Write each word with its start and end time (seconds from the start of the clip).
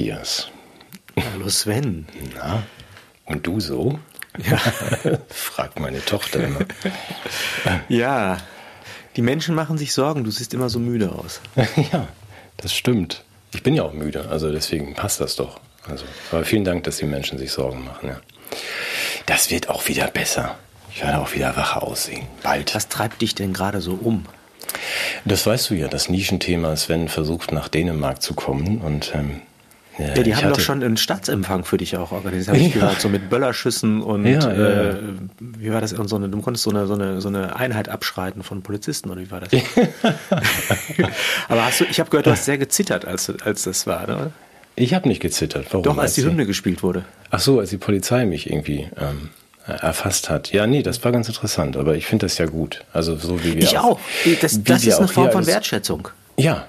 Hallo 0.00 0.12
Matthias. 0.12 0.48
Hallo 1.34 1.50
Sven. 1.50 2.06
Na, 2.34 2.62
und 3.26 3.46
du 3.46 3.60
so? 3.60 3.98
Ja. 4.38 4.56
Fragt 5.28 5.78
meine 5.78 6.02
Tochter 6.02 6.42
immer. 6.42 6.60
ja, 7.90 8.38
die 9.16 9.20
Menschen 9.20 9.54
machen 9.54 9.76
sich 9.76 9.92
Sorgen, 9.92 10.24
du 10.24 10.30
siehst 10.30 10.54
immer 10.54 10.70
so 10.70 10.78
müde 10.78 11.12
aus. 11.12 11.42
ja, 11.92 12.08
das 12.56 12.72
stimmt. 12.72 13.24
Ich 13.52 13.62
bin 13.62 13.74
ja 13.74 13.82
auch 13.82 13.92
müde, 13.92 14.26
also 14.30 14.50
deswegen 14.50 14.94
passt 14.94 15.20
das 15.20 15.36
doch. 15.36 15.60
Also, 15.86 16.06
aber 16.32 16.46
vielen 16.46 16.64
Dank, 16.64 16.84
dass 16.84 16.96
die 16.96 17.04
Menschen 17.04 17.36
sich 17.36 17.52
Sorgen 17.52 17.84
machen. 17.84 18.08
Ja. 18.08 18.20
Das 19.26 19.50
wird 19.50 19.68
auch 19.68 19.86
wieder 19.86 20.06
besser. 20.06 20.56
Ich 20.94 21.02
werde 21.02 21.18
auch 21.18 21.34
wieder 21.34 21.54
wacher 21.56 21.82
aussehen. 21.82 22.26
Bald. 22.42 22.74
Was 22.74 22.88
treibt 22.88 23.20
dich 23.20 23.34
denn 23.34 23.52
gerade 23.52 23.82
so 23.82 23.98
um? 24.00 24.24
Das 25.26 25.46
weißt 25.46 25.68
du 25.68 25.74
ja, 25.74 25.88
das 25.88 26.08
Nischenthema 26.08 26.74
Sven 26.76 27.08
versucht 27.08 27.52
nach 27.52 27.68
Dänemark 27.68 28.22
zu 28.22 28.32
kommen 28.32 28.78
und 28.78 29.12
ähm, 29.14 29.42
ja, 30.00 30.14
ja, 30.14 30.22
die 30.22 30.34
haben 30.34 30.48
doch 30.48 30.60
schon 30.60 30.82
einen 30.82 30.96
Staatsempfang 30.96 31.64
für 31.64 31.76
dich 31.76 31.96
auch 31.96 32.12
organisiert, 32.12 32.48
habe 32.48 32.58
ich 32.58 32.74
ja. 32.74 32.80
gehört, 32.80 33.00
so 33.00 33.08
mit 33.08 33.30
Böllerschüssen 33.30 34.02
und 34.02 34.26
ja, 34.26 34.50
äh, 34.50 34.96
wie 35.40 35.70
war 35.70 35.80
das? 35.80 35.90
So 35.90 36.16
eine, 36.16 36.28
du 36.28 36.40
konntest 36.40 36.64
so 36.64 36.70
eine, 36.70 36.86
so, 36.86 36.94
eine, 36.94 37.20
so 37.20 37.28
eine 37.28 37.56
Einheit 37.56 37.88
abschreiten 37.88 38.42
von 38.42 38.62
Polizisten 38.62 39.10
oder 39.10 39.20
wie 39.20 39.30
war 39.30 39.40
das? 39.40 39.50
Aber 41.48 41.66
hast 41.66 41.80
du, 41.80 41.84
ich 41.84 42.00
habe 42.00 42.10
gehört, 42.10 42.26
du 42.26 42.30
hast 42.30 42.44
sehr 42.44 42.58
gezittert, 42.58 43.04
als, 43.04 43.32
als 43.44 43.64
das 43.64 43.86
war, 43.86 44.04
oder? 44.04 44.30
Ich 44.76 44.94
habe 44.94 45.08
nicht 45.08 45.20
gezittert. 45.20 45.66
Warum? 45.70 45.82
Doch, 45.82 45.98
als 45.98 46.14
die 46.14 46.24
Hymne 46.24 46.46
gespielt 46.46 46.82
wurde. 46.82 47.04
Ach 47.30 47.40
so, 47.40 47.60
als 47.60 47.70
die 47.70 47.76
Polizei 47.76 48.24
mich 48.24 48.48
irgendwie 48.48 48.88
ähm, 48.98 49.28
erfasst 49.66 50.30
hat. 50.30 50.52
Ja, 50.52 50.66
nee, 50.66 50.82
das 50.82 51.04
war 51.04 51.12
ganz 51.12 51.28
interessant, 51.28 51.76
aber 51.76 51.96
ich 51.96 52.06
finde 52.06 52.26
das 52.26 52.38
ja 52.38 52.46
gut. 52.46 52.84
Also 52.92 53.16
so 53.16 53.42
wie 53.44 53.54
wir 53.54 53.62
Ich 53.62 53.76
auch. 53.78 53.84
auch. 53.84 54.00
Das, 54.40 54.62
das 54.62 54.84
ist 54.84 54.98
eine 54.98 55.08
Form 55.08 55.30
von 55.30 55.46
Wertschätzung. 55.46 56.08
Ja, 56.36 56.66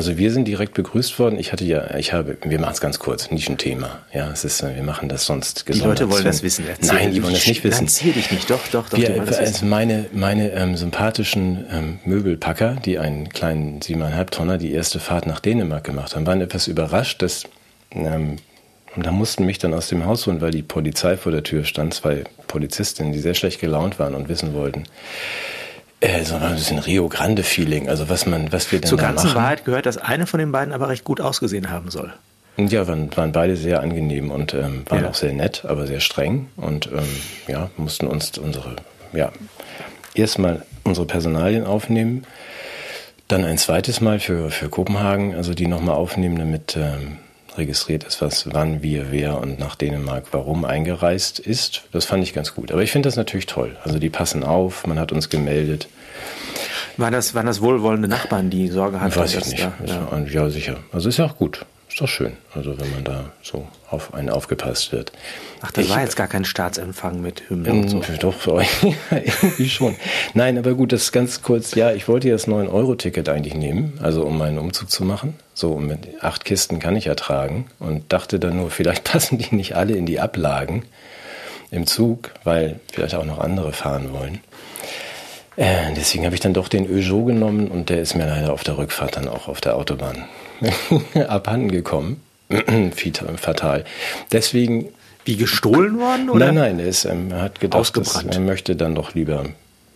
also 0.00 0.16
wir 0.16 0.32
sind 0.32 0.48
direkt 0.48 0.72
begrüßt 0.72 1.18
worden. 1.18 1.38
Ich 1.38 1.52
hatte 1.52 1.62
ja, 1.62 1.94
ich 1.96 2.14
habe, 2.14 2.38
wir 2.42 2.58
machen 2.58 2.72
es 2.72 2.80
ganz 2.80 2.98
kurz, 2.98 3.30
nicht 3.30 3.50
ein 3.50 3.58
Thema. 3.58 3.98
Ja, 4.14 4.30
es 4.32 4.46
ist, 4.46 4.62
wir 4.62 4.82
machen 4.82 5.10
das 5.10 5.26
sonst 5.26 5.66
gesondert. 5.66 5.98
Die 5.98 6.04
Leute 6.04 6.10
wollen 6.10 6.24
das 6.24 6.42
wissen. 6.42 6.64
Erzähl 6.66 6.94
Nein, 6.94 7.12
die 7.12 7.22
wollen 7.22 7.34
das 7.34 7.46
nicht 7.46 7.62
wissen. 7.64 7.84
Erzähl 7.84 8.12
dich 8.12 8.30
nicht, 8.30 8.48
doch, 8.48 8.66
doch, 8.72 8.88
doch. 8.88 8.96
Wir, 8.96 9.20
also 9.20 9.66
meine, 9.66 10.06
meine 10.14 10.52
ähm, 10.52 10.74
sympathischen 10.74 11.66
ähm, 11.70 11.98
Möbelpacker, 12.06 12.76
die 12.82 12.98
einen 12.98 13.28
kleinen 13.28 13.82
siebeneinhalb 13.82 14.30
Tonner 14.30 14.56
die 14.56 14.72
erste 14.72 15.00
Fahrt 15.00 15.26
nach 15.26 15.40
Dänemark 15.40 15.84
gemacht 15.84 16.16
haben, 16.16 16.24
waren 16.26 16.40
etwas 16.40 16.66
überrascht, 16.66 17.20
dass 17.20 17.44
ähm, 17.90 18.36
und 18.96 19.04
da 19.04 19.12
mussten 19.12 19.44
mich 19.44 19.58
dann 19.58 19.74
aus 19.74 19.88
dem 19.88 20.06
Haus 20.06 20.26
holen, 20.26 20.40
weil 20.40 20.50
die 20.50 20.62
Polizei 20.62 21.18
vor 21.18 21.30
der 21.30 21.42
Tür 21.42 21.64
stand, 21.64 21.92
zwei 21.92 22.24
Polizistinnen, 22.46 23.12
die 23.12 23.18
sehr 23.18 23.34
schlecht 23.34 23.60
gelaunt 23.60 23.98
waren 23.98 24.14
und 24.14 24.30
wissen 24.30 24.54
wollten, 24.54 24.84
äh, 26.00 26.24
so 26.24 26.34
ein 26.36 26.54
bisschen 26.54 26.78
Rio 26.78 27.08
Grande 27.08 27.42
Feeling, 27.42 27.88
also 27.88 28.08
was 28.08 28.26
man, 28.26 28.52
was 28.52 28.70
wir 28.72 28.80
denn 28.80 28.88
Zur 28.88 28.98
da 28.98 29.08
ganzen 29.08 29.28
machen. 29.28 29.36
Wahrheit 29.36 29.64
gehört, 29.64 29.86
dass 29.86 29.96
eine 29.98 30.26
von 30.26 30.40
den 30.40 30.52
beiden 30.52 30.72
aber 30.72 30.88
recht 30.88 31.04
gut 31.04 31.20
ausgesehen 31.20 31.70
haben 31.70 31.90
soll. 31.90 32.12
Ja, 32.56 32.86
waren, 32.86 33.14
waren 33.16 33.32
beide 33.32 33.56
sehr 33.56 33.80
angenehm 33.80 34.30
und 34.30 34.52
ähm, 34.54 34.84
waren 34.88 35.04
Ja. 35.04 35.08
auch 35.10 35.14
sehr 35.14 35.32
nett, 35.32 35.64
aber 35.66 35.86
sehr 35.86 36.00
streng 36.00 36.48
und 36.56 36.86
ähm, 36.92 37.08
ja, 37.48 37.70
mussten 37.76 38.06
uns 38.06 38.36
unsere, 38.38 38.76
ja, 39.12 39.30
erstmal 40.14 40.62
unsere 40.84 41.06
Personalien 41.06 41.64
aufnehmen, 41.64 42.24
dann 43.28 43.44
ein 43.44 43.56
zweites 43.58 44.00
Mal 44.00 44.18
für, 44.20 44.50
für 44.50 44.68
Kopenhagen, 44.68 45.34
also 45.36 45.54
die 45.54 45.68
nochmal 45.68 45.94
aufnehmen, 45.94 46.36
damit 46.38 46.76
ähm, 46.76 47.18
registriert 47.56 48.04
ist, 48.04 48.20
was, 48.22 48.52
wann, 48.52 48.82
wie, 48.82 49.02
wer 49.10 49.38
und 49.38 49.58
nach 49.58 49.74
Dänemark 49.74 50.24
warum 50.32 50.64
eingereist 50.64 51.38
ist. 51.38 51.82
Das 51.92 52.04
fand 52.04 52.22
ich 52.22 52.32
ganz 52.32 52.54
gut. 52.54 52.72
Aber 52.72 52.82
ich 52.82 52.92
finde 52.92 53.08
das 53.08 53.16
natürlich 53.16 53.46
toll. 53.46 53.76
Also 53.84 53.98
die 53.98 54.10
passen 54.10 54.44
auf, 54.44 54.86
man 54.86 54.98
hat 54.98 55.12
uns 55.12 55.28
gemeldet. 55.28 55.88
Waren 56.96 57.12
das, 57.12 57.34
waren 57.34 57.46
das 57.46 57.60
wohlwollende 57.62 58.08
Nachbarn, 58.08 58.50
die 58.50 58.68
Sorge 58.68 59.00
hatten? 59.00 59.14
Weiß 59.16 59.34
ich 59.34 59.46
nicht. 59.46 59.62
Da, 59.62 59.72
ja. 59.86 60.10
war- 60.10 60.26
ja, 60.28 60.50
sicher. 60.50 60.76
Also 60.92 61.08
ist 61.08 61.16
ja 61.18 61.24
auch 61.26 61.36
gut. 61.36 61.64
Ist 61.90 62.00
doch 62.00 62.08
schön. 62.08 62.34
Also 62.54 62.78
wenn 62.78 62.88
man 62.92 63.02
da 63.02 63.32
so 63.42 63.66
auf 63.90 64.14
einen 64.14 64.30
aufgepasst 64.30 64.92
wird. 64.92 65.10
Ach, 65.60 65.72
das 65.72 65.86
Ich- 65.86 65.90
war 65.90 66.00
jetzt 66.02 66.14
gar 66.16 66.28
kein 66.28 66.44
Staatsempfang 66.44 67.20
mit 67.20 67.50
Hymne 67.50 67.72
und 67.72 67.88
so. 67.88 68.00
Doch, 68.20 68.32
für 68.32 68.52
euch 68.54 68.68
irgendwie 69.10 69.68
schon. 69.68 69.96
Nein, 70.32 70.56
aber 70.56 70.74
gut, 70.74 70.92
das 70.92 71.02
ist 71.02 71.12
ganz 71.12 71.42
kurz. 71.42 71.74
Ja, 71.74 71.90
ich 71.92 72.06
wollte 72.06 72.28
ja 72.28 72.34
das 72.34 72.46
9-Euro-Ticket 72.46 73.28
eigentlich 73.28 73.54
nehmen, 73.54 73.98
also 74.02 74.22
um 74.22 74.38
meinen 74.38 74.58
Umzug 74.60 74.88
zu 74.88 75.04
machen. 75.04 75.34
So, 75.52 75.76
mit 75.76 76.22
acht 76.22 76.44
Kisten 76.44 76.78
kann 76.78 76.94
ich 76.94 77.08
ertragen 77.08 77.66
und 77.80 78.12
dachte 78.12 78.38
dann 78.38 78.56
nur, 78.58 78.70
vielleicht 78.70 79.02
passen 79.04 79.38
die 79.38 79.52
nicht 79.54 79.74
alle 79.74 79.94
in 79.96 80.06
die 80.06 80.20
Ablagen 80.20 80.84
im 81.72 81.86
Zug, 81.88 82.30
weil 82.44 82.78
vielleicht 82.92 83.16
auch 83.16 83.24
noch 83.24 83.38
andere 83.40 83.72
fahren 83.72 84.12
wollen. 84.12 84.40
Äh, 85.56 85.92
deswegen 85.96 86.24
habe 86.24 86.34
ich 86.36 86.40
dann 86.40 86.54
doch 86.54 86.68
den 86.68 86.86
Peugeot 86.86 87.24
genommen 87.24 87.66
und 87.68 87.90
der 87.90 88.00
ist 88.00 88.14
mir 88.14 88.26
leider 88.26 88.52
auf 88.52 88.62
der 88.62 88.78
Rückfahrt 88.78 89.16
dann 89.16 89.26
auch 89.28 89.48
auf 89.48 89.60
der 89.60 89.76
Autobahn 89.76 90.24
abhanden 91.28 91.70
gekommen. 91.70 92.20
Fatal. 93.36 93.84
Deswegen 94.32 94.88
Wie 95.24 95.36
gestohlen 95.36 95.98
worden? 95.98 96.30
Oder? 96.30 96.46
Nein, 96.46 96.54
nein, 96.54 96.78
er, 96.80 96.86
ist, 96.86 97.04
ähm, 97.04 97.30
er 97.30 97.42
hat 97.42 97.60
gedacht, 97.60 97.96
dass, 97.96 98.24
er 98.24 98.40
möchte 98.40 98.74
dann 98.74 98.94
doch 98.94 99.14
lieber 99.14 99.44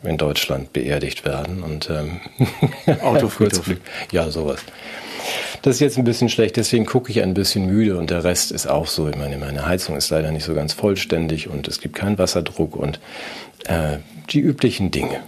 in 0.02 0.19
Deutschland 0.19 0.72
beerdigt 0.72 1.25
werden 1.25 1.62
und 1.62 1.91
ähm, 1.91 2.20
Autofriedhof. 3.02 3.70
Ja, 4.12 4.30
sowas. 4.30 4.60
Das 5.62 5.76
ist 5.76 5.80
jetzt 5.80 5.97
ein 5.97 6.04
bisschen 6.04 6.28
schlecht, 6.28 6.56
deswegen 6.56 6.84
gucke 6.84 7.10
ich 7.10 7.22
ein 7.22 7.32
bisschen 7.32 7.64
müde 7.64 7.96
und 7.96 8.10
der 8.10 8.22
Rest 8.22 8.52
ist 8.52 8.66
auch 8.66 8.86
so. 8.86 9.08
Ich 9.08 9.16
meine, 9.16 9.38
meine 9.38 9.66
Heizung 9.66 9.96
ist 9.96 10.10
leider 10.10 10.31
nicht 10.31 10.44
so 10.44 10.54
ganz 10.54 10.75
vollständig 10.75 11.48
und 11.48 11.66
es 11.69 11.81
gibt 11.81 11.96
keinen 11.96 12.19
Wasserdruck 12.19 12.76
und 12.76 13.00
äh, 13.64 13.96
die 14.28 14.41
üblichen 14.41 14.91
Dinge. 14.91 15.20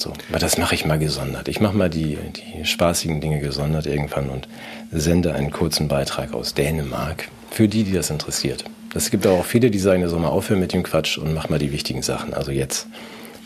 So, 0.00 0.14
aber 0.30 0.38
das 0.38 0.56
mache 0.56 0.74
ich 0.74 0.86
mal 0.86 0.98
gesondert. 0.98 1.48
Ich 1.48 1.60
mache 1.60 1.76
mal 1.76 1.90
die, 1.90 2.16
die 2.16 2.64
spaßigen 2.64 3.20
Dinge 3.20 3.40
gesondert 3.40 3.84
irgendwann 3.84 4.30
und 4.30 4.48
sende 4.90 5.34
einen 5.34 5.50
kurzen 5.50 5.88
Beitrag 5.88 6.32
aus 6.32 6.54
Dänemark 6.54 7.28
für 7.50 7.68
die, 7.68 7.84
die 7.84 7.92
das 7.92 8.08
interessiert. 8.08 8.64
Es 8.94 9.10
gibt 9.10 9.26
auch 9.26 9.44
viele, 9.44 9.70
die 9.70 9.78
sagen, 9.78 10.08
soll 10.08 10.20
mal 10.20 10.28
aufhören 10.28 10.58
mit 10.58 10.72
dem 10.72 10.84
Quatsch 10.84 11.18
und 11.18 11.34
mach 11.34 11.50
mal 11.50 11.58
die 11.58 11.70
wichtigen 11.70 12.00
Sachen. 12.00 12.32
Also 12.32 12.50
jetzt, 12.50 12.86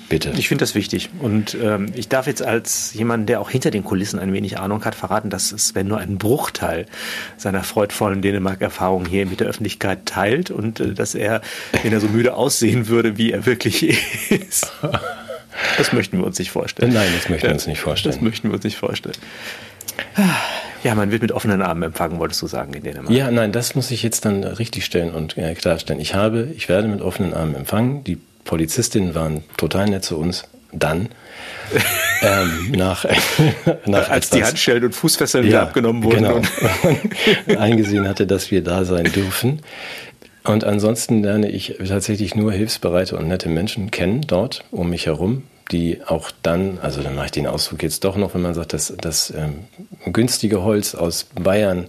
bitte. 0.08 0.32
Ich 0.36 0.46
finde 0.46 0.62
das 0.62 0.76
wichtig. 0.76 1.10
Und 1.18 1.56
ähm, 1.60 1.86
ich 1.94 2.08
darf 2.08 2.28
jetzt 2.28 2.40
als 2.40 2.94
jemand, 2.94 3.28
der 3.28 3.40
auch 3.40 3.50
hinter 3.50 3.72
den 3.72 3.82
Kulissen 3.82 4.20
ein 4.20 4.32
wenig 4.32 4.56
Ahnung 4.58 4.84
hat, 4.84 4.94
verraten, 4.94 5.30
dass 5.30 5.48
Sven 5.48 5.88
nur 5.88 5.98
einen 5.98 6.18
Bruchteil 6.18 6.86
seiner 7.36 7.64
freudvollen 7.64 8.22
Dänemark-Erfahrung 8.22 9.06
hier 9.06 9.26
mit 9.26 9.40
der 9.40 9.48
Öffentlichkeit 9.48 10.06
teilt 10.06 10.52
und 10.52 10.78
äh, 10.78 10.94
dass 10.94 11.16
er, 11.16 11.42
wenn 11.82 11.92
er 11.92 11.98
so 11.98 12.06
müde 12.06 12.34
aussehen 12.34 12.86
würde, 12.86 13.18
wie 13.18 13.32
er 13.32 13.44
wirklich 13.44 13.82
ist. 14.30 14.72
Das 15.78 15.92
möchten 15.92 16.18
wir 16.18 16.24
uns 16.24 16.38
nicht 16.38 16.50
vorstellen. 16.50 16.92
Nein, 16.92 17.08
das 17.16 17.28
möchten 17.28 17.46
wir 17.48 17.54
uns 17.54 17.66
nicht 17.66 17.78
Das 17.78 17.84
vorstellen. 17.84 18.18
möchten 18.20 18.48
wir 18.48 18.54
uns 18.54 18.64
nicht 18.64 18.76
vorstellen. 18.76 19.16
Ja, 20.82 20.94
man 20.94 21.10
wird 21.10 21.22
mit 21.22 21.32
offenen 21.32 21.62
Armen 21.62 21.82
empfangen, 21.82 22.18
wolltest 22.18 22.42
du 22.42 22.46
sagen, 22.46 22.74
in 22.74 22.82
Dänemark. 22.82 23.10
Ja, 23.10 23.30
nein, 23.30 23.52
das 23.52 23.74
muss 23.74 23.90
ich 23.90 24.02
jetzt 24.02 24.24
dann 24.24 24.44
richtig 24.44 24.84
stellen 24.84 25.12
und 25.14 25.36
äh, 25.38 25.54
klarstellen. 25.54 26.00
Ich 26.00 26.14
habe, 26.14 26.48
ich 26.56 26.68
werde 26.68 26.88
mit 26.88 27.00
offenen 27.00 27.32
Armen 27.32 27.54
empfangen. 27.54 28.04
Die 28.04 28.18
Polizistinnen 28.44 29.14
waren 29.14 29.44
total 29.56 29.86
nett 29.88 30.04
zu 30.04 30.18
uns. 30.18 30.44
Dann 30.72 31.08
ähm, 32.22 32.72
nach, 32.72 33.06
nach 33.86 34.10
Als 34.10 34.30
die 34.30 34.44
Handschellen 34.44 34.84
und 34.84 34.94
Fußfesseln 34.94 35.46
wieder 35.46 35.62
abgenommen 35.62 36.02
wurden. 36.02 36.24
Genau. 36.24 36.36
Und 36.36 37.56
eingesehen 37.58 38.06
hatte, 38.08 38.26
dass 38.26 38.50
wir 38.50 38.62
da 38.62 38.84
sein 38.84 39.04
dürfen. 39.04 39.62
Und 40.42 40.64
ansonsten 40.64 41.22
lerne 41.22 41.48
ich 41.48 41.76
tatsächlich 41.88 42.34
nur 42.34 42.52
hilfsbereite 42.52 43.16
und 43.16 43.28
nette 43.28 43.48
Menschen 43.48 43.90
kennen 43.90 44.22
dort 44.26 44.64
um 44.70 44.90
mich 44.90 45.06
herum, 45.06 45.44
die 45.70 46.00
auch 46.06 46.30
dann, 46.42 46.78
also 46.80 47.02
dann 47.02 47.14
mache 47.14 47.26
ich 47.26 47.32
den 47.32 47.46
Ausflug 47.46 47.82
jetzt 47.82 48.04
doch 48.04 48.16
noch, 48.16 48.34
wenn 48.34 48.42
man 48.42 48.54
sagt, 48.54 48.72
dass 48.72 48.92
das 49.00 49.30
ähm, 49.30 49.64
günstige 50.12 50.62
Holz 50.62 50.94
aus 50.94 51.26
Bayern, 51.34 51.86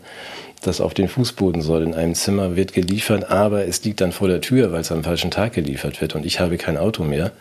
das 0.61 0.81
auf 0.81 0.93
den 0.93 1.07
Fußboden 1.07 1.61
soll 1.61 1.83
in 1.83 1.93
einem 1.93 2.15
Zimmer, 2.15 2.55
wird 2.55 2.73
geliefert, 2.73 3.29
aber 3.29 3.67
es 3.67 3.83
liegt 3.83 4.01
dann 4.01 4.11
vor 4.11 4.27
der 4.27 4.41
Tür, 4.41 4.71
weil 4.71 4.81
es 4.81 4.91
am 4.91 5.03
falschen 5.03 5.29
Tag 5.29 5.53
geliefert 5.53 6.01
wird 6.01 6.15
und 6.15 6.25
ich 6.25 6.39
habe 6.39 6.57
kein 6.57 6.77
Auto 6.77 7.03
mehr, 7.03 7.31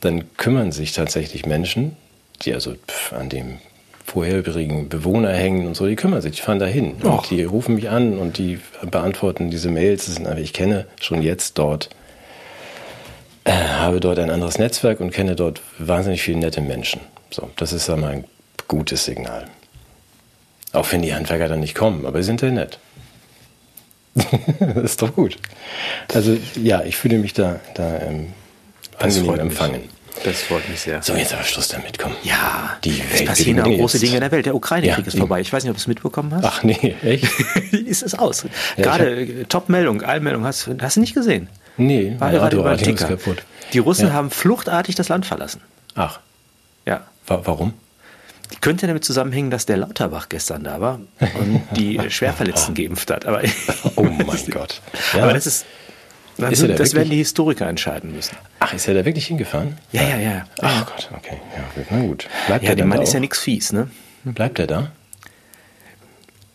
dann 0.00 0.24
kümmern 0.36 0.72
sich 0.72 0.92
tatsächlich 0.92 1.46
Menschen, 1.46 1.96
die 2.42 2.52
also 2.52 2.74
pf, 2.74 3.12
an 3.12 3.28
dem 3.28 3.58
vorherigen 4.04 4.88
Bewohner 4.88 5.32
hängen 5.32 5.66
und 5.66 5.76
so, 5.76 5.86
die 5.86 5.96
kümmern 5.96 6.22
sich, 6.22 6.36
die 6.36 6.42
fahren 6.42 6.60
dahin. 6.60 6.94
Och. 7.02 7.18
Und 7.18 7.30
die 7.30 7.42
rufen 7.42 7.74
mich 7.74 7.90
an 7.90 8.18
und 8.18 8.38
die 8.38 8.60
beantworten 8.88 9.50
diese 9.50 9.68
Mails. 9.68 10.06
Das 10.06 10.14
sind, 10.14 10.28
aber 10.28 10.38
ich 10.38 10.52
kenne 10.52 10.86
schon 11.00 11.22
jetzt 11.22 11.58
dort, 11.58 11.90
äh, 13.46 13.52
habe 13.52 14.00
dort 14.00 14.18
ein 14.18 14.30
anderes 14.30 14.58
Netzwerk 14.58 15.00
und 15.00 15.10
kenne 15.12 15.36
dort 15.36 15.60
wahnsinnig 15.78 16.22
viele 16.22 16.38
nette 16.38 16.60
Menschen. 16.60 17.00
So, 17.30 17.50
das 17.56 17.72
ist 17.72 17.88
einmal 17.88 18.12
ein 18.12 18.24
gutes 18.68 19.04
Signal. 19.04 19.46
Auch 20.72 20.90
wenn 20.92 21.02
die 21.02 21.14
Handwerker 21.14 21.48
dann 21.48 21.60
nicht 21.60 21.74
kommen, 21.74 22.04
aber 22.06 22.18
sie 22.18 22.26
sind 22.26 22.40
sehr 22.40 22.50
nett. 22.50 22.78
das 24.14 24.84
ist 24.84 25.02
doch 25.02 25.14
gut. 25.14 25.36
Also 26.12 26.36
ja, 26.56 26.82
ich 26.82 26.96
fühle 26.96 27.18
mich 27.18 27.34
da, 27.34 27.60
da 27.74 28.00
ähm, 28.00 28.32
angenehm 28.98 29.24
freut 29.24 29.36
mich. 29.36 29.40
empfangen. 29.40 29.82
Das 30.24 30.42
freut 30.42 30.68
mich 30.68 30.80
sehr. 30.80 31.02
So, 31.02 31.14
jetzt 31.14 31.34
aber 31.34 31.44
Schluss 31.44 31.68
damit, 31.68 31.98
komm. 31.98 32.12
Ja, 32.22 32.78
Die 32.84 33.00
es 33.00 33.18
Welt 33.20 33.28
passieren 33.28 33.60
auch 33.60 33.66
große. 33.66 33.98
Dinge 33.98 34.14
in 34.14 34.20
der 34.22 34.32
Welt. 34.32 34.46
Der 34.46 34.54
Ukraine-Krieg 34.54 35.04
Ja, 35.04 35.08
ist 35.08 35.18
vorbei. 35.18 35.40
Ich 35.40 35.52
weiß 35.52 35.62
nicht, 35.62 35.70
ob 35.70 35.76
du 35.76 35.80
es 35.80 35.86
mitbekommen 35.86 36.34
hast. 36.34 36.44
Ach 36.44 36.62
nee, 36.62 36.94
echt? 37.02 37.24
ist 37.72 38.02
es 38.02 38.14
aus. 38.14 38.46
ich 38.76 38.82
Gerade 38.82 39.20
äh, 39.20 39.44
Top-Meldung, 39.44 40.02
Allmeldung, 40.02 40.44
hast, 40.44 40.68
hast 40.80 40.96
du 40.96 41.00
nicht 41.00 41.14
gesehen? 41.14 41.48
Nee, 41.76 42.16
War 42.18 42.30
gerade 42.30 42.56
über 42.56 42.76
Ticker. 42.76 43.06
kaputt. 43.08 43.42
Die 43.72 43.78
Russen 43.78 44.08
Ja. 44.08 44.14
haben 44.14 44.30
fluchtartig 44.30 44.94
das 44.94 45.08
Land 45.08 45.26
verlassen. 45.26 45.60
Ach, 45.94 46.20
Ja. 46.86 47.02
wa 47.26 47.40
warum? 47.44 47.74
Die 48.52 48.56
könnte 48.56 48.86
damit 48.86 49.04
zusammenhängen, 49.04 49.50
dass 49.50 49.66
der 49.66 49.76
Lauterbach 49.76 50.28
gestern 50.28 50.62
da 50.62 50.80
war 50.80 51.00
und 51.38 51.62
die 51.72 51.98
Schwerverletzten 52.10 52.74
geimpft 52.74 53.10
hat. 53.10 53.26
Aber 53.26 53.42
oh 53.96 54.02
mein 54.02 54.46
Gott. 54.50 54.80
Ja. 55.14 55.24
Aber 55.24 55.32
das 55.32 55.46
ist. 55.46 55.66
Das, 56.38 56.60
ist 56.60 56.78
das 56.78 56.92
werden 56.94 57.08
die 57.08 57.16
Historiker 57.16 57.66
entscheiden 57.66 58.14
müssen. 58.14 58.36
Ach, 58.60 58.72
ist 58.74 58.86
er 58.86 58.92
da 58.94 59.04
wirklich 59.06 59.26
hingefahren? 59.26 59.78
Ja, 59.90 60.02
ja, 60.02 60.18
ja. 60.18 60.44
Ach 60.60 60.84
Gott, 60.86 61.10
okay. 61.16 61.38
Ja, 61.56 61.84
na 61.90 62.00
gut. 62.02 62.28
Bleibt 62.46 62.64
ja, 62.64 62.74
dem 62.74 62.88
Mann 62.88 63.00
ist 63.00 63.14
ja 63.14 63.20
nichts 63.20 63.38
fies, 63.38 63.72
ne? 63.72 63.88
Bleibt 64.22 64.58
er 64.58 64.66
da? 64.66 64.90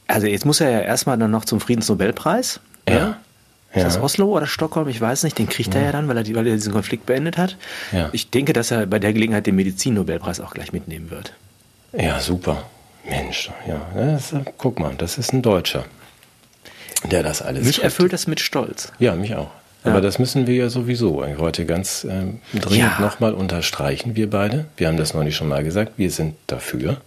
Also 0.08 0.28
jetzt 0.28 0.46
muss 0.46 0.62
er 0.62 0.70
ja 0.70 0.80
erstmal 0.82 1.18
dann 1.18 1.32
noch 1.32 1.46
zum 1.46 1.60
Friedensnobelpreis. 1.60 2.60
Ja. 2.88 2.96
ja. 2.96 3.18
Ist 3.74 3.86
das 3.86 4.02
Oslo 4.02 4.28
oder 4.28 4.48
Stockholm? 4.48 4.90
Ich 4.90 5.00
weiß 5.00 5.24
nicht. 5.24 5.38
Den 5.38 5.48
kriegt 5.48 5.74
er 5.76 5.82
ja 5.82 5.92
dann, 5.92 6.08
weil 6.08 6.18
er, 6.18 6.36
weil 6.36 6.48
er 6.48 6.56
diesen 6.56 6.74
Konflikt 6.74 7.06
beendet 7.06 7.38
hat. 7.38 7.56
Ja. 7.92 8.10
Ich 8.12 8.30
denke, 8.30 8.52
dass 8.52 8.72
er 8.72 8.86
bei 8.86 9.00
der 9.00 9.14
Gelegenheit 9.14 9.48
den 9.48 9.56
Medizinnobelpreis 9.56 10.42
auch 10.42 10.54
gleich 10.54 10.74
mitnehmen 10.74 11.10
wird. 11.10 11.34
Ja, 11.94 12.20
super. 12.20 12.64
Mensch, 13.08 13.50
ja. 13.68 13.82
Das, 13.96 14.34
guck 14.58 14.80
mal, 14.80 14.94
das 14.98 15.18
ist 15.18 15.34
ein 15.34 15.42
Deutscher, 15.42 15.86
der 17.10 17.24
das 17.24 17.42
alles 17.42 17.66
Mich 17.66 17.84
erfüllt 17.84 18.14
das 18.14 18.28
mit 18.28 18.40
Stolz. 18.40 18.92
Ja, 19.00 19.16
mich 19.16 19.36
auch. 19.36 19.50
Aber 19.84 19.96
ja. 19.96 20.02
das 20.02 20.20
müssen 20.20 20.46
wir 20.46 20.54
ja 20.54 20.70
sowieso 20.70 21.26
heute 21.40 21.66
ganz 21.66 22.06
ähm, 22.08 22.40
dringend 22.54 22.92
ja. 23.00 23.00
nochmal 23.00 23.34
unterstreichen, 23.34 24.16
wir 24.16 24.30
beide. 24.30 24.66
Wir 24.78 24.88
haben 24.88 24.98
das 24.98 25.16
neulich 25.16 25.36
schon 25.36 25.48
mal 25.48 25.64
gesagt, 25.64 25.94
wir 25.98 26.12
sind 26.12 26.36
dafür. 26.46 26.98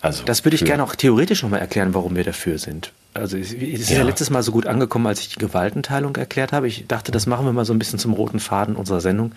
Also 0.00 0.24
das 0.24 0.44
würde 0.44 0.54
ich 0.54 0.64
gerne 0.64 0.82
auch 0.82 0.94
theoretisch 0.94 1.42
nochmal 1.42 1.60
erklären, 1.60 1.92
warum 1.92 2.16
wir 2.16 2.24
dafür 2.24 2.58
sind. 2.58 2.92
Also 3.20 3.36
es 3.36 3.52
ist 3.52 3.90
ja. 3.90 3.98
ja. 3.98 4.02
letztes 4.02 4.30
Mal 4.30 4.42
so 4.42 4.52
gut 4.52 4.66
angekommen, 4.66 5.06
als 5.06 5.20
ich 5.20 5.28
die 5.28 5.38
Gewaltenteilung 5.38 6.16
erklärt 6.16 6.52
habe. 6.52 6.66
Ich 6.66 6.86
dachte, 6.88 7.12
das 7.12 7.26
machen 7.26 7.46
wir 7.46 7.52
mal 7.52 7.64
so 7.64 7.72
ein 7.72 7.78
bisschen 7.78 7.98
zum 7.98 8.14
roten 8.14 8.40
Faden 8.40 8.76
unserer 8.76 9.00
Sendung. 9.00 9.32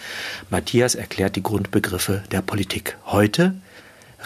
Matthias 0.49 0.95
erklärt 0.95 1.35
die 1.35 1.43
Grundbegriffe 1.43 2.23
der 2.31 2.41
Politik. 2.41 2.97
Heute 3.05 3.53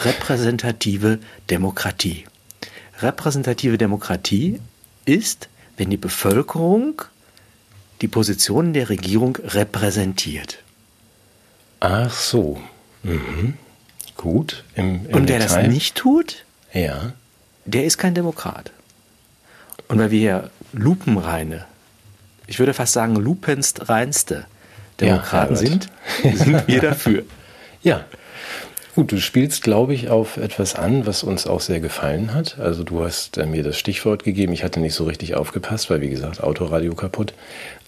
repräsentative 0.00 1.18
Demokratie. 1.50 2.24
Repräsentative 3.00 3.78
Demokratie 3.78 4.60
ist, 5.04 5.48
wenn 5.76 5.90
die 5.90 5.96
Bevölkerung 5.96 7.02
die 8.00 8.08
Positionen 8.08 8.72
der 8.72 8.88
Regierung 8.88 9.36
repräsentiert. 9.36 10.62
Ach 11.80 12.12
so. 12.12 12.60
Mhm. 13.02 13.54
Gut. 14.16 14.64
Im, 14.74 15.06
im 15.06 15.14
Und 15.14 15.28
wer 15.28 15.38
Detail. 15.38 15.62
das 15.62 15.72
nicht 15.72 15.96
tut, 15.96 16.44
ja. 16.72 17.12
der 17.64 17.84
ist 17.84 17.98
kein 17.98 18.14
Demokrat. 18.14 18.72
Und 19.88 19.98
weil 19.98 20.10
wir 20.10 20.20
ja 20.20 20.50
lupenreine, 20.72 21.64
ich 22.46 22.58
würde 22.58 22.74
fast 22.74 22.92
sagen 22.92 23.16
lupenst 23.16 23.88
reinste 23.88 24.46
Demokraten 25.00 25.54
ja, 25.54 25.60
sind, 25.60 25.88
sind 26.22 26.68
wir 26.68 26.80
dafür. 26.80 27.24
Ja, 27.80 28.04
Gut, 28.98 29.12
du 29.12 29.20
spielst, 29.20 29.62
glaube 29.62 29.94
ich, 29.94 30.08
auf 30.08 30.38
etwas 30.38 30.74
an, 30.74 31.06
was 31.06 31.22
uns 31.22 31.46
auch 31.46 31.60
sehr 31.60 31.78
gefallen 31.78 32.34
hat. 32.34 32.58
Also 32.58 32.82
du 32.82 33.04
hast 33.04 33.38
äh, 33.38 33.46
mir 33.46 33.62
das 33.62 33.78
Stichwort 33.78 34.24
gegeben. 34.24 34.52
Ich 34.52 34.64
hatte 34.64 34.80
nicht 34.80 34.94
so 34.94 35.04
richtig 35.04 35.36
aufgepasst, 35.36 35.88
weil 35.88 36.00
wie 36.00 36.10
gesagt, 36.10 36.42
Autoradio 36.42 36.96
kaputt. 36.96 37.32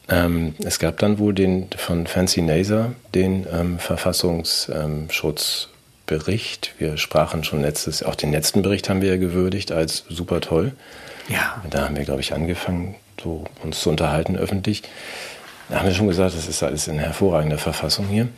Ähm, 0.09 0.55
es 0.65 0.79
gab 0.79 0.99
dann 0.99 1.19
wohl 1.19 1.35
den 1.35 1.67
von 1.77 2.07
Fancy 2.07 2.43
Naser 2.43 2.93
den 3.13 3.45
ähm, 3.53 3.81
Verfassungsschutzbericht. 3.81 6.75
Wir 6.79 6.97
sprachen 6.97 7.43
schon 7.43 7.63
letztes, 7.63 8.05
auch 8.05 8.15
den 8.15 8.31
letzten 8.31 8.63
Bericht 8.63 8.89
haben 8.89 9.03
wir 9.03 9.09
ja 9.09 9.17
gewürdigt 9.17 9.73
als 9.73 10.05
super 10.09 10.41
toll. 10.41 10.75
Ja. 11.31 11.63
Da 11.71 11.85
haben 11.85 11.97
wir, 11.97 12.05
glaube 12.05 12.21
ich, 12.21 12.35
angefangen, 12.35 12.97
so 13.23 13.45
uns 13.63 13.81
zu 13.81 13.91
unterhalten 13.91 14.37
öffentlich. 14.37 14.83
Da 15.69 15.79
haben 15.79 15.87
wir 15.87 15.95
schon 15.95 16.09
gesagt, 16.09 16.35
das 16.35 16.49
ist 16.49 16.63
alles 16.63 16.89
in 16.89 16.99
hervorragender 16.99 17.59
Verfassung 17.59 18.07
hier. 18.09 18.29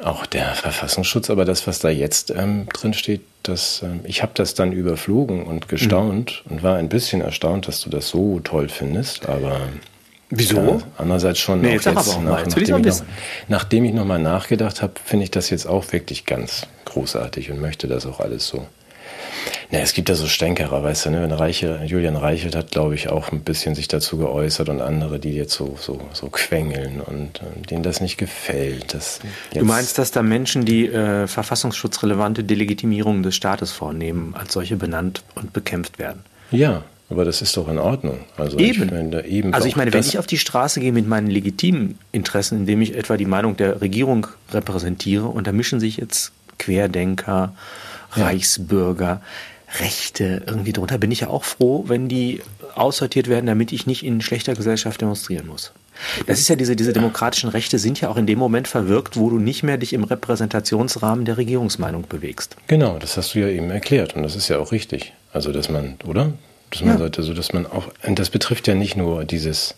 Auch 0.00 0.26
der 0.26 0.54
Verfassungsschutz, 0.54 1.28
aber 1.30 1.44
das, 1.44 1.66
was 1.66 1.80
da 1.80 1.88
jetzt 1.88 2.30
ähm, 2.30 2.68
drin 2.72 2.94
steht, 2.94 3.22
das, 3.42 3.82
ähm, 3.82 4.00
ich 4.04 4.22
habe 4.22 4.32
das 4.34 4.54
dann 4.54 4.72
überflogen 4.72 5.42
und 5.44 5.68
gestaunt 5.68 6.44
mhm. 6.44 6.52
und 6.52 6.62
war 6.62 6.76
ein 6.76 6.88
bisschen 6.88 7.20
erstaunt, 7.20 7.66
dass 7.66 7.80
du 7.80 7.90
das 7.90 8.08
so 8.08 8.38
toll 8.40 8.68
findest, 8.68 9.28
aber 9.28 9.60
Wieso? 10.30 10.56
Ja, 10.56 10.78
andererseits 10.98 11.38
schon 11.38 11.62
nee, 11.62 11.72
jetzt, 11.72 11.86
jetzt 11.86 11.94
nach, 11.94 12.20
nach, 12.20 12.46
nachdem, 12.46 12.62
ich 12.62 12.84
noch, 12.84 13.06
nachdem 13.48 13.84
ich 13.86 13.94
nochmal 13.94 14.18
nachgedacht 14.18 14.82
habe, 14.82 14.92
finde 15.02 15.24
ich 15.24 15.30
das 15.30 15.48
jetzt 15.48 15.66
auch 15.66 15.90
wirklich 15.92 16.26
ganz 16.26 16.66
großartig 16.84 17.50
und 17.50 17.60
möchte 17.60 17.88
das 17.88 18.04
auch 18.04 18.20
alles 18.20 18.46
so 18.46 18.66
na, 19.70 19.78
es 19.80 19.92
gibt 19.92 20.08
ja 20.08 20.14
so 20.14 20.26
Stänkerer, 20.26 20.82
weißt 20.82 21.06
du, 21.06 21.10
ne? 21.10 21.22
Wenn 21.22 21.32
Reiche, 21.32 21.80
Julian 21.84 22.16
Reichelt 22.16 22.56
hat, 22.56 22.70
glaube 22.70 22.94
ich, 22.94 23.08
auch 23.08 23.32
ein 23.32 23.40
bisschen 23.40 23.74
sich 23.74 23.88
dazu 23.88 24.18
geäußert 24.18 24.68
und 24.68 24.80
andere, 24.80 25.18
die 25.18 25.32
jetzt 25.32 25.54
so, 25.54 25.76
so, 25.78 26.00
so 26.12 26.28
quengeln 26.28 27.00
und 27.00 27.40
äh, 27.40 27.66
denen 27.66 27.82
das 27.82 28.00
nicht 28.00 28.16
gefällt. 28.16 28.94
Das 28.94 29.20
du 29.54 29.64
meinst, 29.64 29.98
dass 29.98 30.10
da 30.10 30.22
Menschen, 30.22 30.64
die 30.64 30.86
äh, 30.86 31.26
verfassungsschutzrelevante 31.26 32.44
Delegitimierungen 32.44 33.22
des 33.22 33.36
Staates 33.36 33.72
vornehmen, 33.72 34.34
als 34.38 34.52
solche 34.52 34.76
benannt 34.76 35.22
und 35.34 35.52
bekämpft 35.52 35.98
werden? 35.98 36.24
Ja, 36.50 36.82
aber 37.10 37.24
das 37.24 37.40
ist 37.40 37.56
doch 37.56 37.68
in 37.68 37.78
Ordnung. 37.78 38.20
Also 38.36 38.58
eben. 38.58 38.84
Ich 38.84 38.90
meine, 38.90 39.24
eben 39.26 39.54
also 39.54 39.66
ich 39.66 39.76
meine, 39.76 39.92
wenn 39.92 40.00
ich 40.00 40.18
auf 40.18 40.26
die 40.26 40.38
Straße 40.38 40.80
gehe 40.80 40.92
mit 40.92 41.06
meinen 41.06 41.28
legitimen 41.28 41.98
Interessen, 42.12 42.58
indem 42.60 42.82
ich 42.82 42.94
etwa 42.94 43.16
die 43.16 43.26
Meinung 43.26 43.56
der 43.56 43.80
Regierung 43.80 44.26
repräsentiere, 44.52 45.26
und 45.26 45.46
da 45.46 45.52
mischen 45.52 45.80
sich 45.80 45.96
jetzt 45.96 46.32
Querdenker, 46.58 47.54
Reichsbürger, 48.12 49.20
Rechte 49.80 50.42
irgendwie 50.46 50.72
drunter, 50.72 50.98
bin 50.98 51.10
ich 51.10 51.20
ja 51.20 51.28
auch 51.28 51.44
froh, 51.44 51.84
wenn 51.88 52.08
die 52.08 52.40
aussortiert 52.74 53.28
werden, 53.28 53.46
damit 53.46 53.72
ich 53.72 53.86
nicht 53.86 54.04
in 54.04 54.20
schlechter 54.20 54.54
Gesellschaft 54.54 55.00
demonstrieren 55.00 55.46
muss. 55.46 55.72
Das 56.26 56.38
ist 56.38 56.48
ja 56.48 56.56
diese, 56.56 56.76
diese 56.76 56.92
demokratischen 56.92 57.50
Rechte 57.50 57.78
sind 57.78 58.00
ja 58.00 58.08
auch 58.08 58.16
in 58.16 58.26
dem 58.26 58.38
Moment 58.38 58.68
verwirkt, 58.68 59.16
wo 59.16 59.30
du 59.30 59.38
nicht 59.38 59.62
mehr 59.62 59.76
dich 59.76 59.92
im 59.92 60.04
Repräsentationsrahmen 60.04 61.24
der 61.24 61.36
Regierungsmeinung 61.36 62.06
bewegst. 62.08 62.56
Genau, 62.68 62.98
das 62.98 63.16
hast 63.16 63.34
du 63.34 63.40
ja 63.40 63.48
eben 63.48 63.70
erklärt 63.70 64.14
und 64.14 64.22
das 64.22 64.36
ist 64.36 64.48
ja 64.48 64.58
auch 64.58 64.72
richtig. 64.72 65.12
Also, 65.32 65.52
dass 65.52 65.68
man, 65.68 65.96
oder? 66.06 66.32
Dass 66.70 66.82
man 66.82 66.94
ja. 66.94 66.98
sollte, 66.98 67.20
also, 67.20 67.34
dass 67.34 67.52
man 67.52 67.66
auch, 67.66 67.88
und 68.06 68.18
das 68.18 68.30
betrifft 68.30 68.68
ja 68.68 68.74
nicht 68.74 68.96
nur 68.96 69.24
dieses, 69.24 69.74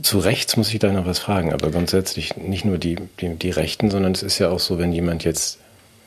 zu 0.00 0.18
Rechts 0.18 0.56
muss 0.56 0.72
ich 0.72 0.78
da 0.78 0.92
noch 0.92 1.06
was 1.06 1.18
fragen, 1.18 1.52
aber 1.52 1.70
grundsätzlich 1.70 2.36
nicht 2.36 2.64
nur 2.64 2.78
die, 2.78 2.96
die, 3.20 3.34
die 3.34 3.50
Rechten, 3.50 3.90
sondern 3.90 4.12
es 4.12 4.22
ist 4.22 4.38
ja 4.38 4.48
auch 4.48 4.60
so, 4.60 4.78
wenn 4.78 4.92
jemand 4.92 5.24
jetzt 5.24 5.58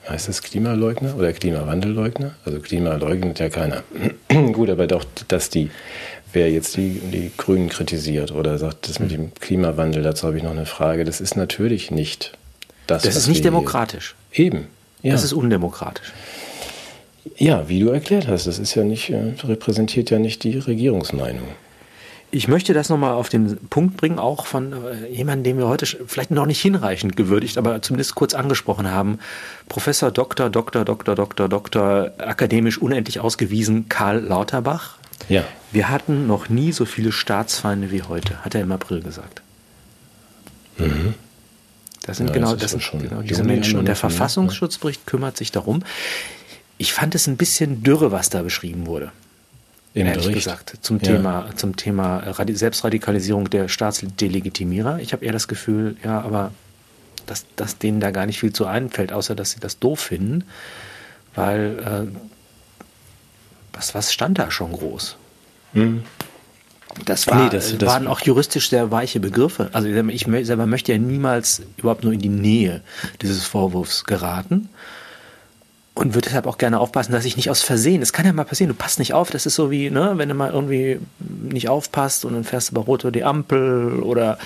heißt 0.08 0.30
es 0.30 0.42
Klimaleugner 0.42 1.16
oder 1.16 1.34
Klimawandelleugner? 1.34 2.36
Also 2.46 2.60
Klima 2.60 2.96
leugnet 2.96 3.40
ja 3.40 3.50
keiner. 3.50 3.84
Gut, 4.54 4.70
aber 4.70 4.88
doch, 4.88 5.06
dass 5.28 5.50
die, 5.50 5.70
wer 6.34 6.52
jetzt 6.52 6.78
die, 6.78 7.02
die 7.12 7.32
Grünen 7.38 7.70
kritisiert 7.70 8.32
oder 8.32 8.58
sagt, 8.58 8.90
das 8.90 9.00
mit 9.00 9.12
dem 9.12 9.34
Klimawandel, 9.34 10.04
dazu 10.04 10.28
habe 10.28 10.38
ich 10.38 10.44
noch 10.44 10.52
eine 10.52 10.66
Frage, 10.66 11.04
das 11.06 11.22
ist 11.22 11.36
natürlich 11.36 11.92
nicht 11.92 12.38
das. 12.88 13.04
Das 13.04 13.16
ist 13.16 13.28
nicht 13.28 13.44
demokratisch. 13.44 14.16
Eben. 14.34 14.68
Ja. 15.02 15.14
Das 15.14 15.24
ist 15.24 15.34
undemokratisch. 15.34 16.14
Ja, 17.38 17.68
wie 17.68 17.80
du 17.80 17.90
erklärt 17.90 18.28
hast, 18.28 18.46
das 18.46 18.60
ist 18.60 18.76
ja 18.76 18.84
nicht, 18.84 19.10
äh, 19.10 19.34
repräsentiert 19.44 20.12
ja 20.12 20.20
nicht 20.20 20.44
die 20.44 20.58
Regierungsmeinung. 20.58 21.48
Ich 22.36 22.50
möchte 22.50 22.74
das 22.74 22.90
nochmal 22.90 23.14
auf 23.14 23.30
den 23.30 23.56
Punkt 23.70 23.96
bringen, 23.96 24.20
auch 24.20 24.46
von 24.46 24.74
äh, 24.74 25.08
jemandem, 25.10 25.44
den 25.46 25.58
wir 25.58 25.70
heute 25.70 25.86
vielleicht 25.86 26.32
noch 26.32 26.46
nicht 26.46 26.62
hinreichend 26.62 27.16
gewürdigt, 27.16 27.58
aber 27.58 27.82
zumindest 27.82 28.14
kurz 28.14 28.34
angesprochen 28.34 28.92
haben. 28.92 29.20
Professor 29.70 30.12
Dr. 30.12 30.50
Dr. 30.50 30.84
Dr. 30.84 31.16
Dr. 31.16 31.48
Dr. 31.48 32.12
akademisch 32.18 32.78
unendlich 32.78 33.22
ausgewiesen 33.22 33.88
Karl 33.88 34.20
Lauterbach. 34.20 34.98
Ja. 35.30 35.46
Wir 35.72 35.88
hatten 35.88 36.28
noch 36.28 36.50
nie 36.50 36.74
so 36.74 36.84
viele 36.84 37.14
Staatsfeinde 37.14 37.90
wie 37.90 38.04
heute, 38.04 38.44
hat 38.44 38.54
er 38.54 38.60
im 38.60 38.72
April 38.74 39.02
gesagt. 39.02 39.42
Mhm. 40.78 41.14
Das 42.02 42.18
sind 42.18 42.28
ja, 42.28 42.34
genau, 42.34 42.54
das 42.58 42.72
sind 42.72 43.02
genau 43.02 43.22
diese 43.22 43.46
Menschen. 43.46 43.80
Und 43.80 43.86
der 43.86 43.96
Verfassungsschutzbericht 43.96 45.08
kümmert 45.08 45.38
sich 45.38 45.54
darum. 45.54 45.84
Ich 46.78 46.92
fand 46.92 47.16
es 47.16 47.28
ein 47.28 47.38
bisschen 47.38 47.82
dürre, 47.82 48.12
was 48.12 48.30
da 48.30 48.42
beschrieben 48.42 48.88
wurde. 48.88 49.14
Im 49.96 50.08
ehrlich 50.08 50.26
Bericht. 50.26 50.44
gesagt, 50.44 50.78
zum 50.82 50.98
ja. 51.00 51.04
Thema, 51.04 51.50
zum 51.56 51.78
Thema 51.78 52.22
Selbstradikalisierung 52.50 53.50
der 53.50 53.70
Staatsdelegitimierer. 53.70 55.00
Ich 55.00 55.14
habe 55.14 55.24
eher 55.24 55.32
das 55.32 55.48
Gefühl, 55.48 55.96
ja, 56.04 56.20
aber 56.20 56.52
dass, 57.26 57.46
dass 57.56 57.78
denen 57.78 58.02
da 58.02 58.12
gar 58.12 58.26
nicht 58.26 58.40
viel 58.40 58.52
zu 58.52 58.66
einfällt, 58.66 59.14
außer 59.14 59.36
dass 59.36 59.52
sie 59.52 59.62
das 59.62 59.80
doof 59.80 60.02
finden, 60.02 60.44
weil 61.34 61.80
äh, 61.80 62.18
was, 63.72 63.96
was 63.96 64.12
stand 64.12 64.38
da 64.38 64.52
schon 64.52 64.74
groß? 64.74 65.16
Mhm. 65.72 66.04
Das, 67.06 67.28
war, 67.28 67.46
nee, 67.46 67.50
das, 67.50 67.78
das 67.78 67.90
waren 67.90 68.08
auch 68.08 68.20
juristisch 68.20 68.70
sehr 68.70 68.92
weiche 68.92 69.22
Begriffe. 69.22 69.70
Also 69.72 69.88
ich 69.88 70.26
selber 70.44 70.66
möchte 70.66 70.92
ja 70.92 70.98
niemals 70.98 71.62
überhaupt 71.78 72.04
nur 72.04 72.12
in 72.12 72.20
die 72.20 72.30
Nähe 72.30 72.82
dieses 73.22 73.46
Vorwurfs 73.46 74.04
geraten 74.04 74.70
und 75.96 76.14
würde 76.14 76.28
deshalb 76.28 76.46
auch 76.46 76.58
gerne 76.58 76.80
aufpassen, 76.80 77.14
dass 77.14 77.26
ich 77.26 77.38
nicht 77.38 77.50
aus 77.50 77.62
Versehen, 77.62 78.02
das 78.02 78.14
kann 78.14 78.26
ja 78.26 78.34
mal 78.34 78.44
passieren, 78.44 78.70
du 78.70 78.76
passt 78.76 79.00
nicht 79.00 79.14
auf, 79.14 79.30
das 79.30 79.46
ist 79.46 79.56
so 79.56 79.72
wie, 79.72 79.90
ne, 79.90 80.14
wenn 80.16 80.30
du 80.30 80.36
mal 80.36 80.52
irgendwie 80.52 81.00
nicht 81.20 81.70
aufpasst 81.70 82.26
und 82.26 82.34
dann 82.34 82.44
fährst 82.44 82.70
du 82.70 82.76
bei 82.76 82.82
Rot 82.82 83.06
oder 83.06 83.12
die 83.12 83.24
Ampel 83.24 84.02
oder 84.04 84.38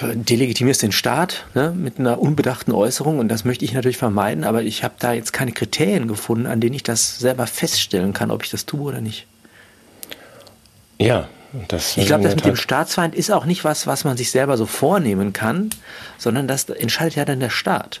delegitimierst 0.00 0.82
den 0.82 0.92
Staat 0.92 1.44
ne, 1.54 1.72
mit 1.76 1.98
einer 1.98 2.20
unbedachten 2.20 2.72
Äußerung 2.72 3.18
und 3.18 3.28
das 3.28 3.44
möchte 3.44 3.64
ich 3.64 3.74
natürlich 3.74 3.98
vermeiden, 3.98 4.44
aber 4.44 4.62
ich 4.62 4.84
habe 4.84 4.94
da 4.98 5.12
jetzt 5.12 5.32
keine 5.32 5.52
Kriterien 5.52 6.08
gefunden, 6.08 6.46
an 6.46 6.60
denen 6.60 6.74
ich 6.74 6.82
das 6.82 7.18
selber 7.18 7.46
feststellen 7.46 8.12
kann, 8.12 8.30
ob 8.30 8.44
ich 8.44 8.50
das 8.50 8.64
tue 8.64 8.80
oder 8.80 9.00
nicht. 9.00 9.26
Ja, 10.98 11.28
das 11.68 11.96
ich 11.96 12.06
glaube, 12.06 12.24
das 12.24 12.36
mit 12.36 12.44
dem 12.44 12.56
Staatsfeind 12.56 13.14
ist 13.14 13.30
auch 13.30 13.44
nicht 13.44 13.64
was, 13.64 13.86
was 13.86 14.04
man 14.04 14.16
sich 14.16 14.30
selber 14.30 14.56
so 14.56 14.66
vornehmen 14.66 15.32
kann, 15.32 15.70
sondern 16.16 16.46
das 16.46 16.68
entscheidet 16.68 17.16
ja 17.16 17.24
dann 17.24 17.40
der 17.40 17.50
Staat. 17.50 18.00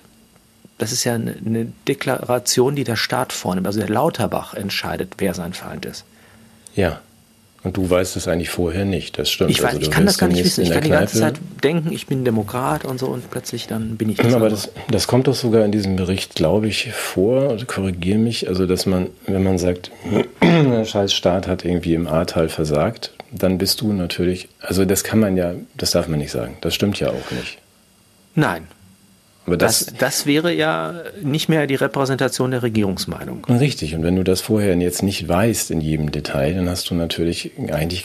Das 0.78 0.92
ist 0.92 1.04
ja 1.04 1.14
eine, 1.14 1.72
Deklaration, 1.86 2.76
die 2.76 2.84
der 2.84 2.96
Staat 2.96 3.32
vornimmt. 3.32 3.66
Also 3.66 3.80
der 3.80 3.88
Lauterbach 3.88 4.54
entscheidet, 4.54 5.14
wer 5.18 5.34
sein 5.34 5.52
Feind 5.52 5.84
ist. 5.84 6.04
Ja. 6.74 7.00
Und 7.64 7.76
du 7.76 7.90
weißt 7.90 8.16
es 8.16 8.28
eigentlich 8.28 8.50
vorher 8.50 8.84
nicht, 8.84 9.18
das 9.18 9.28
stimmt. 9.30 9.50
Ich, 9.50 9.60
weiß, 9.60 9.70
also, 9.70 9.80
ich 9.80 9.90
kann 9.90 10.06
das 10.06 10.16
gar 10.16 10.28
nicht 10.28 10.44
wissen. 10.44 10.62
Ich 10.62 10.70
kann 10.70 10.84
die 10.84 10.90
ganze 10.90 11.18
Zeit 11.18 11.40
denken, 11.64 11.90
ich 11.90 12.06
bin 12.06 12.24
Demokrat 12.24 12.84
und 12.84 13.00
so 13.00 13.06
und 13.06 13.28
plötzlich 13.32 13.66
dann 13.66 13.96
bin 13.96 14.08
ich 14.08 14.18
das. 14.18 14.32
Aber 14.32 14.48
das, 14.48 14.70
das 14.88 15.08
kommt 15.08 15.26
doch 15.26 15.34
sogar 15.34 15.64
in 15.64 15.72
diesem 15.72 15.96
Bericht, 15.96 16.36
glaube 16.36 16.68
ich, 16.68 16.92
vor, 16.92 17.56
korrigiere 17.66 18.18
mich, 18.18 18.48
also 18.48 18.64
dass 18.64 18.86
man, 18.86 19.08
wenn 19.26 19.42
man 19.42 19.58
sagt, 19.58 19.90
der 20.40 20.84
scheiß 20.84 21.12
Staat 21.12 21.48
hat 21.48 21.64
irgendwie 21.64 21.94
im 21.94 22.06
Ahrtal 22.06 22.48
versagt, 22.48 23.12
dann 23.32 23.58
bist 23.58 23.80
du 23.80 23.92
natürlich, 23.92 24.48
also 24.60 24.84
das 24.84 25.02
kann 25.02 25.18
man 25.18 25.36
ja, 25.36 25.54
das 25.76 25.90
darf 25.90 26.06
man 26.06 26.20
nicht 26.20 26.30
sagen. 26.30 26.56
Das 26.60 26.76
stimmt 26.76 27.00
ja 27.00 27.08
auch 27.08 27.30
nicht. 27.32 27.58
Nein, 28.36 28.68
aber 29.48 29.56
das, 29.56 29.86
das, 29.86 29.94
das, 29.94 30.26
wäre 30.26 30.52
ja 30.52 30.94
nicht 31.22 31.48
mehr 31.48 31.66
die 31.66 31.74
Repräsentation 31.74 32.50
der 32.50 32.62
Regierungsmeinung. 32.62 33.46
Richtig. 33.46 33.94
Und 33.94 34.02
wenn 34.02 34.14
du 34.14 34.22
das 34.22 34.42
vorher 34.42 34.76
jetzt 34.76 35.02
nicht 35.02 35.26
weißt 35.26 35.70
in 35.70 35.80
jedem 35.80 36.12
Detail, 36.12 36.54
dann 36.54 36.68
hast 36.68 36.90
du 36.90 36.94
natürlich, 36.94 37.52
eigentlich 37.72 38.04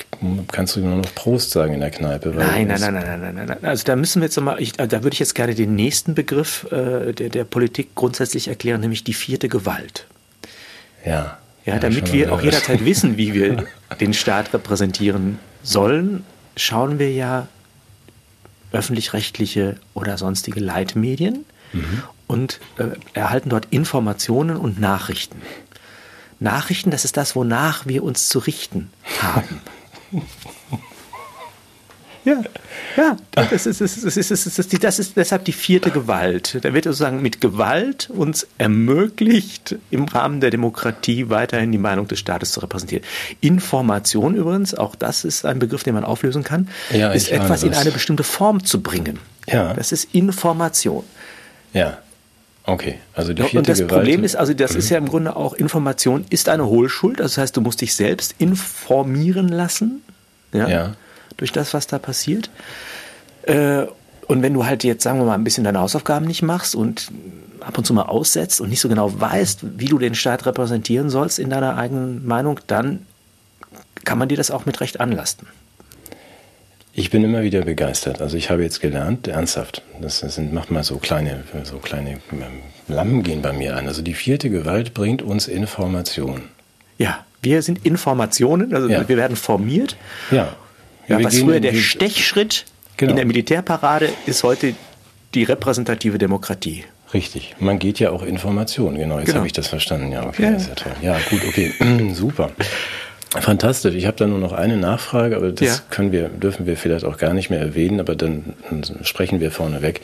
kannst 0.51 0.77
du 0.77 0.79
nur 0.79 0.95
noch 0.95 1.15
Prost 1.15 1.51
sagen 1.51 1.73
in 1.73 1.81
der 1.81 1.91
Kneipe. 1.91 2.29
nein, 2.29 2.67
nein, 2.67 2.79
nein, 2.79 2.93
nein, 2.93 3.21
nein, 3.21 3.35
nein, 3.35 3.45
nein. 3.47 3.57
Also 3.61 3.83
da 3.83 3.95
müssen 3.97 4.21
wir 4.21 4.27
jetzt 4.27 4.37
nochmal, 4.37 4.57
da 4.77 5.03
würde 5.03 5.13
ich 5.13 5.19
jetzt 5.19 5.35
gerne 5.35 5.53
den 5.53 5.75
nächsten 5.75 6.15
Begriff 6.15 6.65
äh, 6.71 7.11
der, 7.11 7.29
der 7.29 7.43
Politik 7.43 7.93
grundsätzlich 7.93 8.47
erklären, 8.47 8.79
nämlich 8.79 9.03
die 9.03 9.13
vierte 9.13 9.49
Gewalt. 9.49 10.07
Ja. 11.05 11.37
Ja, 11.65 11.79
damit 11.79 12.11
wir 12.11 12.33
auch 12.33 12.41
jederzeit 12.41 12.83
wissen, 12.83 13.17
wie 13.17 13.33
wir 13.33 13.65
den 13.99 14.13
Staat 14.13 14.53
repräsentieren 14.53 15.39
sollen, 15.61 16.23
schauen 16.57 16.99
wir 16.99 17.11
ja 17.11 17.47
öffentlich-rechtliche 18.73 19.77
oder 19.93 20.17
sonstige 20.17 20.59
Leitmedien 20.59 21.45
mhm. 21.71 22.03
und 22.27 22.59
äh, 22.77 22.87
erhalten 23.13 23.49
dort 23.49 23.67
Informationen 23.69 24.57
und 24.57 24.79
Nachrichten. 24.79 25.41
Nachrichten, 26.39 26.91
das 26.91 27.05
ist 27.05 27.15
das, 27.15 27.35
wonach 27.35 27.85
wir 27.85 28.03
uns 28.03 28.27
zu 28.27 28.39
richten 28.39 28.91
haben. 29.21 29.61
Ja, 32.25 32.41
ja, 32.95 33.17
das 33.31 33.65
ist, 33.65 33.81
das, 33.81 33.97
ist, 33.97 34.05
das, 34.05 34.17
ist, 34.17 34.31
das, 34.31 34.45
ist, 34.47 34.83
das 34.83 34.99
ist 34.99 35.17
deshalb 35.17 35.43
die 35.43 35.51
vierte 35.51 35.91
Gewalt. 35.91 36.57
Da 36.61 36.73
wird 36.73 36.85
sozusagen 36.85 37.21
mit 37.21 37.41
Gewalt 37.41 38.09
uns 38.09 38.47
ermöglicht, 38.57 39.75
im 39.91 40.05
Rahmen 40.05 40.39
der 40.39 40.49
Demokratie 40.49 41.29
weiterhin 41.29 41.73
die 41.73 41.77
Meinung 41.77 42.07
des 42.07 42.19
Staates 42.19 42.53
zu 42.53 42.61
repräsentieren. 42.61 43.03
Information 43.41 44.35
übrigens, 44.35 44.73
auch 44.73 44.95
das 44.95 45.25
ist 45.25 45.45
ein 45.45 45.59
Begriff, 45.59 45.83
den 45.83 45.95
man 45.95 46.05
auflösen 46.05 46.43
kann, 46.43 46.69
ja, 46.91 47.11
ist 47.11 47.29
etwas 47.29 47.63
in 47.63 47.73
eine 47.73 47.91
bestimmte 47.91 48.23
Form 48.23 48.63
zu 48.63 48.81
bringen. 48.81 49.19
Ja. 49.47 49.73
Das 49.73 49.91
ist 49.91 50.13
Information. 50.13 51.03
Ja. 51.73 51.97
Okay, 52.65 52.99
also 53.13 53.33
die 53.33 53.41
vierte 53.41 53.57
Und 53.57 53.67
das 53.67 53.79
Gewalt. 53.79 53.91
Problem 53.91 54.23
ist, 54.23 54.37
also 54.37 54.53
das 54.53 54.71
mhm. 54.71 54.79
ist 54.79 54.89
ja 54.89 54.97
im 54.97 55.09
Grunde 55.09 55.35
auch 55.35 55.53
Information 55.53 56.23
ist 56.29 56.47
eine 56.47 56.65
Hohlschuld. 56.65 57.19
Das 57.19 57.37
heißt, 57.37 57.57
du 57.57 57.59
musst 57.59 57.81
dich 57.81 57.93
selbst 57.93 58.35
informieren 58.37 59.49
lassen. 59.49 60.01
Ja. 60.53 60.69
ja 60.69 60.95
durch 61.37 61.51
das, 61.51 61.73
was 61.73 61.87
da 61.87 61.99
passiert. 61.99 62.49
Äh, 63.43 63.83
und 64.27 64.41
wenn 64.41 64.53
du 64.53 64.65
halt 64.65 64.83
jetzt, 64.83 65.03
sagen 65.03 65.19
wir 65.19 65.25
mal, 65.25 65.35
ein 65.35 65.43
bisschen 65.43 65.63
deine 65.63 65.79
Hausaufgaben 65.79 66.25
nicht 66.25 66.41
machst 66.41 66.75
und 66.75 67.11
ab 67.59 67.77
und 67.77 67.85
zu 67.85 67.93
mal 67.93 68.03
aussetzt 68.03 68.61
und 68.61 68.69
nicht 68.69 68.79
so 68.79 68.89
genau 68.89 69.19
weißt, 69.19 69.79
wie 69.79 69.85
du 69.85 69.99
den 69.99 70.15
Staat 70.15 70.45
repräsentieren 70.45 71.09
sollst 71.09 71.39
in 71.39 71.49
deiner 71.49 71.77
eigenen 71.77 72.25
Meinung, 72.25 72.59
dann 72.67 73.05
kann 74.05 74.17
man 74.17 74.29
dir 74.29 74.37
das 74.37 74.51
auch 74.51 74.65
mit 74.65 74.81
Recht 74.81 74.99
anlasten. 74.99 75.47
Ich 76.95 77.09
bin 77.09 77.23
immer 77.23 77.41
wieder 77.41 77.61
begeistert. 77.61 78.21
Also 78.21 78.37
ich 78.37 78.51
habe 78.51 78.61
jetzt 78.61 78.79
gelernt, 78.79 79.27
ernsthaft, 79.27 79.81
das 79.99 80.19
sind, 80.19 80.53
mach 80.53 80.69
mal 80.69 80.83
so 80.83 80.97
kleine, 80.97 81.43
so 81.63 81.77
kleine 81.77 82.19
ähm, 82.31 82.61
Lampen 82.87 83.23
gehen 83.23 83.41
bei 83.41 83.51
mir 83.51 83.75
an. 83.75 83.87
Also 83.87 84.03
die 84.03 84.13
vierte 84.13 84.49
Gewalt 84.49 84.93
bringt 84.93 85.23
uns 85.23 85.47
Information. 85.47 86.43
Ja, 86.99 87.25
wir 87.41 87.63
sind 87.63 87.83
Informationen, 87.83 88.75
also 88.75 88.87
ja. 88.87 89.07
wir 89.07 89.17
werden 89.17 89.35
formiert. 89.35 89.97
Ja. 90.29 90.55
Ja, 91.07 91.23
was 91.23 91.39
früher 91.39 91.59
der 91.59 91.73
Stechschritt 91.73 92.65
genau. 92.97 93.11
in 93.11 93.15
der 93.17 93.25
Militärparade 93.25 94.09
ist 94.25 94.43
heute 94.43 94.75
die 95.33 95.43
repräsentative 95.43 96.17
Demokratie. 96.17 96.85
Richtig. 97.13 97.55
Man 97.59 97.79
geht 97.79 97.99
ja 97.99 98.09
auch 98.09 98.23
Informationen. 98.23 98.97
Genau, 98.97 99.17
jetzt 99.17 99.27
genau. 99.27 99.39
habe 99.39 99.47
ich 99.47 99.53
das 99.53 99.67
verstanden. 99.67 100.11
Ja, 100.11 100.25
okay, 100.25 100.43
ja. 100.43 100.51
ja 100.51 100.75
toll. 100.75 100.91
Ja, 101.01 101.17
gut, 101.29 101.41
okay. 101.47 101.73
Super. 102.13 102.51
Fantastisch. 103.29 103.95
Ich 103.95 104.05
habe 104.05 104.17
da 104.17 104.27
nur 104.27 104.39
noch 104.39 104.53
eine 104.53 104.77
Nachfrage, 104.77 105.35
aber 105.35 105.51
das 105.51 105.67
ja. 105.67 105.83
können 105.89 106.11
wir, 106.11 106.29
dürfen 106.29 106.65
wir 106.65 106.77
vielleicht 106.77 107.05
auch 107.05 107.17
gar 107.17 107.33
nicht 107.33 107.49
mehr 107.49 107.59
erwähnen, 107.59 107.99
aber 107.99 108.15
dann, 108.15 108.53
sprechen 109.01 109.39
wir 109.39 109.51
vorneweg. 109.51 110.01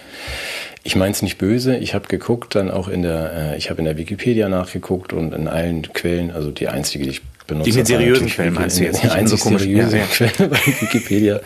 Ich 0.83 0.95
meine 0.95 1.11
es 1.11 1.21
nicht 1.21 1.37
böse. 1.37 1.77
Ich 1.77 1.93
habe 1.93 2.07
geguckt, 2.07 2.55
dann 2.55 2.71
auch 2.71 2.87
in 2.87 3.03
der, 3.03 3.31
äh, 3.33 3.57
ich 3.57 3.69
habe 3.69 3.79
in 3.79 3.85
der 3.85 3.97
Wikipedia 3.97 4.49
nachgeguckt 4.49 5.13
und 5.13 5.33
in 5.33 5.47
allen 5.47 5.81
Quellen, 5.93 6.31
also 6.31 6.51
die 6.51 6.69
einzige, 6.69 7.03
die 7.03 7.09
ich 7.11 7.21
benutze. 7.49 7.69
Die 7.71 7.77
mit 7.77 7.87
seriösen 7.87 8.27
Quellen 8.27 8.53
meinst 8.53 8.79
du 8.79 8.83
jetzt? 8.83 9.03
Die 9.03 9.09
einzig 9.09 9.39
so 9.41 9.57
seriöse 9.57 9.97
ja, 9.97 10.03
ja. 10.03 10.09
Quelle 10.09 10.49
bei 10.49 10.57
Wikipedia. 10.65 11.41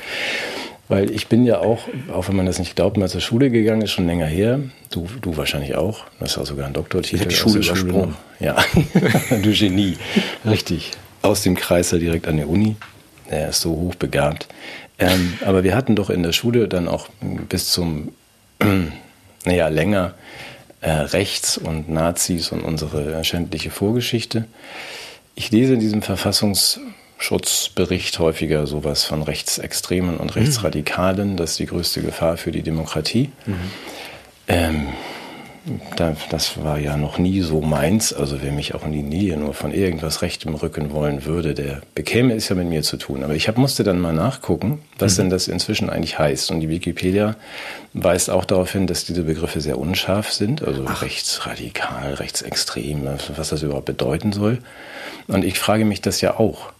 Weil 0.89 1.11
ich 1.11 1.27
bin 1.27 1.45
ja 1.45 1.59
auch, 1.59 1.87
auch 2.13 2.27
wenn 2.27 2.35
man 2.35 2.45
das 2.45 2.59
nicht 2.59 2.75
glaubt, 2.75 2.97
mal 2.97 3.09
zur 3.09 3.21
Schule 3.21 3.49
gegangen, 3.49 3.81
ist 3.81 3.91
schon 3.91 4.05
länger 4.05 4.25
her. 4.25 4.59
Du, 4.91 5.07
du 5.21 5.37
wahrscheinlich 5.37 5.75
auch. 5.75 6.05
Das 6.19 6.31
ist 6.31 6.37
auch 6.37 6.45
sogar 6.45 6.67
ein 6.67 6.73
Doktortitel. 6.73 7.29
Ich 7.29 7.37
Schule 7.37 7.61
übersprungen. 7.61 8.15
Ja, 8.39 8.63
du 9.29 9.51
Genie. 9.53 9.97
Richtig. 10.45 10.91
Aus 11.21 11.41
dem 11.41 11.55
Kreiser 11.55 11.99
direkt 11.99 12.27
an 12.27 12.37
der 12.37 12.49
Uni. 12.49 12.75
Er 13.27 13.49
ist 13.49 13.61
so 13.61 13.71
hochbegabt. 13.71 14.47
Ähm, 14.99 15.39
aber 15.45 15.63
wir 15.63 15.75
hatten 15.75 15.95
doch 15.95 16.09
in 16.09 16.21
der 16.21 16.33
Schule 16.33 16.67
dann 16.67 16.87
auch 16.87 17.07
bis 17.49 17.71
zum, 17.71 18.11
naja, 19.45 19.69
länger 19.69 20.13
äh, 20.81 20.91
Rechts 20.91 21.57
und 21.57 21.89
Nazis 21.89 22.51
und 22.51 22.61
unsere 22.61 23.23
schändliche 23.23 23.71
Vorgeschichte. 23.71 24.45
Ich 25.35 25.51
lese 25.51 25.73
in 25.73 25.79
diesem 25.79 26.01
Verfassungsschutzbericht 26.01 28.19
häufiger 28.19 28.67
sowas 28.67 29.03
von 29.03 29.23
Rechtsextremen 29.23 30.17
und 30.17 30.35
Rechtsradikalen. 30.35 31.37
Das 31.37 31.51
ist 31.51 31.59
die 31.59 31.65
größte 31.65 32.01
Gefahr 32.01 32.37
für 32.37 32.51
die 32.51 32.61
Demokratie. 32.61 33.31
Mhm. 33.45 33.71
Ähm, 34.47 34.87
das 36.29 36.61
war 36.61 36.77
ja 36.77 36.97
noch 36.97 37.17
nie 37.17 37.41
so 37.41 37.61
meins. 37.61 38.11
Also 38.11 38.41
wer 38.41 38.51
mich 38.51 38.75
auch 38.75 38.85
in 38.85 38.91
die 38.91 39.03
Nähe 39.03 39.37
nur 39.37 39.53
von 39.53 39.73
irgendwas 39.73 40.21
Rechtem 40.21 40.55
rücken 40.55 40.91
wollen 40.91 41.25
würde, 41.25 41.53
der 41.53 41.81
bekäme 41.95 42.33
es 42.33 42.49
ja 42.49 42.55
mit 42.55 42.67
mir 42.67 42.83
zu 42.83 42.97
tun. 42.97 43.23
Aber 43.23 43.33
ich 43.33 43.47
hab, 43.47 43.57
musste 43.57 43.83
dann 43.83 43.99
mal 43.99 44.11
nachgucken, 44.11 44.81
was 44.99 45.13
mhm. 45.13 45.23
denn 45.23 45.29
das 45.29 45.47
inzwischen 45.47 45.89
eigentlich 45.89 46.19
heißt. 46.19 46.51
Und 46.51 46.59
die 46.59 46.69
Wikipedia 46.69 47.37
weist 47.93 48.29
auch 48.29 48.43
darauf 48.43 48.73
hin, 48.73 48.87
dass 48.87 49.05
diese 49.05 49.23
Begriffe 49.23 49.61
sehr 49.61 49.77
unscharf 49.77 50.33
sind. 50.33 50.61
Also 50.63 50.83
Ach. 50.85 51.01
rechtsradikal, 51.01 52.15
rechtsextrem, 52.15 53.07
was 53.35 53.49
das 53.49 53.63
überhaupt 53.63 53.85
bedeuten 53.85 54.33
soll. 54.33 54.59
Und 55.27 55.45
ich 55.45 55.59
frage 55.59 55.85
mich 55.85 56.01
das 56.01 56.19
ja 56.19 56.39
auch. 56.39 56.73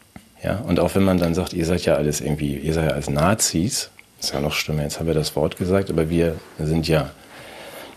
Ja, 0.44 0.58
und 0.58 0.82
auch 0.82 0.94
wenn 0.96 1.04
man 1.04 1.20
dann 1.20 1.34
sagt, 1.34 1.54
ihr 1.54 1.66
seid 1.66 1.86
ja 1.86 1.96
alles 1.96 2.20
irgendwie, 2.20 2.58
ihr 2.58 2.74
seid 2.74 2.90
ja 2.90 2.96
als 2.96 3.10
Nazis, 3.10 3.92
ist 4.20 4.34
ja 4.34 4.42
noch 4.42 4.54
schlimmer, 4.54 4.84
jetzt 4.84 5.00
haben 5.00 5.08
wir 5.08 5.14
das 5.14 5.38
Wort 5.38 5.58
gesagt, 5.58 5.90
aber 5.90 6.10
wir 6.10 6.36
sind 6.60 6.86
ja 6.90 7.12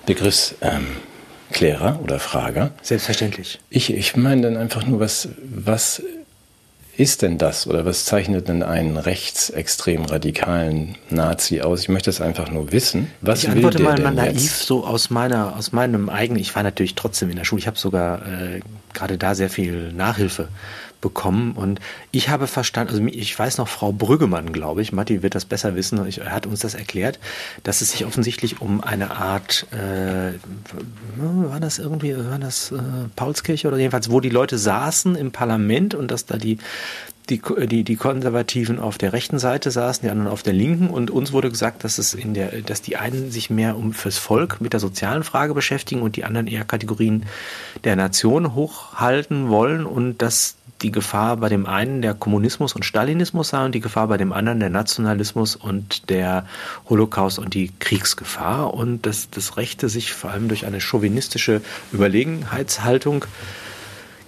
Begriffsklärer 0.06 0.88
ähm, 1.52 2.00
oder 2.02 2.18
Frager. 2.18 2.70
Selbstverständlich. 2.82 3.58
Ich, 3.70 3.92
ich 3.92 4.16
meine 4.16 4.42
dann 4.42 4.56
einfach 4.56 4.86
nur, 4.86 5.00
was, 5.00 5.28
was 5.42 6.02
ist 6.96 7.22
denn 7.22 7.36
das 7.36 7.66
oder 7.66 7.84
was 7.84 8.06
zeichnet 8.06 8.48
denn 8.48 8.62
einen 8.62 8.96
rechtsextrem 8.96 10.04
radikalen 10.06 10.96
Nazi 11.10 11.60
aus? 11.60 11.82
Ich 11.82 11.88
möchte 11.88 12.08
das 12.08 12.20
einfach 12.20 12.50
nur 12.50 12.72
wissen. 12.72 13.10
Was 13.20 13.44
ich 13.44 13.50
antworte 13.50 13.82
mal, 13.82 14.00
mal 14.00 14.14
naiv 14.14 14.40
jetzt? 14.40 14.66
so 14.66 14.84
aus 14.84 15.10
meiner 15.10 15.56
aus 15.56 15.72
meinem 15.72 16.08
eigenen. 16.08 16.40
Ich 16.40 16.54
war 16.54 16.62
natürlich 16.62 16.94
trotzdem 16.94 17.28
in 17.30 17.36
der 17.36 17.44
Schule. 17.44 17.60
Ich 17.60 17.66
habe 17.66 17.78
sogar 17.78 18.22
äh, 18.26 18.60
gerade 18.94 19.18
da 19.18 19.34
sehr 19.34 19.50
viel 19.50 19.92
Nachhilfe 19.92 20.48
bekommen. 21.06 21.52
Und 21.52 21.78
ich 22.10 22.28
habe 22.30 22.48
verstanden, 22.48 22.92
also 22.92 23.06
ich 23.06 23.38
weiß 23.38 23.58
noch, 23.58 23.68
Frau 23.68 23.92
Brüggemann, 23.92 24.52
glaube 24.52 24.82
ich, 24.82 24.92
Matti 24.92 25.22
wird 25.22 25.36
das 25.36 25.44
besser 25.44 25.76
wissen, 25.76 26.04
er 26.04 26.32
hat 26.32 26.46
uns 26.46 26.60
das 26.60 26.74
erklärt, 26.74 27.20
dass 27.62 27.80
es 27.80 27.92
sich 27.92 28.04
offensichtlich 28.04 28.60
um 28.60 28.80
eine 28.80 29.12
Art, 29.12 29.66
äh, 29.70 30.32
war 31.16 31.60
das 31.60 31.78
irgendwie, 31.78 32.16
war 32.16 32.40
das 32.40 32.72
äh, 32.72 32.78
Paulskirche 33.14 33.68
oder 33.68 33.78
jedenfalls, 33.78 34.10
wo 34.10 34.18
die 34.18 34.30
Leute 34.30 34.58
saßen 34.58 35.14
im 35.14 35.30
Parlament 35.30 35.94
und 35.94 36.10
dass 36.10 36.26
da 36.26 36.38
die 36.38 36.58
die, 37.28 37.42
die, 37.66 37.82
die 37.82 37.96
Konservativen 37.96 38.78
auf 38.78 38.98
der 38.98 39.12
rechten 39.12 39.38
Seite 39.38 39.70
saßen, 39.70 40.02
die 40.02 40.10
anderen 40.10 40.30
auf 40.30 40.42
der 40.42 40.52
linken 40.52 40.88
und 40.88 41.10
uns 41.10 41.32
wurde 41.32 41.50
gesagt, 41.50 41.82
dass 41.82 41.98
es 41.98 42.14
in 42.14 42.34
der, 42.34 42.62
dass 42.62 42.82
die 42.82 42.96
einen 42.96 43.30
sich 43.30 43.50
mehr 43.50 43.76
um 43.76 43.92
fürs 43.92 44.18
Volk 44.18 44.60
mit 44.60 44.72
der 44.72 44.80
sozialen 44.80 45.24
Frage 45.24 45.54
beschäftigen 45.54 46.02
und 46.02 46.16
die 46.16 46.24
anderen 46.24 46.46
eher 46.46 46.64
Kategorien 46.64 47.26
der 47.84 47.96
Nation 47.96 48.54
hochhalten 48.54 49.48
wollen 49.48 49.86
und 49.86 50.22
dass 50.22 50.55
die 50.82 50.92
Gefahr 50.92 51.36
bei 51.38 51.48
dem 51.48 51.66
einen 51.66 52.02
der 52.02 52.14
Kommunismus 52.14 52.74
und 52.74 52.84
Stalinismus 52.84 53.48
sei 53.48 53.64
und 53.64 53.74
die 53.74 53.80
Gefahr 53.80 54.08
bei 54.08 54.16
dem 54.16 54.32
anderen 54.32 54.60
der 54.60 54.70
Nationalismus 54.70 55.56
und 55.56 56.10
der 56.10 56.46
Holocaust 56.88 57.38
und 57.38 57.54
die 57.54 57.72
Kriegsgefahr 57.78 58.74
und 58.74 59.06
dass 59.06 59.30
das 59.30 59.56
Rechte 59.56 59.88
sich 59.88 60.12
vor 60.12 60.30
allem 60.30 60.48
durch 60.48 60.66
eine 60.66 60.80
chauvinistische 60.80 61.62
Überlegenheitshaltung 61.92 63.24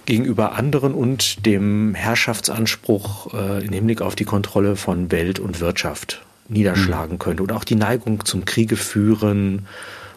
gegenüber 0.05 0.53
anderen 0.53 0.95
und 0.95 1.45
dem 1.45 1.93
Herrschaftsanspruch 1.93 3.33
äh, 3.33 3.65
im 3.65 3.71
Hinblick 3.71 4.01
auf 4.01 4.15
die 4.15 4.25
Kontrolle 4.25 4.75
von 4.75 5.11
Welt 5.11 5.37
und 5.37 5.59
Wirtschaft 5.59 6.23
niederschlagen 6.47 7.13
mhm. 7.13 7.19
könnte. 7.19 7.43
Und 7.43 7.51
auch 7.51 7.63
die 7.63 7.75
Neigung 7.75 8.25
zum 8.25 8.43
Kriege 8.45 8.75
führen 8.75 9.67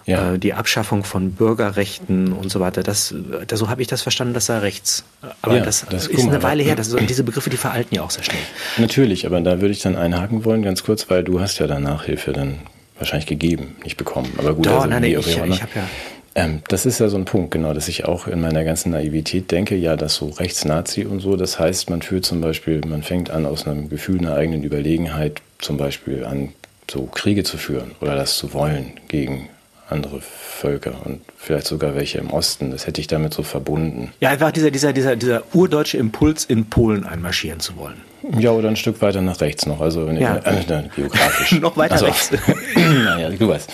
ja. 0.07 0.35
äh, 0.35 0.39
die 0.39 0.55
Abschaffung 0.55 1.05
von 1.05 1.33
Bürgerrechten 1.33 2.33
und 2.33 2.51
so 2.51 2.61
weiter. 2.61 2.83
Das, 2.83 3.15
das 3.47 3.59
so 3.59 3.69
habe 3.69 3.83
ich 3.83 3.89
das 3.89 4.03
verstanden, 4.03 4.35
dass 4.35 4.49
er 4.49 4.63
rechts. 4.63 5.05
Aber 5.43 5.57
ja, 5.57 5.65
das, 5.65 5.87
das, 5.89 6.07
ist 6.07 6.27
eine 6.27 6.43
Weile 6.43 6.63
her. 6.63 6.77
Das, 6.77 6.95
diese 6.95 7.25
Begriffe, 7.25 7.51
die 7.51 7.57
veralten 7.57 7.95
ja 7.95 8.03
auch 8.03 8.11
sehr 8.11 8.25
schnell. 8.25 8.43
Natürlich, 8.79 9.27
aber 9.27 9.41
da 9.41 9.61
würde 9.61 9.73
ich 9.73 9.81
dann 9.81 9.97
einhaken 9.97 10.45
wollen, 10.45 10.63
ganz 10.63 10.83
kurz, 10.83 11.09
weil 11.11 11.25
du 11.25 11.41
hast 11.41 11.59
ja 11.59 11.67
dann 11.67 11.83
Nachhilfe 11.83 12.33
dann 12.33 12.61
wahrscheinlich 12.99 13.27
gegeben, 13.27 13.77
nicht 13.85 13.97
bekommen. 13.97 14.33
Aber 14.39 14.55
gut, 14.55 14.67
Doch, 14.67 14.83
also 14.83 14.89
nein, 14.89 15.05
ich, 15.05 15.17
ich 15.17 15.39
habe 15.39 15.71
ja 15.75 15.89
ähm, 16.35 16.63
das 16.69 16.87
ist 16.87 16.99
ja 16.99 17.09
so 17.09 17.17
ein 17.19 17.25
Punkt, 17.25 17.51
genau, 17.51 17.75
dass 17.75 17.89
ich 17.89 18.07
auch 18.07 18.27
in 18.27 18.41
meiner 18.41 18.65
ganzen 18.65 18.93
Naivität 18.93 19.51
denke, 19.51 19.77
ja, 19.77 19.97
das 19.97 20.15
so 20.15 20.29
Rechtsnazi 20.31 21.05
und 21.05 21.21
so, 21.21 21.37
das 21.37 21.59
heißt, 21.59 21.91
man 21.91 22.01
führt 22.01 22.25
zum 22.25 22.41
Beispiel, 22.41 22.81
man 22.87 23.03
fängt 23.03 23.31
an, 23.31 23.45
aus 23.45 23.67
einem 23.67 23.89
Gefühl 23.91 24.19
einer 24.19 24.35
eigenen 24.35 24.65
Überlegenheit 24.65 25.43
zum 25.59 25.77
Beispiel 25.77 26.25
an, 26.25 26.55
so 26.91 27.05
Kriege 27.07 27.45
zu 27.45 27.59
führen 27.59 27.93
oder 28.01 28.17
das 28.17 28.37
zu 28.37 28.55
wollen 28.55 28.93
gegen 29.09 29.49
andere 29.89 30.21
Völker 30.21 30.95
und 31.05 31.21
vielleicht 31.37 31.67
sogar 31.67 31.95
welche 31.95 32.19
im 32.19 32.31
Osten. 32.31 32.71
Das 32.71 32.87
hätte 32.87 33.01
ich 33.01 33.07
damit 33.07 33.35
so 33.35 33.43
verbunden. 33.43 34.13
Ja, 34.21 34.31
einfach 34.31 34.51
dieser, 34.53 34.71
dieser, 34.71 34.93
dieser, 34.93 35.17
dieser 35.17 35.43
urdeutsche 35.55 35.99
Impuls, 35.99 36.45
in 36.45 36.71
Polen 36.71 37.05
einmarschieren 37.05 37.61
zu 37.61 37.77
wollen. 37.77 38.01
Ja, 38.39 38.53
oder 38.53 38.69
ein 38.69 38.77
Stück 38.77 39.03
weiter 39.03 39.21
nach 39.21 39.41
rechts 39.41 39.67
noch, 39.67 39.81
also 39.81 40.09
ja. 40.09 40.37
äh, 40.37 40.85
geografisch. 40.95 41.53
noch 41.61 41.77
weiter 41.77 41.95
also, 41.95 42.07
rechts. 42.07 42.31
naja, 42.77 43.31
du 43.31 43.49
weißt. 43.49 43.71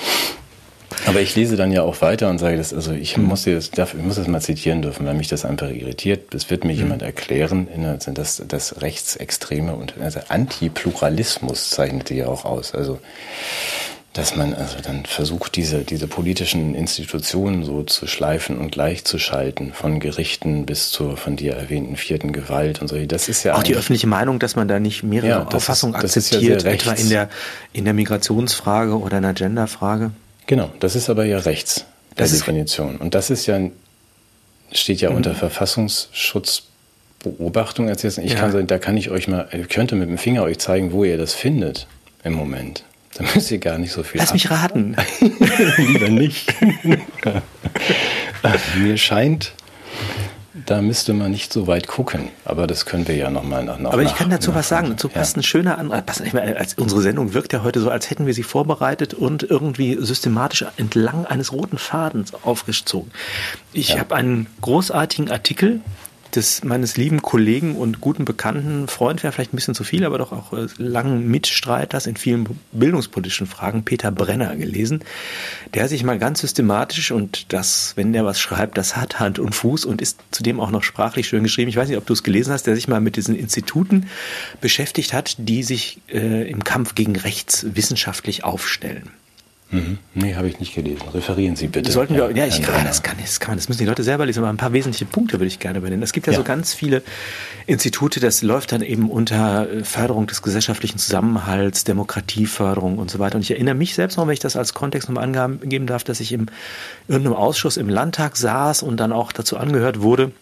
Aber 1.07 1.21
ich 1.21 1.37
lese 1.37 1.57
dann 1.57 1.71
ja 1.71 1.83
auch 1.83 2.01
weiter 2.01 2.29
und 2.29 2.39
sage 2.39 2.57
das, 2.57 2.75
also 2.75 2.93
ich 2.93 3.17
mhm. 3.17 3.25
muss 3.25 3.45
das, 3.45 3.71
ich 3.77 3.95
muss 4.03 4.17
das 4.17 4.27
mal 4.27 4.41
zitieren 4.41 4.83
dürfen, 4.83 5.07
weil 5.07 5.15
mich 5.15 5.29
das 5.29 5.45
einfach 5.45 5.71
irritiert. 5.71 6.35
Es 6.35 6.51
wird 6.51 6.65
mir 6.65 6.73
mhm. 6.73 6.79
jemand 6.79 7.03
erklären, 7.03 7.69
dass 8.15 8.43
das 8.47 8.83
Rechtsextreme 8.83 9.75
und 9.75 9.95
also 10.01 10.21
Antipluralismus 10.29 11.71
zeichnet 11.71 12.11
die 12.11 12.17
ja 12.17 12.27
auch 12.27 12.45
aus. 12.45 12.75
Also 12.75 12.99
dass 14.15 14.35
man 14.35 14.55
also 14.55 14.79
dann 14.83 15.05
versucht, 15.05 15.55
diese, 15.57 15.85
diese 15.85 16.09
politischen 16.09 16.75
Institutionen 16.75 17.65
so 17.65 17.83
zu 17.83 18.07
schleifen 18.07 18.59
und 18.59 18.73
gleichzuschalten, 18.73 19.73
von 19.73 20.01
Gerichten 20.01 20.67
bis 20.67 20.91
zur 20.91 21.17
von 21.17 21.37
dir 21.37 21.55
erwähnten 21.55 21.97
vierten 21.97 22.33
Gewalt 22.33 22.81
und 22.81 22.89
so. 22.89 22.97
Das 23.07 23.29
ist 23.29 23.45
ja 23.45 23.55
auch 23.55 23.63
die 23.63 23.77
öffentliche 23.77 24.07
Meinung, 24.07 24.39
dass 24.39 24.57
man 24.57 24.67
da 24.67 24.81
nicht 24.81 25.03
mehrere 25.03 25.29
ja, 25.29 25.47
Auffassungen 25.47 25.95
ist, 25.95 26.17
akzeptiert, 26.17 26.65
ja 26.65 26.71
etwa 26.71 26.93
in 26.93 27.09
der 27.11 27.29
in 27.73 27.85
der 27.85 27.95
Migrationsfrage 27.95 28.99
oder 28.99 29.19
in 29.19 29.23
der 29.23 29.35
Genderfrage. 29.35 30.11
Genau, 30.47 30.71
das 30.81 30.97
ist 30.97 31.11
aber 31.11 31.25
ja 31.25 31.39
rechts 31.39 31.85
der 32.19 32.27
das 32.27 32.37
Definition. 32.37 32.97
Und 32.97 33.15
das 33.15 33.31
ist 33.31 33.47
ja, 33.47 33.61
steht 34.73 35.01
ja 35.01 35.11
mhm. 35.11 35.17
unter 35.17 35.35
Verfassungsschutzbeobachtung. 35.35 37.89
Ich 37.89 38.03
ja. 38.03 38.35
kann, 38.35 38.67
da 38.67 38.79
kann 38.79 38.97
ich 38.97 39.11
euch 39.11 39.29
mal, 39.29 39.47
ich 39.53 39.69
könnte 39.69 39.95
mit 39.95 40.09
dem 40.09 40.19
Finger 40.19 40.43
euch 40.43 40.59
zeigen, 40.59 40.91
wo 40.93 41.05
ihr 41.05 41.19
das 41.19 41.35
findet 41.35 41.87
im 42.25 42.33
Moment. 42.33 42.83
Da 43.15 43.25
müsst 43.35 43.51
ihr 43.51 43.59
gar 43.59 43.79
nicht 43.79 43.93
so 43.93 44.03
viel. 44.03 44.21
Lass 44.21 44.31
ab. 44.31 44.35
mich 44.35 44.51
raten. 44.51 44.97
Lieber 45.77 46.09
nicht. 46.09 46.55
Mir 48.77 48.97
scheint, 48.97 49.53
da 50.67 50.83
müsste 50.83 51.15
man 51.15 51.31
nicht 51.31 51.53
so 51.53 51.67
weit 51.67 51.87
gucken. 51.87 52.29
Aber 52.45 52.67
das 52.67 52.87
können 52.87 53.09
wir 53.09 53.17
ja 53.17 53.31
nochmal 53.31 53.65
nach, 53.65 53.79
nach 53.79 53.93
Aber 53.93 54.03
ich 54.03 54.15
kann 54.15 54.31
dazu 54.31 54.55
was 54.55 54.69
sagen. 54.69 54.91
Dazu 54.91 55.09
passt 55.09 55.37
ja. 55.37 55.41
ein 55.41 55.43
schöner 55.43 55.79
Anreiz. 55.79 56.75
Unsere 56.77 57.01
Sendung 57.01 57.35
wirkt 57.35 57.53
ja 57.53 57.63
heute 57.63 57.81
so, 57.81 57.91
als 57.91 58.11
hätten 58.11 58.27
wir 58.27 58.35
sie 58.35 58.43
vorbereitet 58.43 59.15
und 59.15 59.43
irgendwie 59.43 59.97
systematisch 60.01 60.65
entlang 60.77 61.27
eines 61.27 61.53
roten 61.53 61.79
Fadens 61.79 62.35
aufgezogen. 62.35 63.11
Ich 63.73 63.91
ja. 63.91 64.01
habe 64.01 64.15
einen 64.15 64.47
großartigen 64.61 65.31
Artikel 65.31 65.81
des 66.35 66.65
meines 66.65 66.97
lieben 66.97 67.23
Kollegen 67.23 67.77
und 67.77 68.01
guten 68.01 68.25
Bekannten, 68.25 68.89
Freund 68.89 69.23
wäre 69.23 69.33
vielleicht 69.33 69.53
ein 69.53 69.57
bisschen 69.57 69.75
zu 69.75 69.85
viel, 69.85 70.05
aber 70.05 70.19
doch 70.19 70.33
auch 70.33 70.53
äh, 70.53 70.67
langen 70.77 71.29
Mitstreiters 71.31 72.07
in 72.07 72.17
vielen 72.17 72.47
bildungspolitischen 72.73 73.47
Fragen, 73.47 73.85
Peter 73.85 74.11
Brenner, 74.11 74.57
gelesen, 74.57 75.05
der 75.75 75.89
sich 75.89 76.05
mal 76.05 76.19
ganz 76.19 76.41
systematisch 76.41 77.11
und 77.11 77.53
das, 77.53 77.93
wenn 77.97 78.13
der 78.13 78.25
was 78.25 78.41
schreibt, 78.41 78.79
das 78.79 78.97
hat 78.97 79.21
Hand 79.21 79.39
und 79.39 79.55
Fuß 79.55 79.85
und 79.85 80.01
ist 80.01 80.21
zudem 80.31 80.61
auch 80.61 80.71
noch 80.71 80.83
sprachlich 80.83 81.29
schön 81.29 81.43
geschrieben. 81.43 81.69
Ich 81.69 81.77
weiß 81.77 81.89
nicht, 81.89 81.99
ob 81.99 82.07
du 82.07 82.13
es 82.13 82.23
gelesen 82.23 82.53
hast, 82.53 82.67
der 82.67 82.75
sich 82.75 82.89
mal 82.89 83.01
mit 83.01 83.17
diesen 83.17 83.35
Instituten 83.35 84.09
beschäftigt 84.61 85.13
hat, 85.13 85.37
die 85.39 85.63
sich 85.63 86.01
äh, 86.09 86.49
im 86.51 86.65
Kampf 86.65 86.95
gegen 86.95 87.17
rechts 87.17 87.67
wissenschaftlich 87.75 88.45
aufstellen. 88.45 89.11
Mhm. 89.71 89.99
Nee, 90.15 90.35
habe 90.35 90.49
ich 90.49 90.61
nicht 90.61 90.75
gelesen. 90.75 91.07
Referieren 91.13 91.55
Sie 91.55 91.67
bitte. 91.67 91.93
Sollten 91.93 92.15
wir, 92.15 92.31
ja, 92.35 92.47
ich 92.47 92.63
kann, 92.63 92.85
das 92.85 93.03
kann, 93.03 93.17
das 93.21 93.39
kann 93.39 93.51
man, 93.51 93.59
das 93.59 93.69
müssen 93.69 93.81
die 93.81 93.85
Leute 93.85 94.03
selber 94.03 94.25
lesen, 94.25 94.39
aber 94.39 94.49
ein 94.49 94.57
paar 94.57 94.73
wesentliche 94.73 95.05
Punkte 95.05 95.35
würde 95.35 95.47
ich 95.47 95.59
gerne 95.59 95.83
benennen. 95.83 96.03
Es 96.03 96.15
gibt 96.15 96.27
ja, 96.27 96.33
ja, 96.33 96.39
so 96.39 96.43
ganz 96.43 96.73
viele 96.73 97.03
Institute, 97.67 98.19
das 98.19 98.41
läuft 98.41 98.73
dann 98.73 98.81
eben 98.81 99.11
unter 99.11 99.71
äh, 99.71 99.85
Förderung 99.85 100.27
des 100.27 100.41
gesellschaftlichen 100.41 100.99
Zusammenhalts, 100.99 101.85
Demokratieförderung 101.85 102.99
und 102.99 103.11
so 103.11 103.19
weiter. 103.19 103.37
Und 103.37 103.43
ich 103.43 103.51
erinnere 103.51 103.75
mich 103.75 103.95
selbst 103.95 104.17
noch, 104.17 104.27
wenn 104.27 104.33
ich 104.33 104.41
das 104.41 104.57
als 104.57 104.73
Kontext 104.73 105.11
nochmal 105.11 105.25
angeben 105.25 105.87
darf, 105.87 106.03
dass 106.03 106.21
ich 106.21 106.33
im 106.33 106.47
irgendeinem 107.07 107.37
Ausschuss 107.37 107.77
im 107.77 107.91
Landtag 107.91 108.39
saß 108.39 108.83
und 108.83 108.99
dann 108.99 109.13
auch 109.13 109.33
dazu 109.33 109.59
angehört 109.59 110.01
wurde, 110.01 110.33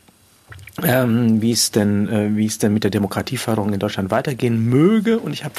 ähm, 0.82 1.40
wie 1.40 1.52
es 1.52 1.70
denn, 1.70 2.08
äh, 2.08 2.36
wie 2.36 2.46
es 2.46 2.58
denn 2.58 2.72
mit 2.72 2.84
der 2.84 2.90
Demokratieförderung 2.90 3.72
in 3.72 3.78
Deutschland 3.78 4.10
weitergehen 4.10 4.68
möge. 4.68 5.18
Und 5.18 5.32
ich 5.32 5.44
habe 5.44 5.54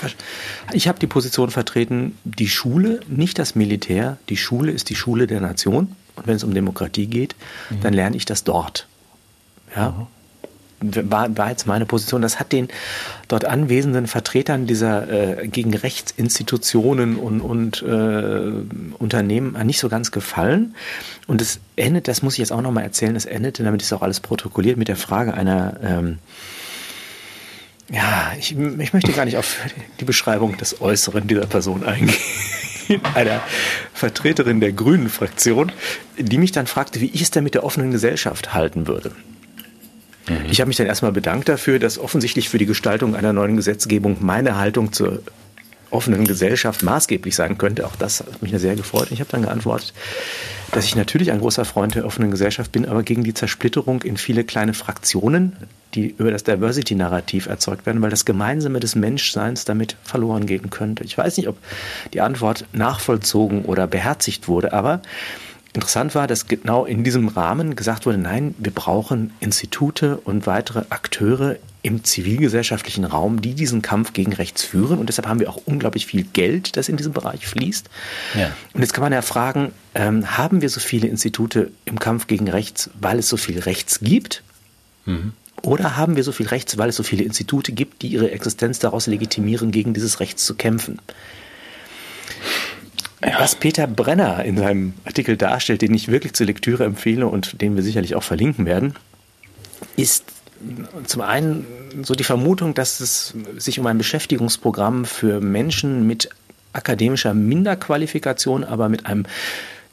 ich 0.74 0.88
hab 0.88 1.00
die 1.00 1.08
Position 1.08 1.50
vertreten, 1.50 2.18
die 2.24 2.50
Schule, 2.50 3.00
nicht 3.08 3.40
das 3.40 3.56
Militär, 3.56 4.18
die 4.30 4.38
Schule 4.38 4.72
ist 4.72 4.90
die 4.90 4.96
Schule 4.96 5.28
der 5.28 5.42
Nation. 5.42 5.96
Und 6.16 6.28
wenn 6.28 6.36
es 6.36 6.44
um 6.44 6.54
Demokratie 6.54 7.08
geht, 7.08 7.36
mhm. 7.70 7.82
dann 7.82 7.94
lerne 7.94 8.16
ich 8.16 8.26
das 8.26 8.44
dort. 8.44 8.88
Ja. 9.76 9.92
Mhm 9.92 10.17
war, 10.80 11.36
war 11.38 11.50
jetzt 11.50 11.66
meine 11.68 11.86
Position. 11.86 12.22
Das 12.22 12.40
hat 12.40 12.52
den 12.52 12.68
dort 13.28 13.46
anwesenden 13.46 14.08
Vertretern 14.08 14.68
dieser 14.68 15.42
äh, 15.42 15.48
gegen 15.48 15.74
Rechtsinstitutionen 15.74 17.18
und, 17.18 17.42
und 17.42 17.82
äh, 17.82 18.52
Unternehmen 18.98 19.58
nicht 19.66 19.80
so 19.80 19.90
ganz 19.90 20.12
gefallen. 20.12 20.76
Und 21.26 21.42
es 21.42 21.60
endet, 21.76 22.08
das 22.08 22.22
muss 22.22 22.34
ich 22.34 22.40
jetzt 22.40 22.52
auch 22.52 22.62
nochmal 22.62 22.84
erzählen, 22.84 23.16
es 23.16 23.26
endete, 23.26 23.64
damit 23.64 23.82
ist 23.82 23.94
auch 23.94 24.02
alles 24.02 24.20
protokolliert, 24.20 24.78
mit 24.78 24.88
der 24.88 24.98
Frage 24.98 25.34
einer 25.34 25.78
ähm, 25.82 26.18
ja, 27.90 28.34
ich, 28.38 28.52
ich 28.52 28.94
möchte 28.94 29.14
gar 29.14 29.24
nicht 29.24 29.38
auf 29.38 29.58
die 30.00 30.06
Beschreibung 30.06 30.58
des 30.58 30.82
Äußeren 30.82 31.26
dieser 31.26 31.46
Person 31.46 31.86
eingehen 31.86 32.18
einer 33.14 33.42
Vertreterin 33.94 34.60
der 34.60 34.74
Grünen 34.74 35.10
Fraktion, 35.10 35.72
die 36.18 36.38
mich 36.38 36.52
dann 36.52 36.68
fragte, 36.68 37.00
wie 37.02 37.10
ich 37.10 37.22
es 37.22 37.32
denn 37.32 37.44
mit 37.44 37.54
der 37.54 37.64
offenen 37.64 37.92
Gesellschaft 37.92 38.54
halten 38.54 38.88
würde. 38.88 39.12
Mhm. 40.28 40.46
Ich 40.50 40.60
habe 40.60 40.68
mich 40.68 40.78
dann 40.78 40.88
erstmal 40.88 41.12
bedankt 41.12 41.50
dafür, 41.50 41.80
dass 41.80 41.98
offensichtlich 41.98 42.50
für 42.50 42.58
die 42.58 42.66
Gestaltung 42.66 43.16
einer 43.16 43.34
neuen 43.34 43.56
Gesetzgebung 43.56 44.18
meine 44.22 44.58
Haltung 44.58 44.92
zur 44.94 45.22
offenen 45.90 46.26
Gesellschaft 46.26 46.84
maßgeblich 46.84 47.36
sein 47.36 47.58
könnte. 47.58 47.86
Auch 47.86 47.96
das 47.96 48.20
hat 48.20 48.42
mich 48.42 48.52
sehr 48.58 48.76
gefreut. 48.76 49.08
ich 49.12 49.20
habe 49.20 49.32
dann 49.32 49.44
geantwortet, 49.44 49.94
dass 50.72 50.86
ich 50.86 50.96
natürlich 50.96 51.32
ein 51.32 51.40
großer 51.40 51.66
Freund 51.66 51.96
der 51.96 52.06
offenen 52.06 52.32
Gesellschaft 52.32 52.72
bin, 52.72 52.86
aber 52.86 53.04
gegen 53.04 53.24
die 53.24 53.34
Zersplitterung 53.34 54.02
in 54.02 54.18
viele 54.18 54.44
kleine 54.44 54.74
Fraktionen, 54.74 55.56
die 55.94 56.14
über 56.18 56.32
das 56.32 56.44
Diversity-Narrativ 56.44 57.48
erzeugt 57.48 57.86
werden, 57.86 58.02
weil 58.02 58.10
das 58.10 58.26
Gemeinsame 58.26 58.80
des 58.80 58.96
Menschseins 58.96 59.64
damit 59.64 59.96
verloren 60.04 60.46
gehen 60.46 60.70
könnte. 60.70 61.04
Ich 61.06 61.18
weiß 61.18 61.38
nicht, 61.38 61.48
ob 61.48 61.58
die 62.14 62.22
Antwort 62.22 62.66
nachvollzogen 62.74 63.64
oder 63.64 63.88
beherzigt 63.88 64.48
wurde, 64.48 64.74
aber 64.74 65.02
Interessant 65.78 66.16
war, 66.16 66.26
dass 66.26 66.48
genau 66.48 66.86
in 66.86 67.04
diesem 67.04 67.28
Rahmen 67.28 67.76
gesagt 67.76 68.08
wurde, 68.08 68.18
nein, 68.18 68.56
wir 68.58 68.72
brauchen 68.72 69.32
Institute 69.40 70.18
und 70.18 70.48
weitere 70.48 70.86
Akteure 70.90 71.58
im 71.84 72.04
zivilgesellschaftlichen 72.04 73.04
Raum, 73.04 73.44
die 73.44 73.54
diesen 73.54 73.84
Kampf 73.84 74.14
gegen 74.14 74.34
rechts 74.34 74.64
führen. 74.64 74.98
Und 74.98 75.08
deshalb 75.08 75.28
haben 75.28 75.40
wir 75.40 75.52
auch 75.52 75.62
unglaublich 75.66 76.08
viel 76.08 76.24
Geld, 76.24 76.78
das 76.78 76.90
in 76.90 76.98
diesem 76.98 77.14
Bereich 77.14 77.46
fließt. 77.46 77.92
Ja. 78.34 78.56
Und 78.74 78.82
jetzt 78.82 78.96
kann 78.96 79.04
man 79.04 79.14
ja 79.14 79.22
fragen, 79.22 79.72
ähm, 79.94 80.36
haben 80.36 80.64
wir 80.64 80.70
so 80.72 80.80
viele 80.80 81.10
Institute 81.10 81.70
im 81.86 82.00
Kampf 82.00 82.26
gegen 82.26 82.50
rechts, 82.50 82.90
weil 83.00 83.20
es 83.20 83.30
so 83.30 83.38
viel 83.38 83.60
Rechts 83.60 84.00
gibt? 84.00 84.42
Mhm. 85.06 85.34
Oder 85.62 85.96
haben 85.96 86.16
wir 86.16 86.24
so 86.24 86.32
viel 86.32 86.48
Rechts, 86.48 86.80
weil 86.80 86.90
es 86.90 86.96
so 86.96 87.04
viele 87.04 87.24
Institute 87.24 87.72
gibt, 87.72 88.02
die 88.02 88.08
ihre 88.08 88.32
Existenz 88.32 88.80
daraus 88.80 89.06
legitimieren, 89.06 89.70
gegen 89.70 89.94
dieses 89.94 90.20
Rechts 90.20 90.44
zu 90.44 90.56
kämpfen? 90.56 90.98
Was 93.22 93.56
Peter 93.56 93.88
Brenner 93.88 94.44
in 94.44 94.58
seinem 94.58 94.94
Artikel 95.06 95.38
darstellt, 95.38 95.82
den 95.82 95.94
ich 95.94 96.10
wirklich 96.10 96.34
zur 96.34 96.46
Lektüre 96.46 96.84
empfehle 96.84 97.28
und 97.28 97.62
den 97.62 97.76
wir 97.76 97.84
sicherlich 97.84 98.16
auch 98.16 98.24
verlinken 98.24 98.66
werden, 98.66 98.94
ist 99.96 100.26
zum 101.06 101.22
einen 101.22 101.66
so 102.04 102.14
die 102.14 102.24
Vermutung, 102.24 102.74
dass 102.74 103.00
es 103.00 103.34
sich 103.58 103.80
um 103.80 103.88
ein 103.88 103.98
Beschäftigungsprogramm 103.98 105.06
für 105.06 105.42
Menschen 105.42 106.06
mit 106.06 106.30
akademischer 106.74 107.34
Minderqualifikation, 107.34 108.64
aber 108.64 108.90
mit 108.90 109.06
einem 109.06 109.26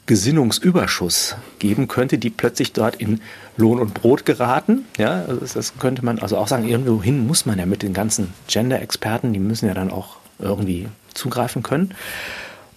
Gesinnungsüberschuss 0.05 1.35
geben 1.57 1.87
könnte, 1.87 2.19
die 2.19 2.29
plötzlich 2.29 2.73
dort 2.73 2.95
in 2.95 3.21
Lohn 3.57 3.79
und 3.79 3.95
Brot 3.95 4.25
geraten. 4.25 4.85
Ja, 4.97 5.25
also 5.27 5.41
das 5.51 5.73
könnte 5.79 6.05
man 6.05 6.19
also 6.19 6.37
auch 6.37 6.47
sagen, 6.47 6.67
irgendwohin 6.67 7.25
muss 7.25 7.47
man 7.47 7.57
ja 7.57 7.65
mit 7.65 7.81
den 7.81 7.93
ganzen 7.93 8.33
Gender-Experten, 8.47 9.33
die 9.33 9.39
müssen 9.39 9.67
ja 9.67 9.73
dann 9.73 9.89
auch 9.89 10.17
irgendwie 10.37 10.87
zugreifen 11.15 11.63
können. 11.63 11.95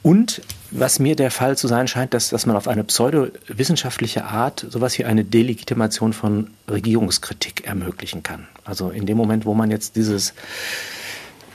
Und 0.08 0.40
was 0.70 1.00
mir 1.00 1.16
der 1.16 1.30
Fall 1.30 1.58
zu 1.58 1.68
sein 1.68 1.86
scheint, 1.86 2.14
dass, 2.14 2.30
dass 2.30 2.46
man 2.46 2.56
auf 2.56 2.66
eine 2.66 2.82
pseudowissenschaftliche 2.82 4.24
Art 4.24 4.64
sowas 4.70 4.98
wie 4.98 5.04
eine 5.04 5.22
Delegitimation 5.22 6.14
von 6.14 6.48
Regierungskritik 6.66 7.66
ermöglichen 7.66 8.22
kann. 8.22 8.48
Also 8.64 8.88
in 8.88 9.04
dem 9.04 9.18
Moment, 9.18 9.44
wo 9.44 9.52
man 9.52 9.70
jetzt 9.70 9.96
dieses, 9.96 10.32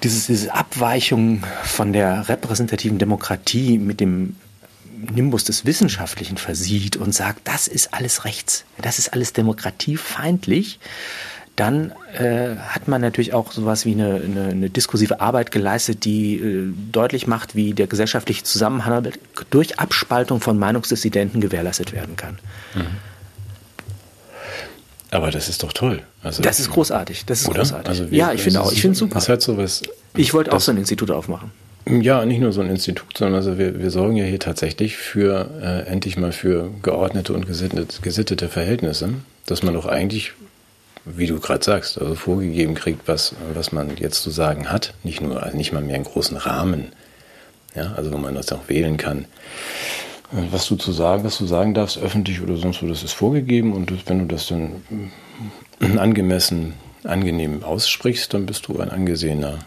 dieses, 0.03 0.27
diese 0.27 0.53
Abweichung 0.53 1.43
von 1.63 1.93
der 1.93 2.29
repräsentativen 2.29 2.99
Demokratie 2.99 3.79
mit 3.79 3.99
dem 3.99 4.35
Nimbus 5.11 5.45
des 5.45 5.65
Wissenschaftlichen 5.65 6.37
versieht 6.37 6.95
und 6.95 7.11
sagt, 7.11 7.47
das 7.47 7.67
ist 7.67 7.91
alles 7.91 8.23
rechts, 8.23 8.65
das 8.79 8.99
ist 8.99 9.13
alles 9.13 9.33
demokratiefeindlich, 9.33 10.79
dann 11.55 11.91
äh, 12.17 12.55
hat 12.55 12.87
man 12.87 13.01
natürlich 13.01 13.33
auch 13.33 13.51
sowas 13.51 13.85
wie 13.85 13.91
eine, 13.91 14.15
eine, 14.15 14.47
eine 14.49 14.69
diskursive 14.69 15.21
Arbeit 15.21 15.51
geleistet, 15.51 16.03
die 16.03 16.37
äh, 16.37 16.73
deutlich 16.91 17.27
macht, 17.27 17.55
wie 17.55 17.73
der 17.73 17.85
gesellschaftliche 17.87 18.43
Zusammenhang 18.43 19.07
durch 19.51 19.79
Abspaltung 19.79 20.41
von 20.41 20.57
Meinungsdissidenten 20.57 21.41
gewährleistet 21.41 21.93
werden 21.93 22.15
kann. 22.15 22.39
Mhm. 22.73 22.87
Aber 25.11 25.29
das 25.29 25.47
ist 25.47 25.61
doch 25.61 25.73
toll. 25.73 26.01
Also, 26.23 26.41
das 26.41 26.59
ist 26.59 26.71
großartig. 26.71 27.25
Das 27.25 27.41
ist 27.41 27.47
oder? 27.47 27.59
großartig. 27.59 27.87
Also 27.87 28.09
wie, 28.09 28.17
ja, 28.17 28.33
ich 28.33 28.41
finde 28.41 28.61
auch. 28.61 28.71
Ich 28.71 28.81
finde 28.81 28.97
super. 28.97 29.13
Das 29.13 29.29
hat 29.29 29.43
sowas. 29.43 29.83
Ich 30.15 30.33
wollte 30.33 30.51
auch 30.53 30.59
so 30.59 30.71
ein 30.71 30.77
Institut 30.77 31.11
aufmachen. 31.11 31.51
Ja, 31.85 32.25
nicht 32.25 32.39
nur 32.39 32.51
so 32.51 32.61
ein 32.61 32.69
Institut, 32.69 33.17
sondern 33.17 33.35
also 33.35 33.57
wir, 33.59 33.77
wir 33.77 33.91
sorgen 33.91 34.15
ja 34.15 34.23
hier 34.23 34.39
tatsächlich 34.39 34.95
für 34.95 35.49
äh, 35.61 35.91
endlich 35.91 36.17
mal 36.17 36.31
für 36.31 36.71
geordnete 36.81 37.33
und 37.33 37.45
gesittete, 37.45 38.01
gesittete 38.01 38.47
Verhältnisse, 38.47 39.09
dass 39.45 39.63
man 39.63 39.73
doch 39.73 39.85
eigentlich 39.85 40.31
wie 41.05 41.27
du 41.27 41.39
gerade 41.39 41.63
sagst, 41.63 41.99
also 41.99 42.15
vorgegeben 42.15 42.75
kriegt, 42.75 43.07
was, 43.07 43.35
was 43.53 43.71
man 43.71 43.97
jetzt 43.97 44.21
zu 44.23 44.29
sagen 44.29 44.69
hat. 44.69 44.93
Nicht 45.03 45.21
nur, 45.21 45.43
also 45.43 45.57
nicht 45.57 45.73
mal 45.73 45.81
mehr 45.81 45.95
einen 45.95 46.05
großen 46.05 46.37
Rahmen. 46.37 46.93
Ja, 47.75 47.93
also 47.93 48.11
wo 48.11 48.17
man 48.17 48.35
das 48.35 48.51
auch 48.51 48.69
wählen 48.69 48.97
kann. 48.97 49.25
Was 50.31 50.67
du 50.67 50.75
zu 50.75 50.91
sagen, 50.91 51.23
was 51.23 51.37
du 51.37 51.45
sagen 51.45 51.73
darfst, 51.73 51.97
öffentlich 51.97 52.41
oder 52.41 52.57
sonst 52.57 52.81
wo, 52.81 52.87
das 52.87 53.03
ist 53.03 53.13
vorgegeben 53.13 53.73
und 53.73 54.09
wenn 54.09 54.19
du 54.19 54.25
das 54.25 54.47
dann 54.47 54.81
angemessen, 55.97 56.73
angenehm 57.03 57.63
aussprichst, 57.63 58.33
dann 58.33 58.45
bist 58.45 58.67
du 58.67 58.79
ein 58.79 58.89
angesehener 58.89 59.59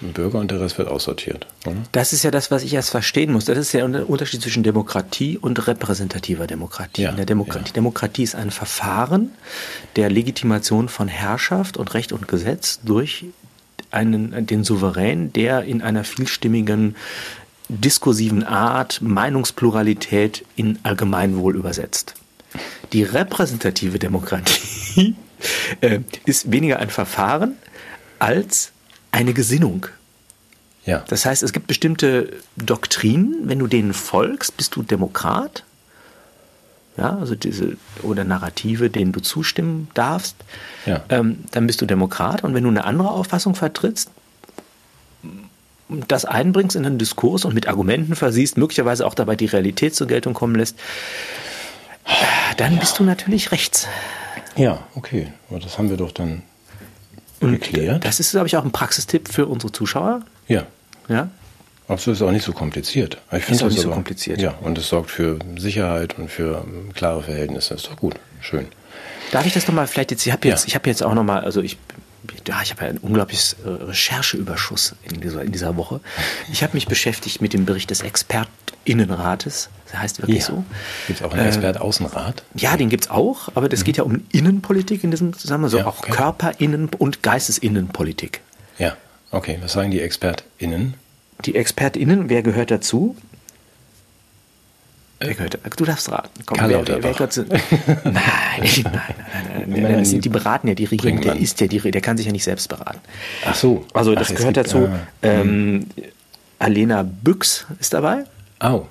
Bürger 0.00 0.38
und 0.38 0.50
der 0.50 0.60
Rest 0.60 0.76
wird 0.78 0.88
aussortiert. 0.88 1.46
Oder? 1.66 1.76
Das 1.92 2.12
ist 2.12 2.22
ja 2.22 2.30
das, 2.30 2.50
was 2.50 2.62
ich 2.62 2.74
erst 2.74 2.90
verstehen 2.90 3.32
muss. 3.32 3.46
Das 3.46 3.56
ist 3.56 3.72
ja 3.72 3.86
der 3.86 4.08
Unterschied 4.08 4.42
zwischen 4.42 4.62
Demokratie 4.62 5.38
und 5.38 5.66
repräsentativer 5.66 6.46
Demokratie. 6.46 7.02
Ja, 7.02 7.12
Demokratie, 7.12 7.68
ja. 7.68 7.72
Demokratie 7.72 8.22
ist 8.22 8.34
ein 8.34 8.50
Verfahren 8.50 9.30
der 9.96 10.10
Legitimation 10.10 10.88
von 10.88 11.08
Herrschaft 11.08 11.76
und 11.76 11.94
Recht 11.94 12.12
und 12.12 12.28
Gesetz 12.28 12.80
durch 12.84 13.24
einen, 13.90 14.46
den 14.46 14.64
Souverän, 14.64 15.32
der 15.32 15.62
in 15.62 15.80
einer 15.80 16.04
vielstimmigen 16.04 16.96
diskursiven 17.68 18.44
Art 18.44 19.00
Meinungspluralität 19.02 20.44
in 20.56 20.78
Allgemeinwohl 20.82 21.56
übersetzt. 21.56 22.14
Die 22.92 23.02
repräsentative 23.02 23.98
Demokratie 23.98 25.16
äh, 25.80 26.00
ist 26.24 26.52
weniger 26.52 26.78
ein 26.78 26.90
Verfahren 26.90 27.56
als 28.18 28.72
eine 29.16 29.32
Gesinnung. 29.32 29.86
Ja. 30.84 31.02
Das 31.08 31.24
heißt, 31.24 31.42
es 31.42 31.52
gibt 31.52 31.66
bestimmte 31.66 32.32
Doktrinen, 32.56 33.48
wenn 33.48 33.58
du 33.58 33.66
denen 33.66 33.92
folgst, 33.92 34.56
bist 34.56 34.76
du 34.76 34.82
Demokrat. 34.82 35.64
Ja, 36.96 37.18
also 37.18 37.34
diese 37.34 37.76
oder 38.02 38.24
Narrative, 38.24 38.88
denen 38.88 39.12
du 39.12 39.20
zustimmen 39.20 39.88
darfst, 39.94 40.36
ja. 40.86 41.02
ähm, 41.10 41.44
dann 41.50 41.66
bist 41.66 41.80
du 41.80 41.86
Demokrat. 41.86 42.42
Und 42.42 42.54
wenn 42.54 42.62
du 42.62 42.70
eine 42.70 42.84
andere 42.84 43.10
Auffassung 43.10 43.54
vertrittst, 43.54 44.10
das 45.88 46.24
einbringst 46.24 46.74
in 46.74 46.86
einen 46.86 46.98
Diskurs 46.98 47.44
und 47.44 47.54
mit 47.54 47.68
Argumenten 47.68 48.16
versiehst, 48.16 48.56
möglicherweise 48.56 49.06
auch 49.06 49.14
dabei 49.14 49.36
die 49.36 49.46
Realität 49.46 49.94
zur 49.94 50.06
Geltung 50.06 50.34
kommen 50.34 50.54
lässt, 50.54 50.78
dann 52.56 52.74
ja. 52.74 52.80
bist 52.80 52.98
du 52.98 53.04
natürlich 53.04 53.52
rechts. 53.52 53.86
Ja, 54.56 54.86
okay. 54.94 55.32
Aber 55.50 55.60
das 55.60 55.78
haben 55.78 55.90
wir 55.90 55.96
doch 55.96 56.12
dann 56.12 56.42
und 57.40 57.52
geklärt. 57.52 58.04
Das 58.04 58.20
ist, 58.20 58.32
glaube 58.32 58.46
ich, 58.46 58.56
auch 58.56 58.64
ein 58.64 58.72
Praxistipp 58.72 59.28
für 59.28 59.46
unsere 59.46 59.72
Zuschauer. 59.72 60.22
Ja. 60.48 60.66
Ja. 61.08 61.28
Absolut, 61.88 62.18
ist 62.18 62.22
auch 62.22 62.32
nicht 62.32 62.44
so 62.44 62.52
kompliziert. 62.52 63.18
Ich 63.30 63.44
finde 63.44 63.62
das 63.62 63.72
nicht 63.72 63.82
so 63.82 63.90
kompliziert. 63.90 64.40
Ja, 64.40 64.54
und 64.60 64.76
es 64.76 64.88
sorgt 64.88 65.10
für 65.10 65.38
Sicherheit 65.56 66.18
und 66.18 66.30
für 66.30 66.64
klare 66.94 67.22
Verhältnisse. 67.22 67.74
Das 67.74 67.82
ist 67.82 67.90
doch 67.90 67.96
gut. 67.96 68.16
Schön. 68.40 68.66
Darf 69.30 69.46
ich 69.46 69.54
das 69.54 69.66
nochmal 69.68 69.86
vielleicht 69.86 70.10
jetzt, 70.10 70.26
ich 70.26 70.32
habe 70.32 70.46
jetzt, 70.48 70.68
ja. 70.68 70.80
ich 70.80 70.86
jetzt 70.86 71.02
auch 71.02 71.14
nochmal, 71.14 71.40
also 71.40 71.60
ich 71.60 71.78
ja, 72.46 72.60
ich 72.62 72.70
habe 72.70 72.82
ja 72.82 72.88
einen 72.88 72.98
unglaubliches 72.98 73.56
äh, 73.64 73.68
Rechercheüberschuss 73.68 74.94
in 75.02 75.20
dieser, 75.20 75.42
in 75.42 75.52
dieser 75.52 75.76
Woche. 75.76 76.00
Ich 76.52 76.62
habe 76.62 76.74
mich 76.74 76.86
beschäftigt 76.86 77.40
mit 77.40 77.52
dem 77.52 77.64
Bericht 77.64 77.90
des 77.90 78.02
ExpertInnenrates. 78.02 79.68
Das 79.86 80.00
heißt 80.00 80.22
wirklich 80.22 80.40
ja. 80.40 80.46
so. 80.46 80.64
Gibt 81.06 81.20
es 81.20 81.26
auch 81.26 81.32
einen 81.32 81.44
äh, 81.44 81.48
Expertaußenrat? 81.48 82.44
Ja, 82.54 82.76
den 82.76 82.88
gibt 82.88 83.04
es 83.04 83.10
auch, 83.10 83.48
aber 83.54 83.68
das 83.68 83.80
mhm. 83.80 83.84
geht 83.84 83.96
ja 83.98 84.04
um 84.04 84.24
Innenpolitik 84.32 85.04
in 85.04 85.10
diesem 85.10 85.32
Zusammenhang, 85.32 85.70
so 85.70 85.78
ja, 85.78 85.86
auch 85.86 85.98
okay. 85.98 86.12
Körperinnen- 86.12 86.94
und 86.96 87.22
Geistesinnenpolitik. 87.22 88.40
Ja, 88.78 88.96
okay. 89.30 89.58
Was 89.60 89.72
sagen 89.72 89.90
die 89.90 90.00
ExpertInnen? 90.00 90.94
Die 91.44 91.54
ExpertInnen, 91.54 92.28
wer 92.28 92.42
gehört 92.42 92.70
dazu? 92.70 93.16
Wer 95.18 95.34
gehört, 95.34 95.58
du 95.76 95.84
darfst 95.84 96.10
raten. 96.12 96.28
Komm, 96.44 96.58
Karl 96.58 96.70
wer, 96.70 97.02
wer 97.02 97.12
gehört 97.12 97.32
zu, 97.32 97.42
nein, 97.44 97.54
nein, 98.04 98.82
nein, 98.84 99.64
nein, 99.66 99.82
nein, 99.82 100.20
die, 100.20 100.28
beraten 100.28 100.68
ja 100.68 100.74
die 100.74 100.84
Regierung, 100.84 101.22
der 101.22 101.36
ist 101.36 101.58
ja 101.60 101.66
die, 101.66 101.78
der 101.78 102.00
kann 102.02 102.18
sich 102.18 102.26
ja 102.26 102.32
nicht 102.32 102.44
selbst 102.44 102.68
beraten. 102.68 103.00
Ach 103.46 103.54
so. 103.54 103.86
Also 103.94 104.14
das 104.14 104.34
gehört 104.34 104.58
dazu. 104.58 104.88
Ah, 104.88 104.98
ähm, 105.22 105.86
Alena 106.58 107.02
Büchs 107.02 107.66
ist 107.80 107.94
dabei. 107.94 108.24
Oh. 108.60 108.84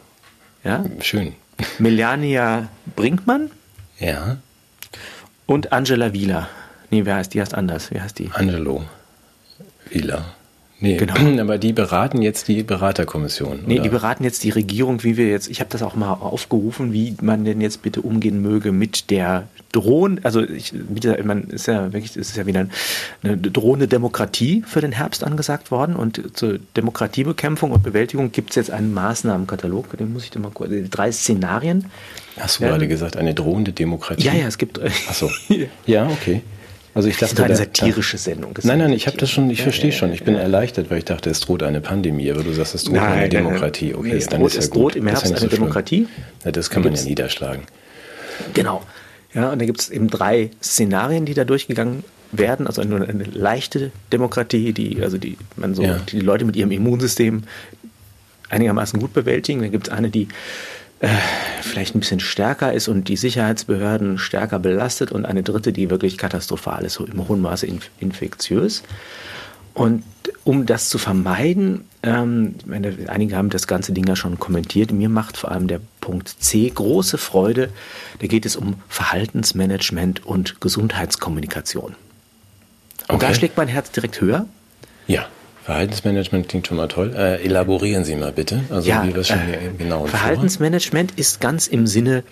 Ja. 0.63 0.83
Schön. 0.99 1.35
Melania 1.77 2.69
Brinkmann. 2.95 3.51
Ja. 3.99 4.38
Und 5.45 5.71
Angela 5.71 6.11
Wieler. 6.11 6.49
Nee, 6.89 7.05
wer 7.05 7.15
heißt 7.15 7.33
die? 7.33 7.41
Heißt 7.41 7.53
anders. 7.53 7.91
Wie 7.91 8.01
heißt 8.01 8.17
die? 8.17 8.29
Angelo 8.33 8.83
Wieler. 9.89 10.25
Nee, 10.79 10.97
genau. 10.97 11.13
aber 11.41 11.57
die 11.57 11.73
beraten 11.73 12.21
jetzt 12.21 12.47
die 12.47 12.63
Beraterkommission. 12.63 13.61
Nee, 13.65 13.75
oder? 13.75 13.83
die 13.83 13.89
beraten 13.89 14.23
jetzt 14.23 14.43
die 14.43 14.49
Regierung, 14.49 15.03
wie 15.03 15.17
wir 15.17 15.27
jetzt, 15.27 15.47
ich 15.47 15.59
habe 15.59 15.69
das 15.69 15.81
auch 15.81 15.95
mal 15.95 16.13
aufgerufen, 16.13 16.93
wie 16.93 17.15
man 17.21 17.45
denn 17.45 17.61
jetzt 17.61 17.81
bitte 17.81 18.01
umgehen 18.01 18.41
möge 18.41 18.71
mit 18.71 19.09
der 19.09 19.47
drohen, 19.71 20.21
also 20.23 20.41
ich, 20.41 20.73
man 21.23 21.45
ist 21.45 21.67
ja 21.67 21.91
wirklich, 21.91 22.15
es 22.15 22.29
ist 22.29 22.38
ja 22.38 22.45
wieder 22.45 22.67
eine 23.23 23.38
drohende 23.38 23.88
Demokratie 23.88 24.63
für 24.65 24.79
den 24.79 24.93
Herbst 24.93 25.23
angesagt 25.23 25.69
worden 25.69 25.95
und 25.97 26.38
zur 26.38 26.59
Demokratiebekämpfung 26.77 27.71
und 27.71 27.83
Bewältigung 27.83 28.31
gibt 28.31 28.51
es 28.51 28.55
jetzt 28.55 28.71
einen 28.71 28.93
Maßnahmenkatalog, 28.93 29.97
den 29.97 30.13
muss 30.13 30.23
ich 30.23 30.31
dir 30.31 30.39
mal 30.39 30.51
kurz, 30.51 30.71
drei 30.89 31.11
Szenarien. 31.11 31.85
Hast 32.39 32.59
du 32.59 32.63
ähm, 32.63 32.69
gerade 32.69 32.88
gesagt, 32.88 33.17
eine 33.17 33.33
drohende 33.33 33.73
Demokratie? 33.73 34.23
Ja, 34.23 34.33
ja, 34.33 34.47
es 34.47 34.57
gibt. 34.57 34.79
Ach 34.81 35.13
so. 35.13 35.29
ja, 35.85 36.07
okay. 36.07 36.41
Also 36.95 37.10
ich 37.10 37.17
dachte, 37.17 37.36
das 37.36 37.43
ist 37.43 37.45
eine 37.45 37.55
satirische 37.58 38.17
Sendung. 38.17 38.58
Nein, 38.63 38.79
nein, 38.79 38.93
ich 38.93 39.05
habe 39.05 39.17
das 39.17 39.29
schon, 39.29 39.49
ich 39.49 39.60
ja, 39.60 39.63
verstehe 39.63 39.91
ja, 39.91 39.97
schon. 39.97 40.13
Ich 40.13 40.23
bin 40.23 40.34
ja. 40.34 40.39
erleichtert, 40.39 40.89
weil 40.89 40.99
ich 40.99 41.05
dachte, 41.05 41.29
es 41.29 41.41
droht 41.41 41.62
eine 41.62 41.81
Pandemie, 41.81 42.31
aber 42.31 42.41
du 42.41 42.53
sagst, 42.53 42.73
es 42.73 42.86
droht 42.86 42.95
nein, 42.95 43.12
eine 43.12 43.29
Demokratie. 43.29 43.93
Okay, 43.93 44.13
nee, 44.13 44.25
dann 44.29 44.39
droht, 44.39 44.51
ist 44.51 44.55
ja 44.55 44.60
es 44.62 44.69
gut. 44.69 44.81
droht 44.81 44.95
im 44.95 45.08
Herbst 45.08 45.25
eine 45.25 45.38
so 45.38 45.47
Demokratie. 45.47 46.08
Ja, 46.45 46.51
das 46.51 46.69
kann 46.69 46.84
man 46.84 46.95
ja 46.95 47.03
niederschlagen. 47.03 47.63
Genau. 48.53 48.81
Ja, 49.34 49.51
und 49.51 49.60
da 49.60 49.65
gibt 49.65 49.81
es 49.81 49.89
eben 49.89 50.10
drei 50.10 50.51
Szenarien, 50.63 51.25
die 51.25 51.34
da 51.34 51.43
durchgegangen 51.43 52.05
werden. 52.31 52.65
Also 52.65 52.81
eine, 52.81 53.05
eine 53.05 53.25
leichte 53.25 53.91
Demokratie, 54.13 54.71
die, 54.71 55.03
also 55.03 55.17
die 55.17 55.38
man 55.58 55.75
so, 55.75 55.84
die 56.10 56.21
Leute 56.21 56.45
mit 56.45 56.55
ihrem 56.55 56.71
Immunsystem 56.71 57.43
einigermaßen 58.47 59.01
gut 59.01 59.12
bewältigen. 59.12 59.62
Dann 59.62 59.71
gibt 59.71 59.89
es 59.89 59.93
eine, 59.93 60.10
die 60.10 60.29
äh, 61.06 61.62
vielleicht 61.62 61.96
ein 61.96 62.00
bisschen 62.00 62.20
stärker 62.20 62.74
ist 62.74 62.88
und 62.88 63.08
die 63.08 63.15
Sicherheitsbehörden 63.15 64.18
stärker 64.18 64.58
belastet 64.58 65.12
und 65.12 65.26
eine 65.26 65.44
dritte, 65.44 65.72
die 65.72 65.91
wirklich 65.91 66.18
katastrophal 66.18 66.84
ist, 66.84 66.94
so 66.94 67.06
im 67.06 67.28
hohen 67.28 67.41
Maße 67.41 67.68
infektiös. 68.00 68.82
Und 69.76 70.04
um 70.46 70.65
das 70.65 70.89
zu 70.89 70.98
vermeiden, 70.98 71.86
ähm, 72.02 72.56
meine, 72.65 72.98
einige 73.08 73.36
haben 73.36 73.52
das 73.52 73.68
ganze 73.68 73.91
Ding 73.91 74.08
ja 74.08 74.15
schon 74.15 74.39
kommentiert, 74.39 74.91
mir 74.91 75.10
macht 75.10 75.38
vor 75.38 75.52
allem 75.52 75.68
der 75.68 75.80
Punkt 76.02 76.30
C 76.39 76.72
große 76.74 77.20
Freude. 77.20 77.70
Da 78.20 78.28
geht 78.28 78.46
es 78.48 78.56
um 78.56 78.76
Verhaltensmanagement 78.89 80.26
und 80.26 80.60
Gesundheitskommunikation. 80.60 81.96
Und 83.08 83.15
okay. 83.15 83.28
da 83.28 83.34
schlägt 83.36 83.58
mein 83.58 83.68
Herz 83.68 83.91
direkt 83.91 84.22
höher. 84.22 84.48
Ja. 85.06 85.28
Verhaltensmanagement 85.65 86.47
klingt 86.47 86.67
schon 86.67 86.78
mal 86.78 86.88
toll. 86.88 87.13
Äh, 87.15 87.43
elaborieren 87.43 88.06
Sie 88.06 88.15
mal 88.15 88.32
bitte. 88.32 88.62
Also 88.69 88.88
ja, 88.88 89.04
wie 89.04 89.15
wir 89.15 89.23
schon 89.23 89.39
äh, 89.39 89.71
genau 89.75 90.06
Verhaltensmanagement 90.06 91.12
vor. 91.12 91.19
ist 91.19 91.41
ganz 91.41 91.65
im 91.65 91.88
Sinne 91.88 92.23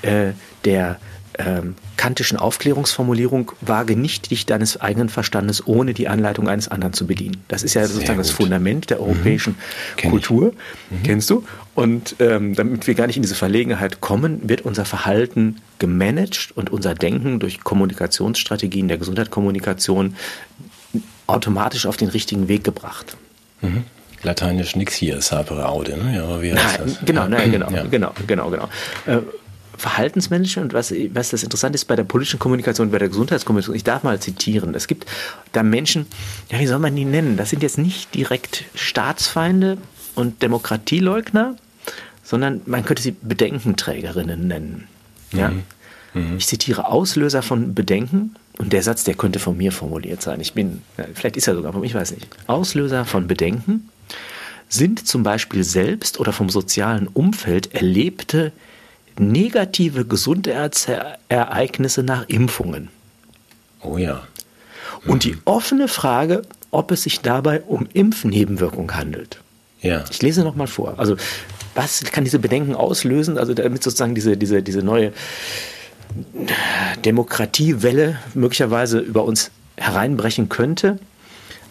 äh, 0.00 0.32
der 0.64 0.98
ähm, 1.38 1.74
kantischen 1.98 2.38
Aufklärungsformulierung, 2.38 3.52
wage 3.60 3.94
nicht 3.94 4.30
dich 4.30 4.46
deines 4.46 4.80
eigenen 4.80 5.10
Verstandes 5.10 5.66
ohne 5.66 5.92
die 5.92 6.08
Anleitung 6.08 6.48
eines 6.48 6.68
anderen 6.68 6.94
zu 6.94 7.06
bedienen. 7.06 7.44
Das 7.46 7.62
ist 7.62 7.74
ja 7.74 7.82
Sehr 7.82 7.94
sozusagen 7.94 8.16
gut. 8.16 8.24
das 8.24 8.30
Fundament 8.30 8.88
der 8.88 9.00
europäischen 9.00 9.56
mhm. 10.02 10.10
Kultur. 10.10 10.52
Mhm. 10.88 11.02
Kennst 11.02 11.28
du? 11.28 11.44
Und 11.74 12.16
ähm, 12.20 12.54
damit 12.54 12.86
wir 12.86 12.94
gar 12.94 13.06
nicht 13.06 13.16
in 13.16 13.22
diese 13.22 13.34
Verlegenheit 13.34 14.00
kommen, 14.00 14.48
wird 14.48 14.62
unser 14.62 14.86
Verhalten 14.86 15.56
gemanagt 15.78 16.52
und 16.54 16.70
unser 16.70 16.94
Denken 16.94 17.38
durch 17.38 17.60
Kommunikationsstrategien 17.60 18.88
der 18.88 18.96
Gesundheitskommunikation 18.96 20.16
automatisch 21.28 21.86
auf 21.86 21.96
den 21.96 22.08
richtigen 22.08 22.48
Weg 22.48 22.64
gebracht. 22.64 23.16
Mhm. 23.60 23.84
Lateinisch 24.22 24.74
nix 24.74 24.94
hier, 24.94 25.20
sapere 25.22 25.68
aude, 25.68 25.96
ne? 25.96 26.16
Ja, 26.16 26.42
wie 26.42 26.52
heißt 26.52 26.80
Nein, 26.80 26.88
das? 26.88 27.06
Genau, 27.06 27.28
nein, 27.28 27.52
genau, 27.52 27.70
ja. 27.70 27.84
genau, 27.84 28.12
genau, 28.26 28.50
genau. 28.50 28.68
Äh, 29.06 29.18
Verhaltensmanagement, 29.76 30.72
was, 30.72 30.92
was 31.12 31.30
das 31.30 31.44
Interessante 31.44 31.76
ist 31.76 31.84
bei 31.84 31.94
der 31.94 32.02
politischen 32.02 32.40
Kommunikation, 32.40 32.90
bei 32.90 32.98
der 32.98 33.08
Gesundheitskommunikation, 33.08 33.76
ich 33.76 33.84
darf 33.84 34.02
mal 34.02 34.18
zitieren, 34.18 34.74
es 34.74 34.88
gibt 34.88 35.06
da 35.52 35.62
Menschen, 35.62 36.06
ja, 36.50 36.58
wie 36.58 36.66
soll 36.66 36.80
man 36.80 36.96
die 36.96 37.04
nennen? 37.04 37.36
Das 37.36 37.50
sind 37.50 37.62
jetzt 37.62 37.78
nicht 37.78 38.12
direkt 38.16 38.64
Staatsfeinde 38.74 39.78
und 40.16 40.42
Demokratieleugner, 40.42 41.54
sondern 42.24 42.60
man 42.66 42.84
könnte 42.84 43.04
sie 43.04 43.12
Bedenkenträgerinnen 43.12 44.48
nennen. 44.48 44.88
Ja? 45.32 45.50
Mhm. 45.50 45.62
Mhm. 46.14 46.36
Ich 46.38 46.48
zitiere 46.48 46.88
Auslöser 46.88 47.42
von 47.42 47.74
Bedenken 47.74 48.34
und 48.58 48.72
der 48.72 48.82
Satz, 48.82 49.04
der 49.04 49.14
könnte 49.14 49.38
von 49.38 49.56
mir 49.56 49.72
formuliert 49.72 50.20
sein. 50.20 50.40
Ich 50.40 50.52
bin, 50.52 50.82
vielleicht 51.14 51.36
ist 51.36 51.46
er 51.46 51.54
sogar 51.54 51.72
von 51.72 51.80
mir, 51.80 51.86
ich 51.86 51.94
weiß 51.94 52.10
nicht. 52.10 52.28
Auslöser 52.48 53.04
von 53.04 53.28
Bedenken 53.28 53.88
sind 54.68 55.06
zum 55.06 55.22
Beispiel 55.22 55.64
selbst 55.64 56.20
oder 56.20 56.32
vom 56.32 56.50
sozialen 56.50 57.06
Umfeld 57.06 57.72
erlebte 57.74 58.52
negative 59.18 60.04
Gesundheitsereignisse 60.04 62.02
nach 62.02 62.28
Impfungen. 62.28 62.88
Oh 63.82 63.96
ja. 63.96 64.26
Mhm. 65.04 65.10
Und 65.10 65.24
die 65.24 65.38
offene 65.44 65.88
Frage, 65.88 66.42
ob 66.70 66.90
es 66.90 67.04
sich 67.04 67.20
dabei 67.20 67.62
um 67.62 67.88
Impfnebenwirkungen 67.92 68.94
handelt. 68.94 69.40
Ja. 69.80 70.04
Ich 70.10 70.20
lese 70.22 70.42
noch 70.42 70.56
mal 70.56 70.66
vor. 70.66 70.98
Also, 70.98 71.16
was 71.74 72.02
kann 72.04 72.24
diese 72.24 72.40
Bedenken 72.40 72.74
auslösen? 72.74 73.38
Also, 73.38 73.54
damit 73.54 73.82
sozusagen 73.82 74.14
diese, 74.14 74.36
diese, 74.36 74.62
diese 74.62 74.82
neue 74.82 75.12
Demokratiewelle 77.04 78.18
möglicherweise 78.34 78.98
über 78.98 79.24
uns 79.24 79.50
hereinbrechen 79.76 80.48
könnte. 80.48 80.98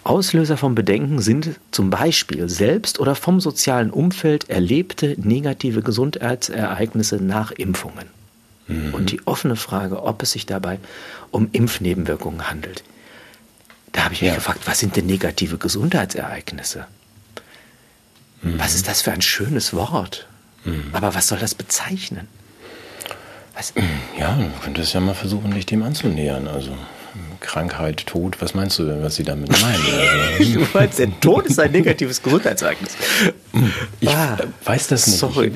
Auslöser 0.03 0.55
von 0.55 0.73
Bedenken 0.73 1.19
sind 1.19 1.59
zum 1.71 1.89
Beispiel 1.89 2.47
selbst 2.47 2.99
oder 2.99 3.15
vom 3.15 3.41
sozialen 3.41 3.91
Umfeld 3.91 4.49
erlebte 4.49 5.15
negative 5.17 5.81
Gesundheitsereignisse 5.81 7.17
nach 7.17 7.51
Impfungen. 7.51 8.07
Mhm. 8.67 8.93
Und 8.93 9.11
die 9.11 9.25
offene 9.27 9.55
Frage, 9.55 10.03
ob 10.03 10.23
es 10.23 10.31
sich 10.31 10.45
dabei 10.45 10.79
um 11.31 11.49
Impfnebenwirkungen 11.51 12.49
handelt. 12.49 12.83
Da 13.91 14.05
habe 14.05 14.13
ich 14.13 14.21
mich 14.21 14.29
ja. 14.29 14.35
gefragt, 14.35 14.61
was 14.65 14.79
sind 14.79 14.95
denn 14.95 15.07
negative 15.07 15.57
Gesundheitsereignisse? 15.57 16.87
Mhm. 18.41 18.59
Was 18.59 18.75
ist 18.75 18.87
das 18.87 19.01
für 19.01 19.11
ein 19.11 19.21
schönes 19.21 19.73
Wort? 19.73 20.27
Mhm. 20.63 20.89
Aber 20.93 21.15
was 21.15 21.27
soll 21.27 21.39
das 21.39 21.55
bezeichnen? 21.55 22.27
Was? 23.57 23.73
Ja, 24.19 24.35
du 24.35 24.49
könntest 24.63 24.93
ja 24.93 24.99
mal 24.99 25.15
versuchen, 25.15 25.51
dich 25.51 25.65
dem 25.65 25.81
anzunähern. 25.81 26.47
Also 26.47 26.71
Krankheit, 27.39 28.05
Tod, 28.05 28.39
was 28.41 28.53
meinst 28.53 28.77
du 28.77 28.85
denn, 28.85 29.01
was 29.03 29.15
sie 29.15 29.23
damit 29.23 29.49
meinen? 29.49 29.83
Also, 30.37 30.53
du 30.53 30.67
meinst, 30.73 30.99
der 30.99 31.19
Tod 31.19 31.47
ist 31.47 31.59
ein 31.59 31.71
negatives 31.71 32.21
Gesundheitsereignis. 32.21 32.91
Ich 33.99 34.09
ah, 34.09 34.37
weiß 34.65 34.87
das 34.87 35.07
nicht. 35.07 35.17
Sorry. 35.17 35.51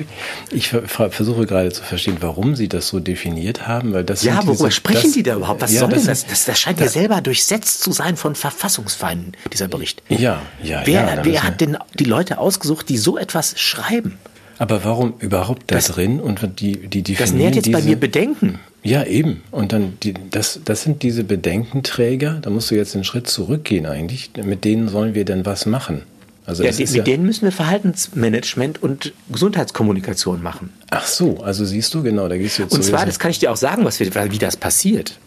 Ich, 0.50 0.72
ich 0.72 0.88
versuche 0.88 1.46
gerade 1.46 1.70
zu 1.70 1.84
verstehen, 1.84 2.16
warum 2.20 2.56
sie 2.56 2.68
das 2.68 2.88
so 2.88 2.98
definiert 2.98 3.68
haben, 3.68 3.92
weil 3.92 4.02
das 4.02 4.24
Ja, 4.24 4.38
worüber 4.44 4.64
diese, 4.64 4.70
sprechen 4.72 5.02
das, 5.04 5.12
die 5.12 5.22
da 5.22 5.36
überhaupt? 5.36 5.60
Was 5.60 5.72
ja, 5.72 5.80
soll 5.80 5.90
das, 5.90 6.04
das? 6.04 6.26
das? 6.26 6.44
Das 6.46 6.58
scheint 6.58 6.80
ja 6.80 6.88
selber 6.88 7.20
durchsetzt 7.20 7.82
zu 7.82 7.92
sein 7.92 8.16
von 8.16 8.34
Verfassungsfeinden, 8.34 9.36
dieser 9.52 9.68
Bericht. 9.68 10.02
Ja, 10.08 10.42
ja, 10.62 10.82
wer, 10.84 11.14
ja. 11.14 11.24
Wer 11.24 11.42
hat 11.44 11.60
denn 11.60 11.78
die 11.94 12.04
Leute 12.04 12.38
ausgesucht, 12.38 12.88
die 12.88 12.98
so 12.98 13.18
etwas 13.18 13.60
schreiben? 13.60 14.18
Aber 14.62 14.84
warum 14.84 15.14
überhaupt 15.18 15.72
da 15.72 15.80
drin 15.80 16.20
und 16.20 16.60
die, 16.60 16.86
die 16.86 17.02
definieren 17.02 17.18
Das 17.18 17.32
nährt 17.32 17.56
jetzt 17.56 17.66
diese, 17.66 17.78
bei 17.78 17.82
mir 17.82 17.96
Bedenken. 17.96 18.60
Ja, 18.84 19.02
eben. 19.02 19.42
Und 19.50 19.72
dann, 19.72 19.98
die, 20.04 20.14
das, 20.30 20.60
das 20.64 20.84
sind 20.84 21.02
diese 21.02 21.24
Bedenkenträger, 21.24 22.38
da 22.40 22.48
musst 22.48 22.70
du 22.70 22.76
jetzt 22.76 22.94
einen 22.94 23.02
Schritt 23.02 23.26
zurückgehen 23.26 23.86
eigentlich, 23.86 24.30
mit 24.44 24.64
denen 24.64 24.88
sollen 24.88 25.16
wir 25.16 25.24
denn 25.24 25.44
was 25.44 25.66
machen? 25.66 26.02
Also 26.46 26.62
ja, 26.62 26.70
die, 26.70 26.84
mit 26.84 26.94
ja 26.94 27.02
denen 27.02 27.26
müssen 27.26 27.42
wir 27.42 27.50
Verhaltensmanagement 27.50 28.80
und 28.80 29.12
Gesundheitskommunikation 29.32 30.40
machen. 30.40 30.72
Ach 30.90 31.08
so, 31.08 31.42
also 31.42 31.64
siehst 31.64 31.92
du, 31.94 32.04
genau, 32.04 32.28
da 32.28 32.36
gehst 32.36 32.58
du 32.58 32.62
jetzt 32.62 32.72
Und 32.72 32.84
zwar, 32.84 33.04
das 33.04 33.18
kann 33.18 33.32
ich 33.32 33.40
dir 33.40 33.50
auch 33.50 33.56
sagen, 33.56 33.84
was 33.84 33.98
wir, 33.98 34.14
wie 34.30 34.38
das 34.38 34.56
passiert. 34.56 35.18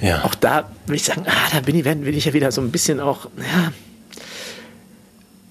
Ja. 0.00 0.24
Auch 0.24 0.34
da 0.34 0.70
würde 0.86 0.96
ich 0.96 1.04
sagen, 1.04 1.24
ah, 1.26 1.50
da 1.52 1.60
bin 1.60 1.76
ich, 1.76 1.84
bin 1.84 2.16
ich 2.16 2.24
ja 2.24 2.32
wieder 2.32 2.50
so 2.50 2.62
ein 2.62 2.70
bisschen 2.70 3.00
auch, 3.00 3.26
ja, 3.36 3.70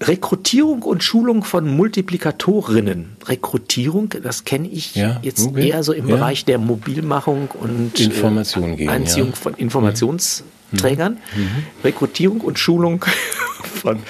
Rekrutierung 0.02 0.82
und 0.82 1.02
Schulung 1.02 1.44
von 1.44 1.68
Multiplikatorinnen. 1.68 3.16
Rekrutierung, 3.26 4.10
das 4.22 4.44
kenne 4.44 4.68
ich 4.68 4.94
ja, 4.94 5.20
jetzt 5.22 5.46
okay. 5.46 5.68
eher 5.68 5.82
so 5.82 5.92
im 5.92 6.08
ja. 6.08 6.16
Bereich 6.16 6.44
der 6.44 6.58
Mobilmachung 6.58 7.48
und 7.52 7.98
Information 7.98 8.78
äh, 8.78 8.88
Einziehung 8.88 9.30
ja. 9.30 9.36
von 9.36 9.54
Informationsträgern. 9.54 11.18
Mhm. 11.34 11.42
mhm. 11.42 11.48
Rekrutierung 11.84 12.40
und 12.40 12.58
Schulung 12.58 13.04
von 13.82 14.00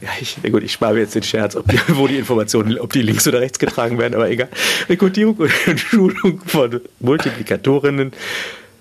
ja, 0.00 0.10
ich, 0.20 0.36
gut, 0.52 0.62
ich 0.62 0.72
spare 0.72 0.94
mir 0.94 1.00
jetzt 1.00 1.16
den 1.16 1.24
Scherz, 1.24 1.56
ob 1.56 1.66
die, 1.66 1.78
wo 1.88 2.06
die 2.06 2.18
Informationen, 2.18 2.78
ob 2.78 2.92
die 2.92 3.02
links 3.02 3.26
oder 3.26 3.40
rechts 3.40 3.58
getragen 3.58 3.98
werden, 3.98 4.14
aber 4.14 4.30
egal. 4.30 4.48
Rekrutierung 4.88 5.36
und 5.36 5.50
Schulung 5.80 6.40
von 6.46 6.80
Multiplikatorinnen 7.00 8.12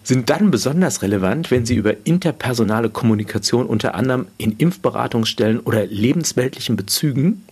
sind 0.08 0.30
dann 0.30 0.52
besonders 0.52 1.02
relevant, 1.02 1.52
wenn 1.52 1.66
sie 1.66 1.76
über 1.76 2.06
interpersonale 2.06 2.90
Kommunikation 2.90 3.66
unter 3.66 3.94
anderem 3.94 4.28
in 4.38 4.54
Impfberatungsstellen 4.54 5.60
oder 5.60 5.86
lebensweltlichen 5.86 6.78
Bezügen 6.78 7.44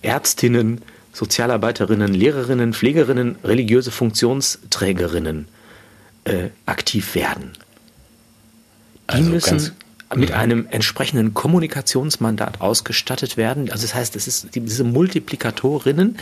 Ärztinnen, 0.00 0.80
Sozialarbeiterinnen, 1.12 2.14
Lehrerinnen, 2.14 2.72
Pflegerinnen, 2.72 3.36
religiöse 3.44 3.90
Funktionsträgerinnen 3.90 5.46
äh, 6.24 6.48
aktiv 6.64 7.14
werden. 7.14 7.52
Die 9.10 9.16
also 9.16 9.30
müssen 9.30 9.72
mit 10.14 10.30
mhm. 10.30 10.34
einem 10.34 10.66
entsprechenden 10.70 11.34
Kommunikationsmandat 11.34 12.62
ausgestattet 12.62 13.36
werden. 13.36 13.70
Also 13.70 13.82
das 13.82 13.94
heißt, 13.94 14.16
es 14.16 14.26
ist 14.26 14.48
diese 14.54 14.84
Multiplikatorinnen 14.84 16.16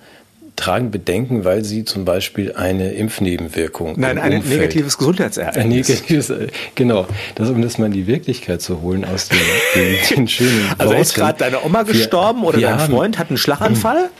tragen 0.59 0.90
Bedenken, 0.90 1.44
weil 1.44 1.64
sie 1.64 1.85
zum 1.85 2.05
Beispiel 2.05 2.53
eine 2.53 2.92
Impfnebenwirkung. 2.92 3.94
Nein, 3.97 4.18
ein 4.18 4.35
Umfeld, 4.35 4.61
negatives 4.61 4.99
Gesundheitsereignis. 4.99 5.64
Ein 5.64 5.68
negatives, 5.68 6.33
genau. 6.75 7.07
Das, 7.37 7.49
um 7.49 7.62
das 7.62 7.79
mal 7.79 7.87
in 7.87 7.92
die 7.92 8.07
Wirklichkeit 8.07 8.61
zu 8.61 8.83
holen 8.83 9.05
aus 9.05 9.29
den, 9.29 9.38
den, 9.75 9.97
den 10.16 10.29
schönen 10.29 10.66
Also 10.77 10.90
Worten. 10.90 11.03
ist 11.03 11.14
gerade 11.14 11.38
deine 11.38 11.64
Oma 11.64 11.85
gestorben 11.85 12.42
wir, 12.42 12.49
oder 12.49 12.59
wir 12.59 12.68
dein 12.68 12.81
haben, 12.81 12.92
Freund 12.92 13.18
hat 13.18 13.29
einen 13.29 13.38
Schlaganfall? 13.38 14.11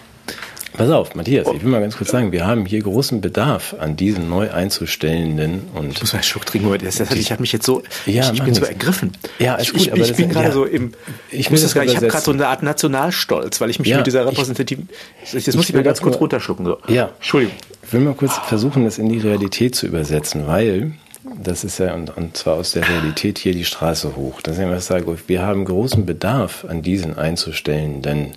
Pass 0.75 0.91
auf, 0.91 1.15
Matthias, 1.15 1.49
ich 1.53 1.63
will 1.63 1.71
mal 1.71 1.81
ganz 1.81 1.97
kurz 1.97 2.11
sagen, 2.11 2.31
wir 2.31 2.47
haben 2.47 2.67
hier 2.67 2.81
großen 2.83 3.21
Bedarf 3.21 3.75
an 3.79 3.97
diesen 3.97 4.29
neu 4.29 4.51
einzustellenden 4.51 5.63
und. 5.75 5.93
Ich 5.93 6.01
muss 6.01 6.13
mal 6.13 6.19
einen 6.19 6.25
Schluck 6.25 6.47
trinken 6.47 6.69
heute. 6.69 6.85
Das, 6.85 6.97
das, 6.97 7.11
ich 7.13 7.33
habe 7.33 7.41
mich 7.41 7.53
jetzt 7.53 7.67
so, 7.67 7.83
ja, 8.07 8.25
ich, 8.25 8.39
ich 8.39 8.43
bin 8.43 8.55
so 8.55 8.65
ergriffen. 8.65 9.13
Ja, 9.39 9.55
ist 9.57 9.73
gut, 9.73 9.81
ich, 9.81 9.93
aber 9.93 10.03
ich 10.03 10.15
bin 10.15 10.29
gerade 10.29 10.49
ja, 10.49 10.53
so 10.53 10.65
im, 10.65 10.93
ich, 11.31 11.51
muss 11.51 11.63
das 11.63 11.75
gar, 11.75 11.85
ich 11.85 11.97
habe 11.97 12.09
gerade 12.09 12.23
so 12.23 12.33
eine 12.33 12.47
Art 12.47 12.63
Nationalstolz, 12.63 13.61
weil 13.61 13.71
ich 13.71 13.79
mich 13.79 13.89
ja, 13.89 13.97
mit 13.97 14.07
dieser 14.07 14.27
repräsentativen, 14.27 14.89
das 15.33 15.57
muss 15.57 15.69
ich 15.69 15.75
mal 15.75 15.83
ganz 15.83 16.01
kurz 16.01 16.15
mal, 16.15 16.21
runterschlucken. 16.21 16.67
So. 16.67 16.79
Ja. 16.87 17.11
Entschuldigung. 17.17 17.57
Ich 17.83 17.93
will 17.93 18.01
mal 18.01 18.15
kurz 18.15 18.37
versuchen, 18.37 18.85
das 18.85 18.99
in 18.99 19.09
die 19.09 19.19
Realität 19.19 19.75
zu 19.75 19.87
übersetzen, 19.87 20.47
weil 20.47 20.93
das 21.43 21.65
ist 21.65 21.79
ja, 21.79 21.95
und, 21.95 22.17
und 22.17 22.37
zwar 22.37 22.55
aus 22.55 22.73
der 22.73 22.89
Realität 22.89 23.39
hier 23.39 23.53
die 23.53 23.65
Straße 23.65 24.17
hoch. 24.17 24.41
Das 24.43 24.55
ist 24.55 24.61
ja, 24.61 24.71
was 24.71 24.83
ich 24.83 24.89
sage, 24.89 25.17
wir 25.27 25.43
haben 25.43 25.65
großen 25.65 26.07
Bedarf 26.07 26.65
an 26.69 26.83
diesen 26.83 27.17
einzustellenden 27.17 28.35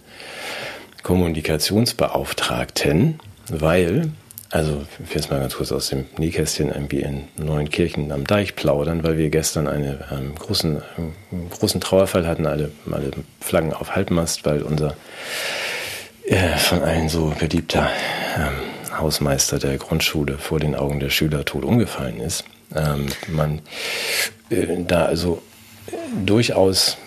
Kommunikationsbeauftragten, 1.03 3.19
weil, 3.49 4.11
also 4.49 4.83
ich 4.93 4.99
will 5.09 5.15
jetzt 5.15 5.31
mal 5.31 5.39
ganz 5.39 5.55
kurz 5.55 5.71
aus 5.71 5.89
dem 5.89 6.05
Nähkästchen 6.17 6.69
irgendwie 6.69 7.01
in 7.01 7.23
Neuenkirchen 7.37 8.11
am 8.11 8.25
Deich 8.25 8.55
plaudern, 8.55 9.03
weil 9.03 9.17
wir 9.17 9.29
gestern 9.29 9.67
einen 9.67 9.99
ähm, 10.11 10.35
großen, 10.35 10.81
ähm, 10.97 11.13
großen 11.49 11.81
Trauerfall 11.81 12.27
hatten, 12.27 12.45
alle, 12.45 12.71
alle 12.91 13.11
Flaggen 13.39 13.73
auf 13.73 13.95
Halbmast, 13.95 14.45
weil 14.45 14.61
unser 14.61 14.95
äh, 16.25 16.57
von 16.57 16.83
allen 16.83 17.09
so 17.09 17.33
beliebter 17.39 17.89
ähm, 18.37 18.97
Hausmeister 18.97 19.59
der 19.59 19.77
Grundschule 19.77 20.37
vor 20.37 20.59
den 20.59 20.75
Augen 20.75 20.99
der 20.99 21.09
Schüler 21.09 21.45
tot 21.45 21.65
umgefallen 21.65 22.19
ist. 22.19 22.43
Ähm, 22.75 23.07
man 23.27 23.61
äh, 24.49 24.83
da 24.87 25.05
also 25.05 25.41
durchaus 26.25 26.97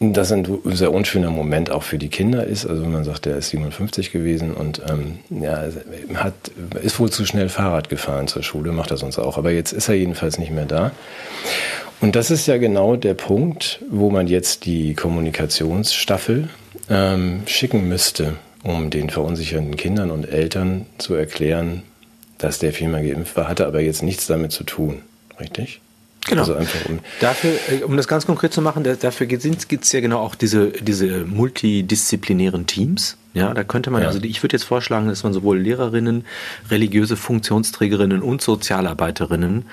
das 0.00 0.32
ein 0.32 0.46
sehr 0.64 0.94
unschöner 0.94 1.30
Moment 1.30 1.70
auch 1.70 1.82
für 1.82 1.98
die 1.98 2.08
Kinder 2.08 2.44
ist. 2.44 2.64
Also 2.66 2.82
wenn 2.82 2.92
man 2.92 3.04
sagt, 3.04 3.26
der 3.26 3.36
ist 3.36 3.50
57 3.50 4.12
gewesen 4.12 4.54
und 4.54 4.80
ähm, 4.88 5.18
ja, 5.28 5.64
hat, 6.14 6.32
ist 6.82 6.98
wohl 6.98 7.10
zu 7.10 7.26
schnell 7.26 7.50
Fahrrad 7.50 7.90
gefahren 7.90 8.26
zur 8.26 8.42
Schule, 8.42 8.72
macht 8.72 8.90
er 8.90 8.96
sonst 8.96 9.18
auch. 9.18 9.36
Aber 9.36 9.50
jetzt 9.50 9.72
ist 9.72 9.90
er 9.90 9.96
jedenfalls 9.96 10.38
nicht 10.38 10.52
mehr 10.52 10.64
da. 10.64 10.92
Und 12.00 12.16
das 12.16 12.30
ist 12.30 12.46
ja 12.46 12.56
genau 12.56 12.96
der 12.96 13.12
Punkt, 13.12 13.84
wo 13.90 14.08
man 14.08 14.26
jetzt 14.26 14.64
die 14.64 14.94
Kommunikationsstaffel 14.94 16.48
ähm, 16.88 17.42
schicken 17.44 17.86
müsste, 17.86 18.36
um 18.62 18.88
den 18.88 19.10
verunsicherten 19.10 19.76
Kindern 19.76 20.10
und 20.10 20.24
Eltern 20.24 20.86
zu 20.96 21.14
erklären, 21.14 21.82
dass 22.38 22.58
der 22.58 22.72
viermal 22.72 23.06
geimpft 23.06 23.36
war, 23.36 23.48
hatte 23.48 23.66
aber 23.66 23.82
jetzt 23.82 24.02
nichts 24.02 24.26
damit 24.26 24.50
zu 24.50 24.64
tun, 24.64 25.02
richtig? 25.38 25.82
Genau. 26.26 26.42
Also 26.42 26.54
einfach 26.54 26.86
um 26.88 27.00
dafür, 27.20 27.52
äh, 27.70 27.82
um 27.82 27.96
das 27.96 28.06
ganz 28.06 28.26
konkret 28.26 28.52
zu 28.52 28.60
machen, 28.60 28.84
dafür 28.84 29.26
gibt 29.26 29.44
es 29.44 29.92
ja 29.92 30.00
genau 30.00 30.20
auch 30.20 30.34
diese, 30.34 30.70
diese 30.70 31.24
multidisziplinären 31.24 32.66
Teams. 32.66 33.16
Ja, 33.32 33.54
da 33.54 33.64
könnte 33.64 33.90
man, 33.90 34.02
ja. 34.02 34.08
also 34.08 34.20
ich 34.22 34.42
würde 34.42 34.56
jetzt 34.56 34.64
vorschlagen, 34.64 35.08
dass 35.08 35.22
man 35.22 35.32
sowohl 35.32 35.58
Lehrerinnen, 35.58 36.24
religiöse 36.68 37.16
Funktionsträgerinnen 37.16 38.22
und 38.22 38.42
Sozialarbeiterinnen 38.42 39.66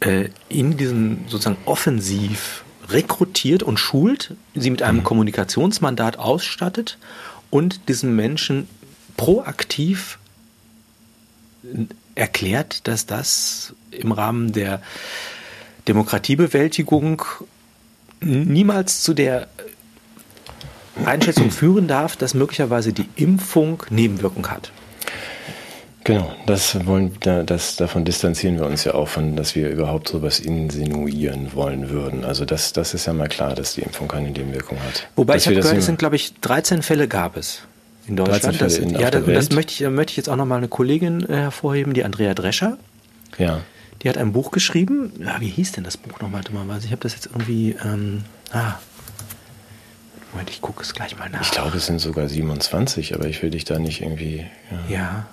äh, 0.00 0.28
in 0.48 0.76
diesen 0.76 1.24
sozusagen 1.26 1.56
offensiv 1.64 2.64
rekrutiert 2.90 3.62
und 3.62 3.78
schult, 3.78 4.34
sie 4.54 4.70
mit 4.70 4.82
einem 4.82 4.98
mhm. 4.98 5.04
Kommunikationsmandat 5.04 6.18
ausstattet 6.18 6.98
und 7.50 7.88
diesen 7.88 8.14
Menschen 8.14 8.68
proaktiv 9.16 10.18
erklärt, 12.14 12.86
dass 12.86 13.06
das 13.06 13.74
im 13.90 14.12
Rahmen 14.12 14.52
der 14.52 14.80
Demokratiebewältigung 15.88 17.22
niemals 18.20 19.02
zu 19.02 19.14
der 19.14 19.48
Einschätzung 21.04 21.50
führen 21.50 21.86
darf, 21.86 22.16
dass 22.16 22.34
möglicherweise 22.34 22.92
die 22.92 23.08
Impfung 23.16 23.82
Nebenwirkung 23.90 24.50
hat. 24.50 24.72
Genau, 26.04 26.32
das 26.46 26.86
wollen, 26.86 27.12
das, 27.20 27.76
davon 27.76 28.04
distanzieren 28.04 28.58
wir 28.58 28.64
uns 28.64 28.84
ja 28.84 28.94
auch 28.94 29.08
von, 29.08 29.36
dass 29.36 29.54
wir 29.54 29.68
überhaupt 29.68 30.08
so 30.08 30.22
was 30.22 30.40
insinuieren 30.40 31.54
wollen 31.54 31.90
würden. 31.90 32.24
Also 32.24 32.46
das, 32.46 32.72
das 32.72 32.94
ist 32.94 33.06
ja 33.06 33.12
mal 33.12 33.28
klar, 33.28 33.54
dass 33.54 33.74
die 33.74 33.82
Impfung 33.82 34.08
keine 34.08 34.30
Nebenwirkung 34.30 34.78
hat. 34.82 35.06
Wobei 35.16 35.34
dass 35.34 35.42
ich 35.42 35.48
habe 35.48 35.60
gehört, 35.60 35.76
es 35.76 35.84
sind, 35.84 35.98
glaube 35.98 36.16
ich, 36.16 36.32
13 36.40 36.80
Fälle 36.80 37.08
gab 37.08 37.36
es 37.36 37.62
in 38.06 38.16
Deutschland. 38.16 38.58
Das, 38.60 38.78
in, 38.78 38.98
ja, 38.98 39.10
das, 39.10 39.26
das, 39.26 39.50
möchte 39.50 39.72
ich, 39.84 39.90
möchte 39.90 40.12
ich 40.12 40.16
jetzt 40.16 40.30
auch 40.30 40.36
nochmal 40.36 40.58
eine 40.58 40.68
Kollegin 40.68 41.28
äh, 41.28 41.34
hervorheben, 41.34 41.92
die 41.92 42.04
Andrea 42.04 42.32
Drescher. 42.32 42.78
Ja. 43.36 43.60
Die 44.02 44.08
hat 44.08 44.16
ein 44.16 44.32
Buch 44.32 44.50
geschrieben. 44.50 45.12
Ja, 45.18 45.40
wie 45.40 45.48
hieß 45.48 45.72
denn 45.72 45.84
das 45.84 45.96
Buch 45.96 46.20
nochmal 46.20 46.42
dummerweise? 46.42 46.86
Ich 46.86 46.92
habe 46.92 47.02
das 47.02 47.14
jetzt 47.14 47.26
irgendwie. 47.26 47.76
Ähm, 47.84 48.24
ah. 48.52 48.74
Moment, 50.32 50.50
ich 50.50 50.60
gucke 50.60 50.82
es 50.82 50.94
gleich 50.94 51.18
mal 51.18 51.28
nach. 51.30 51.40
Ich 51.40 51.50
glaube, 51.50 51.76
es 51.76 51.86
sind 51.86 52.00
sogar 52.00 52.28
27, 52.28 53.14
aber 53.14 53.26
ich 53.26 53.42
will 53.42 53.50
dich 53.50 53.64
da 53.64 53.78
nicht 53.78 54.02
irgendwie. 54.02 54.46
Ja. 54.88 54.96
ja. 54.96 55.26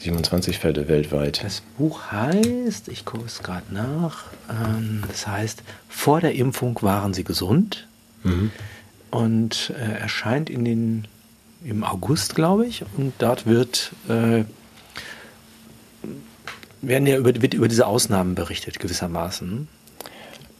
27 0.00 0.58
Fälle 0.58 0.88
weltweit. 0.88 1.44
Das 1.44 1.62
Buch 1.76 2.10
heißt, 2.10 2.88
ich 2.88 3.04
gucke 3.04 3.26
es 3.26 3.42
gerade 3.42 3.72
nach, 3.72 4.24
ähm, 4.48 5.02
das 5.06 5.26
heißt, 5.26 5.62
vor 5.88 6.20
der 6.20 6.34
Impfung 6.34 6.78
waren 6.80 7.12
sie 7.12 7.22
gesund 7.22 7.86
mhm. 8.22 8.50
und 9.10 9.74
äh, 9.78 10.00
erscheint 10.00 10.48
in 10.48 10.64
den, 10.64 11.06
im 11.62 11.84
August, 11.84 12.34
glaube 12.34 12.66
ich, 12.66 12.82
und 12.96 13.12
dort 13.18 13.44
wird 13.44 13.92
äh, 14.08 14.44
werden 16.82 17.06
ja 17.06 17.16
über, 17.16 17.40
wird 17.40 17.54
über 17.54 17.68
diese 17.68 17.86
Ausnahmen 17.86 18.34
berichtet, 18.34 18.78
gewissermaßen. 18.78 19.68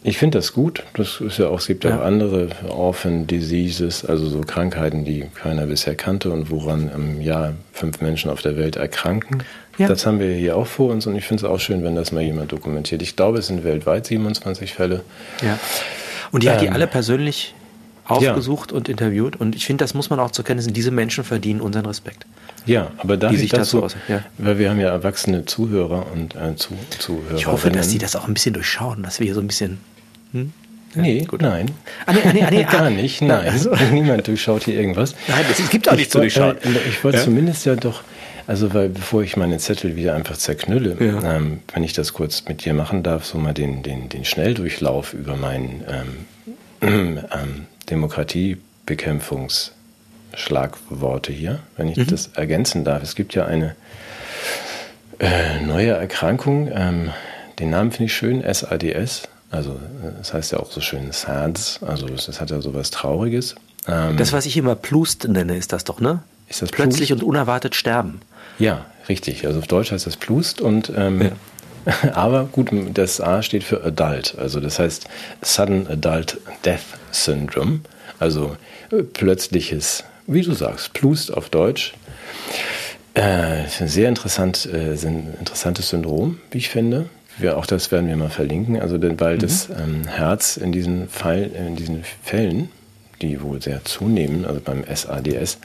Ich 0.03 0.17
finde 0.17 0.39
das 0.39 0.55
gut. 0.55 0.83
Das 0.95 1.21
ist 1.21 1.39
ja 1.39 1.49
auch, 1.49 1.59
es 1.59 1.67
gibt 1.67 1.85
ja 1.85 1.99
auch 1.99 2.05
andere 2.05 2.49
Orphan 2.71 3.27
Diseases, 3.27 4.05
also 4.05 4.29
so 4.29 4.41
Krankheiten, 4.41 5.05
die 5.05 5.27
keiner 5.35 5.67
bisher 5.67 5.95
kannte 5.95 6.31
und 6.31 6.51
woran 6.51 6.91
im 6.95 7.21
Jahr 7.21 7.53
fünf 7.73 8.01
Menschen 8.01 8.31
auf 8.31 8.41
der 8.41 8.57
Welt 8.57 8.77
erkranken. 8.77 9.43
Ja. 9.77 9.89
Das 9.89 10.07
haben 10.07 10.19
wir 10.19 10.33
hier 10.33 10.57
auch 10.57 10.67
vor 10.67 10.91
uns 10.91 11.07
und 11.07 11.17
ich 11.17 11.27
finde 11.27 11.45
es 11.45 11.51
auch 11.51 11.61
schön, 11.61 11.83
wenn 11.85 11.97
das 11.97 12.13
mal 12.13 12.23
jemand 12.23 12.51
dokumentiert. 12.53 13.03
Ich 13.03 13.15
glaube, 13.15 13.39
es 13.39 13.49
sind 13.49 13.63
weltweit 13.63 14.07
27 14.07 14.73
Fälle. 14.73 15.05
Ja. 15.43 15.59
Und 16.33 16.45
die 16.45 16.47
ähm, 16.47 16.53
hat 16.55 16.63
die 16.63 16.67
ähm, 16.67 16.73
alle 16.73 16.87
persönlich 16.87 17.55
aufgesucht 18.11 18.70
ja. 18.70 18.77
und 18.77 18.88
interviewt 18.88 19.37
und 19.37 19.55
ich 19.55 19.66
finde, 19.66 19.85
das 19.85 19.94
muss 19.94 20.11
man 20.11 20.20
auch 20.20 20.31
zur 20.31 20.44
Kenntnis 20.44 20.66
nehmen. 20.66 20.75
Diese 20.75 20.90
Menschen 20.90 21.25
verdienen 21.25 21.61
unseren 21.61 21.87
Respekt. 21.87 22.27
Ja, 22.66 22.90
aber 22.99 23.16
da 23.16 23.33
sich 23.33 23.51
dazu, 23.51 23.81
dazu 23.81 23.96
ja. 24.09 24.23
weil 24.38 24.59
wir 24.59 24.70
haben 24.70 24.81
ja 24.81 24.88
erwachsene 24.88 25.44
Zuhörer 25.44 26.07
und 26.12 26.35
äh, 26.35 26.57
zu, 26.57 26.75
Zuhörer. 26.99 27.37
Ich 27.37 27.46
hoffe, 27.46 27.70
dass 27.70 27.88
die 27.88 27.99
das 27.99 28.16
auch 28.16 28.29
ein 28.29 28.35
bisschen 28.35 28.55
durchschauen, 28.55 29.03
dass 29.03 29.20
wir 29.20 29.25
hier 29.25 29.35
so 29.35 29.40
ein 29.40 29.46
bisschen. 29.46 29.79
Hm? 30.33 30.53
Ja, 30.94 31.03
nee, 31.03 31.25
gut. 31.25 31.40
nein. 31.40 31.70
Ah, 32.07 32.12
nee, 32.12 32.20
ah, 32.25 32.33
nee, 32.33 32.42
ah, 32.42 32.49
nee, 32.51 32.64
Gar 32.64 32.90
nicht, 32.90 33.23
nein. 33.23 33.49
Also. 33.49 33.75
Niemand 33.92 34.27
durchschaut 34.27 34.64
hier 34.64 34.75
irgendwas. 34.75 35.14
Nein, 35.29 35.44
es 35.51 35.70
gibt 35.70 35.88
auch 35.88 35.96
nichts 35.96 36.12
zu 36.12 36.18
durchschauen. 36.18 36.57
Äh, 36.57 36.88
ich 36.88 37.03
wollte 37.05 37.18
ja? 37.18 37.25
zumindest 37.25 37.64
ja 37.64 37.77
doch, 37.77 38.03
also 38.46 38.75
weil 38.75 38.88
bevor 38.88 39.23
ich 39.23 39.37
meine 39.37 39.59
Zettel 39.59 39.94
wieder 39.96 40.14
einfach 40.14 40.37
zerknülle, 40.37 40.96
ja. 40.99 41.37
ähm, 41.37 41.61
wenn 41.73 41.85
ich 41.85 41.92
das 41.92 42.12
kurz 42.12 42.44
mit 42.49 42.64
dir 42.64 42.75
machen 42.75 43.03
darf, 43.03 43.25
so 43.25 43.38
mal 43.38 43.55
den, 43.55 43.83
den, 43.83 44.09
den 44.09 44.25
Schnelldurchlauf 44.25 45.14
über 45.14 45.37
meinen 45.37 45.85
ähm, 46.83 47.18
ähm, 47.33 47.66
Demokratiebekämpfungs- 47.90 49.72
Schlagworte 50.35 51.33
hier, 51.33 51.61
wenn 51.76 51.88
ich 51.88 51.96
mhm. 51.96 52.07
das 52.07 52.29
ergänzen 52.35 52.85
darf. 52.85 53.03
Es 53.03 53.14
gibt 53.14 53.35
ja 53.35 53.46
eine 53.46 53.74
äh, 55.18 55.61
neue 55.61 55.90
Erkrankung, 55.90 56.70
ähm, 56.72 57.11
den 57.59 57.70
Namen 57.70 57.90
finde 57.90 58.05
ich 58.05 58.14
schön, 58.14 58.42
SADS. 58.42 59.29
Also 59.50 59.79
das 60.18 60.33
heißt 60.33 60.53
ja 60.53 60.61
auch 60.61 60.70
so 60.70 60.81
schön 60.81 61.11
SADS, 61.11 61.81
also 61.83 62.07
das 62.07 62.40
hat 62.40 62.50
ja 62.50 62.61
so 62.61 62.72
was 62.74 62.90
Trauriges. 62.90 63.57
Ähm, 63.88 64.16
das, 64.16 64.33
was 64.33 64.46
ich 64.46 64.57
immer 64.57 64.76
Plust 64.76 65.26
nenne, 65.29 65.57
ist 65.57 65.72
das 65.72 65.85
doch, 65.85 66.00
ne? 66.00 66.22
Ist 66.48 66.62
das 66.62 66.70
Plötzlich 66.70 67.09
Plust? 67.09 67.22
und 67.22 67.29
unerwartet 67.29 67.74
sterben. 67.74 68.20
Ja, 68.59 68.87
richtig. 69.09 69.46
Also 69.46 69.59
auf 69.59 69.66
Deutsch 69.66 69.90
heißt 69.90 70.07
das 70.07 70.16
Plust 70.16 70.61
und 70.61 70.92
ähm, 70.96 71.22
ja. 71.22 71.31
Aber 72.14 72.45
gut, 72.45 72.71
das 72.95 73.21
A 73.21 73.43
steht 73.43 73.64
für 73.64 73.83
Adult, 73.85 74.37
also 74.38 74.61
das 74.61 74.79
heißt 74.79 75.07
Sudden 75.43 75.87
Adult 75.87 76.38
Death 76.64 76.81
Syndrome, 77.11 77.81
also 78.19 78.57
plötzliches 79.12 80.05
wie 80.31 80.43
du 80.43 80.53
sagst, 80.53 80.93
Plust 80.93 81.35
auf 81.35 81.49
Deutsch. 81.49 81.93
Äh, 83.14 83.66
sehr 83.66 84.09
interessant, 84.09 84.69
äh, 84.73 84.93
ein 84.93 85.35
interessantes 85.40 85.88
Syndrom, 85.88 86.38
wie 86.53 86.59
ich 86.59 86.69
finde. 86.69 87.07
Wir, 87.38 87.59
auch 87.59 87.66
das 87.66 87.90
werden 87.90 88.09
wir 88.09 88.16
mal 88.16 88.31
verlinken. 88.31 88.81
Also, 88.81 89.01
weil 89.19 89.35
mhm. 89.35 89.40
das 89.40 89.69
ähm, 89.71 90.07
Herz 90.07 90.57
in 90.57 90.71
diesen, 90.71 91.09
Fall, 91.09 91.51
in 91.53 91.75
diesen 91.75 92.05
Fällen, 92.23 92.71
die 93.21 93.43
wohl 93.43 93.61
sehr 93.61 93.85
zunehmen, 93.85 94.45
also 94.45 94.61
beim 94.61 94.85
SADS, 94.85 95.59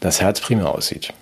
das 0.00 0.20
Herz 0.20 0.40
prima 0.40 0.64
aussieht. 0.64 1.12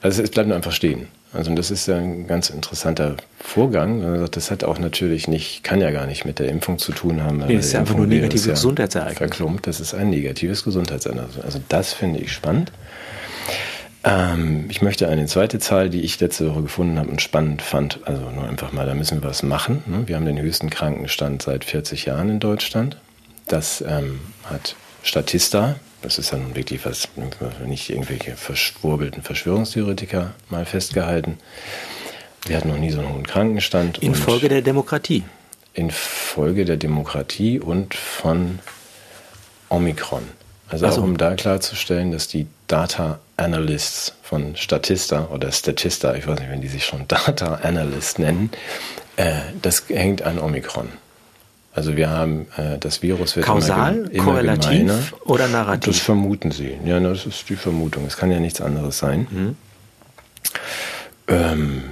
Also 0.00 0.22
es 0.22 0.30
bleibt 0.30 0.48
nur 0.48 0.56
einfach 0.56 0.72
stehen. 0.72 1.08
Also 1.36 1.54
das 1.54 1.70
ist 1.70 1.86
ja 1.86 1.96
ein 1.96 2.26
ganz 2.26 2.50
interessanter 2.50 3.16
Vorgang. 3.38 4.28
Das 4.30 4.50
hat 4.50 4.64
auch 4.64 4.78
natürlich 4.78 5.28
nicht, 5.28 5.62
kann 5.62 5.80
ja 5.80 5.90
gar 5.90 6.06
nicht 6.06 6.24
mit 6.24 6.38
der 6.38 6.48
Impfung 6.48 6.78
zu 6.78 6.92
tun 6.92 7.22
haben. 7.22 7.38
Nee, 7.46 7.56
das 7.56 7.66
ist 7.66 7.72
ja 7.72 7.80
einfach 7.80 7.96
nur 7.96 8.06
negatives 8.06 8.46
Gesundheitsereignis. 8.46 9.18
Verklumpt, 9.18 9.66
das 9.66 9.80
ist 9.80 9.94
ein 9.94 10.10
negatives 10.10 10.64
Gesundheitsereignis. 10.64 11.38
Also 11.44 11.60
das 11.68 11.92
finde 11.92 12.20
ich 12.20 12.32
spannend. 12.32 12.72
Ähm, 14.06 14.66
ich 14.68 14.82
möchte 14.82 15.08
eine 15.08 15.26
zweite 15.26 15.58
Zahl, 15.58 15.90
die 15.90 16.02
ich 16.02 16.18
letzte 16.20 16.48
Woche 16.48 16.62
gefunden 16.62 16.98
habe 16.98 17.10
und 17.10 17.20
spannend 17.20 17.60
fand. 17.60 18.00
Also 18.04 18.30
nur 18.30 18.48
einfach 18.48 18.72
mal, 18.72 18.86
da 18.86 18.94
müssen 18.94 19.20
wir 19.20 19.28
was 19.28 19.42
machen. 19.42 19.82
Ne? 19.86 20.04
Wir 20.06 20.16
haben 20.16 20.26
den 20.26 20.40
höchsten 20.40 20.70
Krankenstand 20.70 21.42
seit 21.42 21.64
40 21.64 22.06
Jahren 22.06 22.30
in 22.30 22.40
Deutschland. 22.40 22.96
Das 23.48 23.84
ähm, 23.86 24.20
hat 24.44 24.76
Statista, 25.02 25.76
das 26.02 26.18
ist 26.18 26.32
dann 26.32 26.54
wirklich 26.54 26.84
was, 26.84 27.08
nicht 27.64 27.90
irgendwelche 27.90 28.36
verschwurbelten 28.36 29.22
Verschwörungstheoretiker 29.22 30.34
mal 30.50 30.64
festgehalten. 30.64 31.38
Wir 32.46 32.56
hatten 32.56 32.68
noch 32.68 32.78
nie 32.78 32.90
so 32.90 33.00
einen 33.00 33.12
hohen 33.12 33.26
Krankenstand. 33.26 33.98
Infolge 33.98 34.48
der 34.48 34.62
Demokratie. 34.62 35.24
Infolge 35.74 36.64
der 36.64 36.76
Demokratie 36.76 37.58
und 37.60 37.94
von 37.94 38.60
Omikron. 39.68 40.22
Also 40.68 40.88
so. 40.90 41.00
auch 41.00 41.04
um 41.04 41.16
da 41.16 41.34
klarzustellen, 41.34 42.12
dass 42.12 42.28
die 42.28 42.46
Data 42.66 43.20
Analysts 43.36 44.14
von 44.22 44.56
Statista 44.56 45.28
oder 45.32 45.52
Statista, 45.52 46.14
ich 46.14 46.26
weiß 46.26 46.40
nicht, 46.40 46.50
wenn 46.50 46.60
die 46.60 46.68
sich 46.68 46.84
schon 46.84 47.06
Data 47.08 47.56
Analyst 47.62 48.18
nennen, 48.18 48.50
äh, 49.16 49.34
das 49.62 49.84
hängt 49.88 50.22
an 50.22 50.38
Omikron. 50.38 50.88
Also 51.76 51.94
wir 51.94 52.08
haben 52.08 52.46
äh, 52.56 52.78
das 52.78 53.02
Virus 53.02 53.36
wird 53.36 53.44
Kausal, 53.44 53.96
immer, 53.96 54.10
immer 54.10 54.24
korrelativ 54.24 54.70
gemeiner. 54.70 54.98
oder 55.26 55.46
narrativ? 55.46 55.92
Das 55.92 56.02
vermuten 56.02 56.50
sie. 56.50 56.72
Ja, 56.86 56.98
das 56.98 57.26
ist 57.26 57.48
die 57.50 57.56
Vermutung. 57.56 58.06
Es 58.06 58.16
kann 58.16 58.30
ja 58.30 58.40
nichts 58.40 58.62
anderes 58.62 58.96
sein. 58.96 59.26
Mhm. 59.30 59.56
Ähm, 61.28 61.82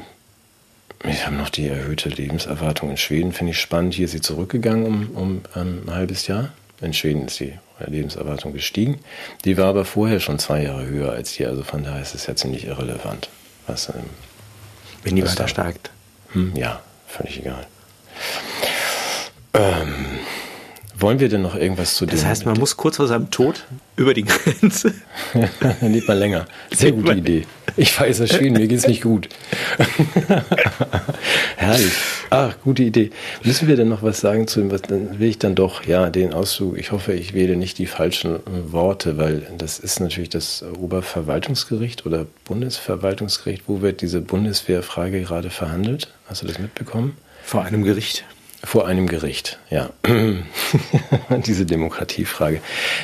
wir 1.03 1.27
haben 1.27 1.37
noch 1.37 1.51
die 1.51 1.69
erhöhte 1.69 2.09
Lebenserwartung 2.09 2.91
in 2.91 2.97
Schweden, 2.97 3.33
finde 3.33 3.53
ich 3.53 3.61
spannend. 3.61 3.93
Hier 3.93 4.07
ist 4.07 4.13
sie 4.13 4.23
zurückgegangen 4.23 4.87
um, 4.87 5.11
um 5.15 5.43
ein 5.55 5.95
halbes 5.95 6.27
Jahr. 6.29 6.53
In 6.81 6.95
Schweden 6.95 7.27
ist 7.27 7.41
die 7.41 7.53
Lebenserwartung 7.87 8.55
gestiegen. 8.55 9.01
Die 9.45 9.59
war 9.59 9.67
aber 9.67 9.85
vorher 9.85 10.19
schon 10.19 10.39
zwei 10.39 10.63
Jahre 10.63 10.87
höher 10.87 11.13
als 11.13 11.35
die. 11.35 11.45
Also 11.45 11.63
von 11.63 11.85
daher 11.85 12.01
ist 12.01 12.15
es 12.15 12.27
ja 12.27 12.35
ziemlich 12.35 12.67
irrelevant. 12.67 13.29
Was, 13.67 13.91
ähm, 13.91 14.05
Wenn 15.03 15.17
die 15.17 15.25
weiter 15.27 15.47
steigt. 15.47 15.91
Hm, 16.33 16.57
ja, 16.57 16.81
völlig 17.07 17.39
egal. 17.41 17.67
Ähm, 19.55 19.95
Wollen 20.97 21.19
wir 21.19 21.29
denn 21.29 21.43
noch 21.43 21.57
irgendwas 21.57 21.97
zu 21.97 22.07
Das 22.07 22.21
dem? 22.21 22.29
heißt, 22.29 22.47
man 22.47 22.57
muss 22.57 22.77
kurz 22.77 22.97
vor 22.99 23.09
seinem 23.09 23.31
Tod 23.31 23.65
über 23.97 24.15
die 24.15 24.25
Grenze. 24.25 24.95
Dann 25.81 25.93
lebt 25.93 26.07
man 26.07 26.19
länger. 26.19 26.47
Sehr 26.73 26.93
gute 26.93 27.15
Idee. 27.15 27.47
Ich 27.77 27.99
weiß, 27.99 28.21
es 28.21 28.31
ist 28.31 28.37
schwierig, 28.37 28.53
mir 28.57 28.69
geht's 28.69 28.87
nicht 28.87 29.03
gut. 29.03 29.29
Herrlich. 31.57 31.93
Ach, 32.31 32.55
gute 32.63 32.85
Idee. 32.85 33.11
Müssen 33.43 33.67
wir 33.67 33.75
denn 33.75 33.89
noch 33.89 34.05
was 34.05 34.21
sagen 34.21 34.47
zu 34.47 34.61
dem, 34.61 34.71
was, 34.71 34.83
dann 34.83 35.19
will 35.19 35.29
ich 35.29 35.39
dann 35.39 35.57
doch, 35.57 35.85
ja, 35.85 36.11
den 36.11 36.33
Auszug, 36.33 36.79
ich 36.79 36.93
hoffe, 36.93 37.13
ich 37.13 37.35
wähle 37.35 37.57
nicht 37.57 37.79
die 37.79 37.87
falschen 37.87 38.39
Worte, 38.71 39.19
weil 39.19 39.43
das 39.59 39.81
ist 39.81 39.99
natürlich 39.99 40.29
das 40.31 40.65
Oberverwaltungsgericht 40.79 42.07
oder 42.07 42.27
Bundesverwaltungsgericht. 42.45 43.65
Wo 43.67 43.81
wird 43.83 44.01
diese 44.01 44.21
Bundeswehrfrage 44.21 45.23
gerade 45.23 45.51
verhandelt? 45.51 46.09
Hast 46.29 46.43
du 46.43 46.47
das 46.47 46.61
mitbekommen? 46.61 47.17
Vor 47.45 47.65
einem 47.65 47.83
Gericht. 47.83 48.25
Vor 48.65 48.87
einem 48.87 49.07
Gericht, 49.07 49.59
ja. 49.69 49.91
Diese 51.47 51.67
Demokratiefrage. 51.67 52.61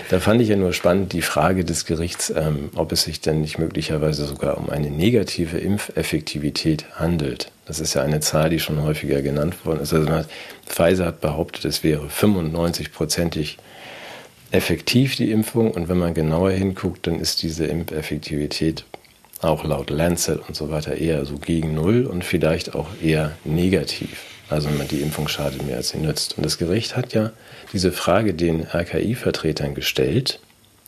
Da 0.09 0.19
fand 0.19 0.41
ich 0.41 0.49
ja 0.49 0.57
nur 0.57 0.73
spannend 0.73 1.13
die 1.13 1.21
Frage 1.21 1.65
des 1.65 1.85
Gerichts, 1.85 2.33
ähm, 2.35 2.71
ob 2.77 2.93
es 2.93 3.03
sich 3.03 3.21
denn 3.21 3.43
nicht 3.43 3.59
möglicherweise 3.59 4.25
sogar 4.25 4.57
um 4.57 4.71
eine 4.71 4.91
negative 4.91 5.59
Impfeffektivität 5.59 6.87
handelt. 6.95 7.53
Das 7.67 7.79
ist 7.79 7.93
ja 7.95 8.03
eine 8.03 8.21
Zahl, 8.21 8.49
die 8.49 8.59
schon 8.59 8.83
häufiger 8.83 9.21
genannt 9.21 9.67
worden 9.67 9.81
ist. 9.81 9.93
Also 9.93 10.11
hat, 10.11 10.31
Pfizer 10.67 11.07
hat 11.07 11.21
behauptet, 11.21 11.67
es 11.67 11.85
wäre 11.85 12.07
95-prozentig 12.07 13.59
effektiv, 14.51 15.17
die 15.17 15.31
Impfung. 15.31 15.73
Und 15.73 15.89
wenn 15.91 15.99
man 15.99 16.15
genauer 16.15 16.53
hinguckt, 16.53 17.07
dann 17.07 17.21
ist 17.21 17.43
diese 17.43 17.67
Impfeffektivität 17.67 18.85
auch 19.43 19.65
laut 19.65 19.91
Lancet 19.91 20.41
und 20.49 20.57
so 20.57 20.71
weiter 20.71 20.97
eher 20.97 21.27
so 21.27 21.37
gegen 21.37 21.75
Null 21.75 22.07
und 22.07 22.25
vielleicht 22.25 22.75
auch 22.75 22.89
eher 23.03 23.37
negativ. 23.45 24.30
Also 24.51 24.69
die 24.69 25.01
Impfung 25.01 25.29
schadet 25.29 25.65
mehr, 25.65 25.77
als 25.77 25.91
sie 25.91 25.99
nützt. 25.99 26.37
Und 26.37 26.45
das 26.45 26.59
Gericht 26.59 26.97
hat 26.97 27.15
ja 27.15 27.31
diese 27.73 27.93
Frage 27.93 28.35
den 28.35 28.67
RKI-Vertretern 28.67 29.75
gestellt, 29.75 30.41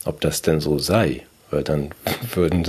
ob 0.04 0.20
das 0.20 0.42
denn 0.42 0.60
so 0.60 0.78
sei. 0.78 1.22
Weil 1.50 1.62
dann 1.62 1.90
würden 2.34 2.66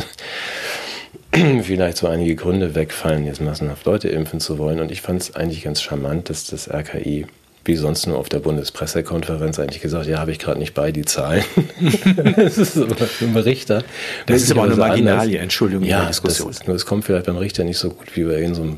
vielleicht 1.63 1.97
so 1.97 2.07
einige 2.07 2.35
Gründe 2.35 2.75
wegfallen, 2.75 3.25
jetzt 3.25 3.41
massenhaft 3.41 3.85
Leute 3.85 4.09
impfen 4.09 4.39
zu 4.39 4.59
wollen. 4.59 4.79
Und 4.79 4.91
ich 4.91 5.01
fand 5.01 5.21
es 5.21 5.35
eigentlich 5.35 5.63
ganz 5.63 5.81
charmant, 5.81 6.29
dass 6.29 6.45
das 6.45 6.69
RKI 6.69 7.25
wie 7.65 7.75
sonst 7.75 8.07
nur 8.07 8.17
auf 8.17 8.27
der 8.27 8.39
Bundespressekonferenz 8.39 9.57
eigentlich 9.57 9.81
gesagt, 9.81 10.05
ja, 10.07 10.19
habe 10.19 10.31
ich 10.31 10.39
gerade 10.39 10.59
nicht 10.59 10.73
bei 10.73 10.91
die 10.91 11.05
Zahlen. 11.05 11.43
das 12.35 12.57
ist 12.57 12.77
aber 12.77 12.95
für 12.95 13.25
einen 13.25 13.37
Richter. 13.37 13.83
Das 14.25 14.41
ist 14.41 14.51
aber 14.51 14.63
eine 14.63 14.75
Marginalie, 14.75 15.39
Entschuldigung, 15.39 15.85
ja, 15.85 16.05
Diskussion. 16.05 16.51
Das, 16.51 16.65
das 16.65 16.85
kommt 16.85 17.05
vielleicht 17.05 17.25
beim 17.25 17.37
Richter 17.37 17.63
nicht 17.63 17.77
so 17.77 17.89
gut 17.89 18.15
wie 18.15 18.25
bei 18.25 18.53
so 18.53 18.77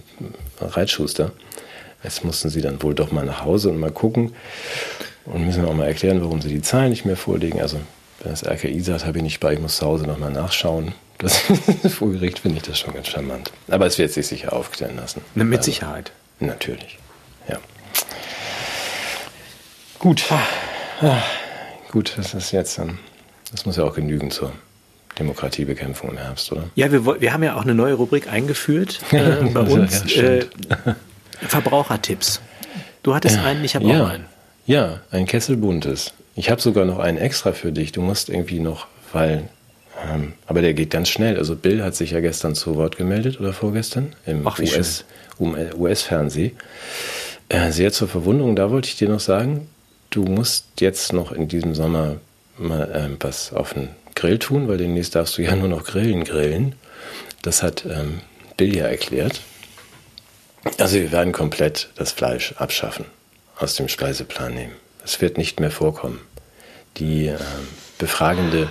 Reitschuster. 0.61 1.31
Jetzt 2.05 2.23
mussten 2.23 2.51
sie 2.51 2.61
dann 2.61 2.83
wohl 2.83 2.93
doch 2.93 3.11
mal 3.11 3.25
nach 3.25 3.43
Hause 3.43 3.69
und 3.69 3.79
mal 3.79 3.89
gucken 3.89 4.35
und 5.25 5.43
müssen 5.43 5.65
auch 5.65 5.73
mal 5.73 5.87
erklären, 5.87 6.21
warum 6.21 6.39
sie 6.39 6.49
die 6.49 6.61
Zahlen 6.61 6.91
nicht 6.91 7.03
mehr 7.03 7.17
vorlegen. 7.17 7.59
Also 7.59 7.79
wenn 8.19 8.29
das 8.29 8.45
RKI 8.45 8.79
sagt, 8.79 9.07
habe 9.07 9.17
ich 9.17 9.23
nicht 9.23 9.39
bei, 9.39 9.53
ich 9.53 9.59
muss 9.59 9.77
zu 9.77 9.87
Hause 9.87 10.05
nochmal 10.05 10.31
nachschauen. 10.31 10.93
Das 11.17 11.37
vor 11.97 12.11
Gericht 12.11 12.37
finde 12.39 12.57
ich 12.57 12.63
das 12.63 12.77
schon 12.77 12.93
ganz 12.93 13.07
charmant. 13.07 13.51
Aber 13.69 13.87
es 13.87 13.97
wird 13.97 14.11
sich 14.11 14.27
sicher 14.27 14.53
aufklären 14.53 14.97
lassen. 14.97 15.21
Mit 15.33 15.47
also, 15.57 15.65
Sicherheit. 15.71 16.11
Natürlich, 16.39 16.99
ja. 17.49 17.57
Gut. 19.97 20.25
Ah, 21.01 21.23
gut, 21.91 22.13
das 22.17 22.35
ist 22.35 22.51
jetzt, 22.51 22.77
ähm, 22.77 22.99
das 23.51 23.65
muss 23.65 23.77
ja 23.77 23.83
auch 23.83 23.95
genügen 23.95 24.29
zur 24.29 24.51
Demokratiebekämpfung 25.17 26.11
im 26.11 26.17
Herbst, 26.17 26.51
oder? 26.51 26.65
Ja, 26.75 26.91
wir, 26.91 27.19
wir 27.19 27.33
haben 27.33 27.41
ja 27.41 27.55
auch 27.55 27.63
eine 27.63 27.73
neue 27.73 27.95
Rubrik 27.95 28.31
eingeführt 28.31 28.99
äh, 29.11 29.49
bei 29.51 29.61
uns. 29.61 30.13
Ja, 30.13 30.21
äh, 30.21 30.45
Verbrauchertipps. 31.41 32.41
Du 33.03 33.13
hattest 33.13 33.37
einen, 33.37 33.63
ich 33.63 33.75
habe 33.75 33.85
ja, 33.85 34.03
auch 34.03 34.09
einen. 34.09 34.25
Ja, 34.65 35.01
ein 35.11 35.25
Kessel 35.25 35.57
buntes. 35.57 36.13
Ich 36.35 36.49
habe 36.49 36.61
sogar 36.61 36.85
noch 36.85 36.99
einen 36.99 37.17
extra 37.17 37.53
für 37.53 37.71
dich. 37.71 37.91
Du 37.91 38.01
musst 38.01 38.29
irgendwie 38.29 38.59
noch, 38.59 38.87
weil, 39.13 39.47
ähm, 40.11 40.33
aber 40.47 40.61
der 40.61 40.73
geht 40.73 40.89
ganz 40.89 41.09
schnell. 41.09 41.37
Also 41.37 41.55
Bill 41.55 41.83
hat 41.83 41.95
sich 41.95 42.11
ja 42.11 42.19
gestern 42.19 42.55
zu 42.55 42.75
Wort 42.75 42.97
gemeldet 42.97 43.39
oder 43.39 43.53
vorgestern 43.53 44.13
im 44.25 44.45
US-Fernseh. 45.77 46.51
äh, 47.49 47.71
sehr 47.71 47.91
zur 47.91 48.07
Verwunderung, 48.07 48.55
da 48.55 48.71
wollte 48.71 48.87
ich 48.87 48.97
dir 48.97 49.07
noch 49.07 49.19
sagen, 49.19 49.69
du 50.09 50.23
musst 50.23 50.65
jetzt 50.79 51.13
noch 51.13 51.31
in 51.31 51.47
diesem 51.47 51.75
Sommer 51.75 52.17
mal 52.57 52.89
ähm, 52.93 53.17
was 53.19 53.53
auf 53.53 53.73
den 53.73 53.89
Grill 54.15 54.39
tun, 54.39 54.67
weil 54.67 54.77
demnächst 54.77 55.13
darfst 55.13 55.37
du 55.37 55.43
ja 55.43 55.55
nur 55.55 55.67
noch 55.67 55.83
Grillen 55.83 56.23
grillen. 56.23 56.73
Das 57.43 57.61
hat 57.61 57.85
ähm, 57.85 58.21
Bill 58.57 58.75
ja 58.75 58.85
erklärt. 58.85 59.41
Also 60.77 60.97
wir 60.97 61.11
werden 61.11 61.31
komplett 61.31 61.89
das 61.95 62.11
Fleisch 62.11 62.53
abschaffen, 62.57 63.05
aus 63.57 63.75
dem 63.75 63.87
Speiseplan 63.87 64.53
nehmen. 64.53 64.73
Es 65.03 65.21
wird 65.21 65.37
nicht 65.37 65.59
mehr 65.59 65.71
vorkommen. 65.71 66.21
Die 66.97 67.27
äh, 67.27 67.37
befragende 67.97 68.69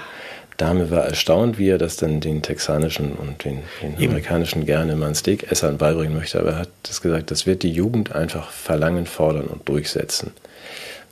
Dame 0.57 0.91
war 0.91 1.05
erstaunt, 1.05 1.59
wie 1.59 1.69
er 1.69 1.79
das 1.79 1.97
dann 1.97 2.21
den 2.21 2.43
texanischen 2.43 3.13
und 3.13 3.45
den, 3.45 3.61
den 3.83 3.97
amerikanischen 3.97 4.67
gerne 4.67 4.95
mal 4.95 5.09
ein 5.09 5.15
Steakessern 5.15 5.79
beibringen 5.79 6.17
möchte, 6.17 6.39
aber 6.39 6.51
er 6.51 6.59
hat 6.59 6.69
das 6.85 7.01
gesagt, 7.01 7.31
das 7.31 7.47
wird 7.47 7.63
die 7.63 7.73
Jugend 7.73 8.13
einfach 8.13 8.51
verlangen, 8.51 9.07
fordern 9.07 9.47
und 9.47 9.69
durchsetzen. 9.69 10.33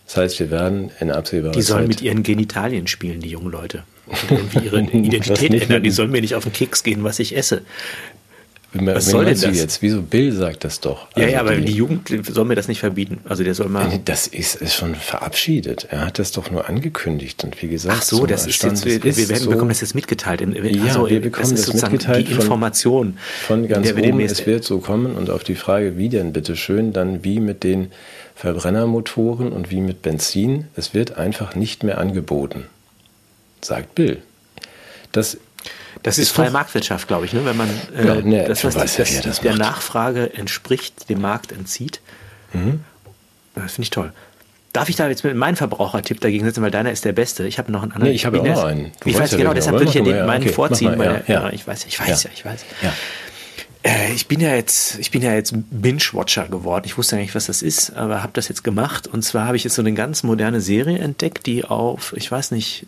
Das 0.06 0.16
heißt, 0.16 0.40
wir 0.40 0.50
werden 0.50 0.90
in 1.00 1.10
absehbarer 1.10 1.52
Zeit... 1.52 1.58
Die 1.58 1.62
sollen 1.62 1.80
Zeit 1.82 1.88
mit 1.88 2.02
ihren 2.02 2.22
Genitalien 2.22 2.86
spielen, 2.86 3.20
die 3.20 3.30
jungen 3.30 3.50
Leute. 3.50 3.84
Und 4.06 4.30
irgendwie 4.30 4.58
ihre 4.58 4.80
Identität 4.80 5.62
ändern. 5.62 5.82
Die 5.82 5.90
sollen 5.90 6.10
mir 6.10 6.20
nicht 6.20 6.34
auf 6.34 6.42
den 6.42 6.52
Keks 6.52 6.82
gehen, 6.82 7.04
was 7.04 7.18
ich 7.18 7.36
esse. 7.36 7.62
Was 8.74 9.06
soll 9.06 9.26
denn 9.26 9.38
das? 9.38 9.58
jetzt? 9.58 9.82
Wieso 9.82 10.00
Bill 10.00 10.32
sagt 10.32 10.64
das 10.64 10.80
doch? 10.80 11.08
Ja, 11.14 11.24
also 11.24 11.34
ja, 11.34 11.40
aber 11.40 11.56
die, 11.56 11.66
die, 11.66 11.72
Jugend 11.72 12.10
soll 12.26 12.46
mir 12.46 12.54
das 12.54 12.68
nicht 12.68 12.80
verbieten. 12.80 13.20
Also 13.28 13.44
der 13.44 13.54
soll 13.54 13.68
mal. 13.68 14.00
Das 14.06 14.26
ist, 14.26 14.56
ist 14.56 14.74
schon 14.74 14.94
verabschiedet. 14.94 15.88
Er 15.90 16.06
hat 16.06 16.18
das 16.18 16.32
doch 16.32 16.50
nur 16.50 16.68
angekündigt 16.68 17.44
und 17.44 17.60
wie 17.60 17.68
gesagt. 17.68 17.98
Ach 18.00 18.02
so, 18.02 18.24
das 18.24 18.46
ist 18.46 18.62
jetzt, 18.62 18.86
wir, 18.86 19.02
wir 19.02 19.28
werden, 19.28 19.42
so, 19.42 19.50
bekommen 19.50 19.68
das 19.68 19.82
jetzt 19.82 19.94
mitgeteilt. 19.94 20.40
In, 20.40 20.54
ja, 20.54 20.84
also, 20.84 21.08
wir 21.10 21.20
bekommen 21.20 21.50
das, 21.50 21.66
das 21.66 21.82
mitgeteilt 21.82 22.28
die 22.28 22.32
Information, 22.32 23.18
von, 23.46 23.60
von 23.60 23.68
ganz 23.68 23.92
oben. 23.92 24.20
Es 24.20 24.46
wird 24.46 24.64
so 24.64 24.78
kommen 24.78 25.16
und 25.16 25.28
auf 25.28 25.44
die 25.44 25.54
Frage, 25.54 25.98
wie 25.98 26.08
denn 26.08 26.32
bitte 26.32 26.56
schön, 26.56 26.94
dann 26.94 27.24
wie 27.24 27.40
mit 27.40 27.64
den 27.64 27.92
Verbrennermotoren 28.34 29.52
und 29.52 29.70
wie 29.70 29.82
mit 29.82 30.00
Benzin. 30.00 30.68
Es 30.76 30.94
wird 30.94 31.18
einfach 31.18 31.54
nicht 31.54 31.84
mehr 31.84 31.98
angeboten, 31.98 32.64
sagt 33.60 33.94
Bill. 33.94 34.22
Das 35.12 35.36
das 36.02 36.18
ist, 36.18 36.28
ist 36.28 36.36
freie 36.36 36.50
Marktwirtschaft, 36.50 37.08
glaube 37.08 37.26
ich, 37.26 37.32
ne? 37.32 37.44
wenn 37.44 37.56
man 37.56 37.68
äh, 37.96 38.06
ja, 38.06 38.14
ne, 38.16 38.44
das, 38.44 38.64
was 38.64 38.74
das, 38.74 38.96
das, 38.96 39.20
das 39.20 39.40
der 39.40 39.52
macht. 39.52 39.60
Nachfrage 39.60 40.34
entspricht, 40.34 41.08
dem 41.08 41.20
Markt 41.20 41.52
entzieht. 41.52 42.00
Mhm. 42.52 42.80
Das 43.54 43.72
finde 43.72 43.82
ich 43.82 43.90
toll. 43.90 44.12
Darf 44.72 44.88
ich 44.88 44.96
da 44.96 45.06
jetzt 45.06 45.22
mit 45.22 45.36
meinem 45.36 45.56
Verbrauchertipp 45.56 46.20
dagegen 46.20 46.44
setzen, 46.46 46.62
weil 46.62 46.70
deiner 46.70 46.90
ist 46.90 47.04
der 47.04 47.12
beste? 47.12 47.46
Ich 47.46 47.58
habe 47.58 47.70
noch 47.70 47.82
einen 47.82 47.92
anderen. 47.92 48.10
Nee, 48.10 48.16
ich 48.16 48.24
habe 48.24 48.40
auch 48.40 48.46
noch 48.46 48.64
einen. 48.64 48.92
Du 49.00 49.10
ich 49.10 49.18
weiß 49.18 49.32
ja 49.32 49.38
genau, 49.38 49.52
deshalb 49.52 49.76
würde 49.76 49.90
ich 49.90 49.94
ja 49.94 50.02
den, 50.02 50.24
meinen 50.24 50.42
okay, 50.42 50.52
vorziehen. 50.52 50.96
Mal, 50.96 51.22
ja, 51.26 51.42
ja. 51.42 51.50
ich 51.50 51.66
weiß, 51.66 51.84
ich 51.84 52.00
weiß 52.00 52.22
ja, 52.22 52.30
ich 52.34 52.44
weiß. 52.44 52.64
Ja. 52.82 52.92
Äh, 53.82 54.12
ich 54.14 54.28
bin 54.28 54.40
ja 54.40 54.54
jetzt, 54.54 54.98
ich 54.98 55.10
bin 55.10 55.20
ja 55.20 55.34
jetzt 55.34 55.52
Binge-Watcher 55.54 56.48
geworden. 56.48 56.84
Ich 56.86 56.96
wusste 56.96 57.16
ja 57.16 57.22
nicht, 57.22 57.34
was 57.34 57.46
das 57.46 57.60
ist, 57.60 57.94
aber 57.94 58.22
habe 58.22 58.32
das 58.32 58.48
jetzt 58.48 58.64
gemacht. 58.64 59.06
Und 59.06 59.22
zwar 59.22 59.46
habe 59.46 59.56
ich 59.56 59.64
jetzt 59.64 59.74
so 59.74 59.82
eine 59.82 59.92
ganz 59.92 60.22
moderne 60.22 60.62
Serie 60.62 60.98
entdeckt, 60.98 61.46
die 61.46 61.64
auf, 61.64 62.14
ich 62.16 62.30
weiß 62.30 62.52
nicht, 62.52 62.86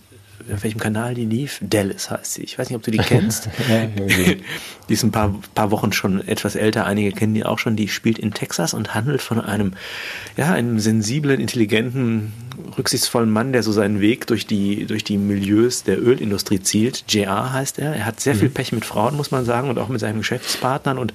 auf 0.52 0.62
welchem 0.62 0.80
Kanal 0.80 1.14
die 1.14 1.24
lief. 1.24 1.58
Dallas 1.62 2.10
heißt 2.10 2.34
sie. 2.34 2.42
Ich 2.42 2.58
weiß 2.58 2.68
nicht, 2.68 2.76
ob 2.76 2.82
du 2.82 2.90
die 2.90 2.98
kennst. 2.98 3.48
die 4.88 4.92
ist 4.92 5.02
ein 5.02 5.12
paar, 5.12 5.34
paar 5.54 5.70
Wochen 5.70 5.92
schon 5.92 6.26
etwas 6.26 6.54
älter. 6.54 6.86
Einige 6.86 7.12
kennen 7.12 7.34
die 7.34 7.44
auch 7.44 7.58
schon. 7.58 7.76
Die 7.76 7.88
spielt 7.88 8.18
in 8.18 8.32
Texas 8.32 8.74
und 8.74 8.94
handelt 8.94 9.22
von 9.22 9.40
einem, 9.40 9.72
ja, 10.36 10.52
einem 10.52 10.78
sensiblen, 10.78 11.40
intelligenten, 11.40 12.32
rücksichtsvollen 12.76 13.30
Mann, 13.30 13.52
der 13.52 13.62
so 13.62 13.72
seinen 13.72 14.00
Weg 14.00 14.26
durch 14.26 14.46
die, 14.46 14.86
durch 14.86 15.04
die 15.04 15.16
Milieus 15.16 15.82
der 15.82 16.00
Ölindustrie 16.00 16.60
zielt. 16.60 17.04
JR 17.08 17.52
heißt 17.52 17.78
er. 17.78 17.94
Er 17.94 18.06
hat 18.06 18.20
sehr 18.20 18.34
viel 18.34 18.48
mhm. 18.48 18.54
Pech 18.54 18.72
mit 18.72 18.84
Frauen, 18.84 19.16
muss 19.16 19.30
man 19.30 19.44
sagen, 19.44 19.70
und 19.70 19.78
auch 19.78 19.88
mit 19.88 20.00
seinen 20.00 20.18
Geschäftspartnern 20.18 20.98
und 20.98 21.14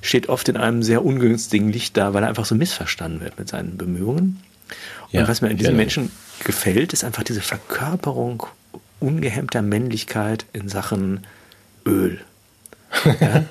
steht 0.00 0.28
oft 0.28 0.48
in 0.48 0.56
einem 0.56 0.82
sehr 0.82 1.04
ungünstigen 1.04 1.70
Licht 1.70 1.96
da, 1.96 2.14
weil 2.14 2.22
er 2.22 2.28
einfach 2.28 2.44
so 2.44 2.54
missverstanden 2.54 3.20
wird 3.20 3.38
mit 3.38 3.48
seinen 3.48 3.76
Bemühungen. 3.76 4.40
Und 5.10 5.20
ja, 5.20 5.28
was 5.28 5.40
mir 5.40 5.48
an 5.48 5.56
diesen 5.56 5.70
genau. 5.70 5.78
Menschen 5.78 6.10
gefällt, 6.44 6.92
ist 6.92 7.04
einfach 7.04 7.22
diese 7.22 7.40
Verkörperung 7.40 8.46
ungehemmter 9.00 9.62
Männlichkeit 9.62 10.46
in 10.52 10.68
Sachen 10.68 11.26
Öl. 11.86 12.20
Ja? 13.20 13.44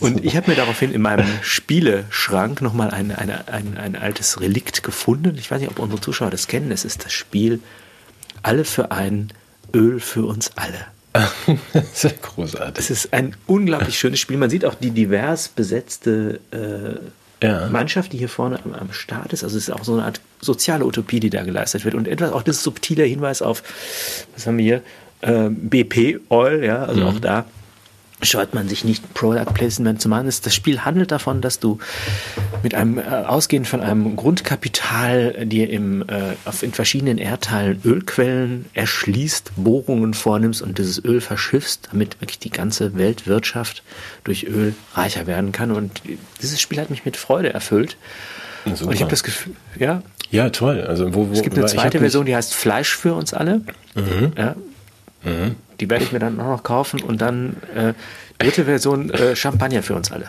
Und 0.00 0.24
ich 0.24 0.34
habe 0.34 0.50
mir 0.50 0.56
daraufhin 0.56 0.92
in 0.92 1.02
meinem 1.02 1.28
Spieleschrank 1.42 2.62
nochmal 2.62 2.90
ein, 2.90 3.12
eine, 3.12 3.46
ein, 3.48 3.76
ein 3.76 3.96
altes 3.96 4.40
Relikt 4.40 4.82
gefunden. 4.82 5.36
Ich 5.36 5.50
weiß 5.50 5.60
nicht, 5.60 5.70
ob 5.70 5.78
unsere 5.78 6.00
Zuschauer 6.00 6.30
das 6.30 6.46
kennen. 6.46 6.72
Es 6.72 6.86
ist 6.86 7.04
das 7.04 7.12
Spiel 7.12 7.60
Alle 8.42 8.64
für 8.64 8.90
ein 8.90 9.30
Öl 9.74 10.00
für 10.00 10.24
uns 10.24 10.52
alle. 10.56 10.86
das 11.72 12.04
ist 12.04 12.22
großartig. 12.22 12.82
Es 12.82 12.90
ist 12.90 13.12
ein 13.12 13.36
unglaublich 13.46 13.98
schönes 13.98 14.20
Spiel. 14.20 14.38
Man 14.38 14.50
sieht 14.50 14.64
auch 14.64 14.74
die 14.74 14.90
divers 14.90 15.48
besetzte 15.48 16.40
äh, 16.50 17.46
ja. 17.46 17.68
Mannschaft, 17.68 18.12
die 18.12 18.18
hier 18.18 18.28
vorne 18.28 18.60
am, 18.64 18.72
am, 18.72 18.92
Start 18.92 19.32
ist. 19.32 19.44
Also 19.44 19.58
es 19.58 19.68
ist 19.68 19.74
auch 19.74 19.84
so 19.84 19.94
eine 19.94 20.04
Art 20.04 20.20
soziale 20.42 20.84
Utopie, 20.84 21.20
die 21.20 21.30
da 21.30 21.44
geleistet 21.44 21.86
wird. 21.86 21.94
Und 21.94 22.06
etwas 22.06 22.32
auch 22.32 22.42
das 22.42 22.62
subtile 22.62 23.04
Hinweis 23.04 23.40
auf, 23.40 23.62
was 24.34 24.46
haben 24.46 24.58
wir 24.58 24.64
hier, 24.64 24.82
äh, 25.22 25.48
BP 25.48 26.20
Oil, 26.28 26.62
ja, 26.64 26.84
also 26.84 27.00
mhm. 27.00 27.06
auch 27.06 27.18
da 27.20 27.46
scheut 28.24 28.54
man 28.54 28.68
sich 28.68 28.84
nicht, 28.84 29.14
Product 29.14 29.52
Placement 29.52 30.00
zu 30.00 30.08
machen. 30.08 30.26
Das 30.26 30.54
Spiel 30.54 30.84
handelt 30.84 31.10
davon, 31.10 31.40
dass 31.40 31.58
du 31.58 31.78
mit 32.62 32.74
einem, 32.74 32.98
äh, 32.98 33.02
ausgehend 33.02 33.66
von 33.66 33.80
einem 33.80 34.16
Grundkapital 34.16 35.46
dir 35.46 35.70
im, 35.70 36.02
äh, 36.08 36.34
auf, 36.44 36.62
in 36.62 36.72
verschiedenen 36.72 37.18
Erdteilen 37.18 37.80
Ölquellen 37.84 38.66
erschließt, 38.74 39.52
Bohrungen 39.56 40.14
vornimmst 40.14 40.62
und 40.62 40.78
dieses 40.78 41.04
Öl 41.04 41.20
verschiffst, 41.20 41.88
damit 41.90 42.20
wirklich 42.20 42.38
die 42.38 42.50
ganze 42.50 42.96
Weltwirtschaft 42.96 43.82
durch 44.24 44.44
Öl 44.44 44.74
reicher 44.94 45.26
werden 45.26 45.52
kann. 45.52 45.72
Und 45.72 46.02
dieses 46.40 46.60
Spiel 46.60 46.80
hat 46.80 46.90
mich 46.90 47.04
mit 47.04 47.16
Freude 47.16 47.52
erfüllt. 47.52 47.96
Super. 48.64 48.86
Und 48.86 48.94
ich 48.94 49.00
habe 49.00 49.10
das 49.10 49.24
Gefühl, 49.24 49.56
ja. 49.78 50.02
Ja, 50.32 50.48
toll. 50.50 50.80
Also 50.80 51.14
wo, 51.14 51.28
wo, 51.28 51.32
es 51.32 51.42
gibt 51.42 51.56
eine 51.56 51.66
zweite 51.66 52.00
Version, 52.00 52.26
die 52.26 52.34
heißt 52.34 52.54
Fleisch 52.54 52.96
für 52.96 53.14
uns 53.14 53.32
alle. 53.34 53.60
Mhm. 53.94 54.32
Ja. 54.36 54.56
Mhm. 55.22 55.56
Die 55.78 55.88
werde 55.88 56.04
ich 56.04 56.12
mir 56.12 56.18
dann 56.18 56.40
auch 56.40 56.48
noch 56.48 56.62
kaufen 56.62 57.02
und 57.02 57.20
dann 57.20 57.56
äh, 57.76 57.92
dritte 58.38 58.64
Version 58.64 59.10
äh, 59.10 59.36
Champagner 59.36 59.82
für 59.82 59.94
uns 59.94 60.10
alle. 60.10 60.24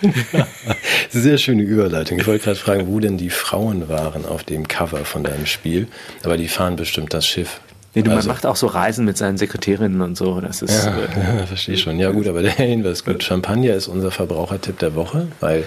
Sehr 1.10 1.36
schöne 1.38 1.62
Überleitung. 1.62 2.18
Ich 2.18 2.26
wollte 2.26 2.44
gerade 2.44 2.58
fragen, 2.58 2.86
wo 2.86 2.98
denn 2.98 3.18
die 3.18 3.30
Frauen 3.30 3.88
waren 3.88 4.24
auf 4.24 4.42
dem 4.42 4.66
Cover 4.66 5.04
von 5.04 5.22
deinem 5.22 5.46
Spiel. 5.46 5.86
Aber 6.24 6.36
die 6.38 6.48
fahren 6.48 6.76
bestimmt 6.76 7.12
das 7.12 7.26
Schiff. 7.26 7.60
Nee, 7.94 8.02
du, 8.02 8.10
also, 8.10 8.26
man 8.26 8.36
macht 8.36 8.46
auch 8.46 8.56
so 8.56 8.68
Reisen 8.68 9.04
mit 9.04 9.18
seinen 9.18 9.36
Sekretärinnen 9.36 10.00
und 10.00 10.16
so. 10.16 10.40
Das 10.40 10.62
ist, 10.62 10.86
ja, 10.86 10.96
äh, 10.96 11.38
ja, 11.40 11.46
verstehe 11.46 11.76
schon. 11.76 11.98
Ja 11.98 12.10
gut, 12.10 12.26
aber 12.26 12.40
der 12.40 12.52
Hinweis 12.52 13.04
gut. 13.04 13.22
Champagner 13.22 13.74
ist 13.74 13.86
unser 13.86 14.10
Verbrauchertipp 14.10 14.78
der 14.78 14.94
Woche, 14.94 15.28
weil 15.40 15.64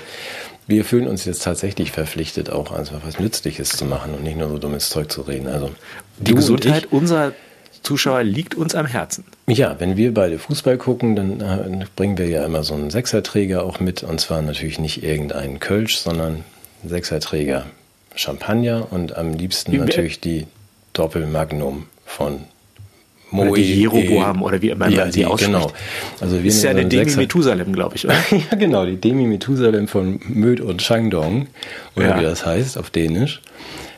wir 0.67 0.85
fühlen 0.85 1.07
uns 1.07 1.25
jetzt 1.25 1.43
tatsächlich 1.43 1.91
verpflichtet, 1.91 2.49
auch 2.49 2.71
also 2.71 2.95
was 3.03 3.19
Nützliches 3.19 3.69
zu 3.69 3.85
machen 3.85 4.13
und 4.13 4.23
nicht 4.23 4.37
nur 4.37 4.49
so 4.49 4.57
dummes 4.57 4.89
Zeug 4.89 5.11
zu 5.11 5.21
reden. 5.21 5.47
Also 5.47 5.71
die 6.17 6.33
Gesundheit 6.33 6.87
unserer 6.91 7.33
Zuschauer 7.83 8.23
liegt 8.23 8.55
uns 8.55 8.73
am 8.73 8.87
Herzen. 8.87 9.25
Ja, 9.47 9.75
wenn 9.79 9.95
wir 9.95 10.13
beide 10.13 10.39
Fußball 10.39 10.77
gucken, 10.77 11.15
dann 11.15 11.39
äh, 11.39 11.85
bringen 11.95 12.17
wir 12.17 12.27
ja 12.27 12.43
immer 12.43 12.63
so 12.63 12.73
einen 12.73 12.89
Sechserträger 12.89 13.63
auch 13.63 13.79
mit. 13.79 14.01
Und 14.01 14.19
zwar 14.19 14.41
natürlich 14.41 14.79
nicht 14.79 15.03
irgendeinen 15.03 15.59
Kölsch, 15.59 15.97
sondern 15.97 16.43
Sechserträger 16.83 17.67
Champagner 18.15 18.87
und 18.91 19.15
am 19.15 19.33
liebsten 19.33 19.71
wie, 19.71 19.77
natürlich 19.77 20.19
die 20.19 20.47
Doppelmagnum 20.93 21.87
von 22.05 22.45
Moe. 23.35 23.49
Oder 23.49 23.61
die 23.61 23.81
Jeroboam 23.81 24.41
oder 24.41 24.61
wie 24.61 24.69
immer 24.69 24.89
ja, 24.89 25.11
sie 25.11 25.25
ausspricht. 25.25 25.53
Genau. 25.53 25.71
Also 26.21 26.37
wir 26.37 26.45
das 26.45 26.55
ist 26.55 26.63
ja 26.63 26.73
der 26.73 26.85
Demi 26.85 27.15
Methusalem, 27.15 27.73
glaube 27.73 27.95
ich, 27.95 28.05
oder? 28.05 28.15
ja, 28.31 28.57
genau, 28.57 28.85
die 28.85 28.97
Demi 28.97 29.25
Methusalem 29.27 29.87
von 29.87 30.19
Möd 30.27 30.61
und 30.61 30.81
Shangdong, 30.81 31.47
oder 31.95 32.07
ja. 32.07 32.19
wie 32.19 32.23
das 32.23 32.45
heißt 32.45 32.77
auf 32.77 32.89
Dänisch. 32.89 33.41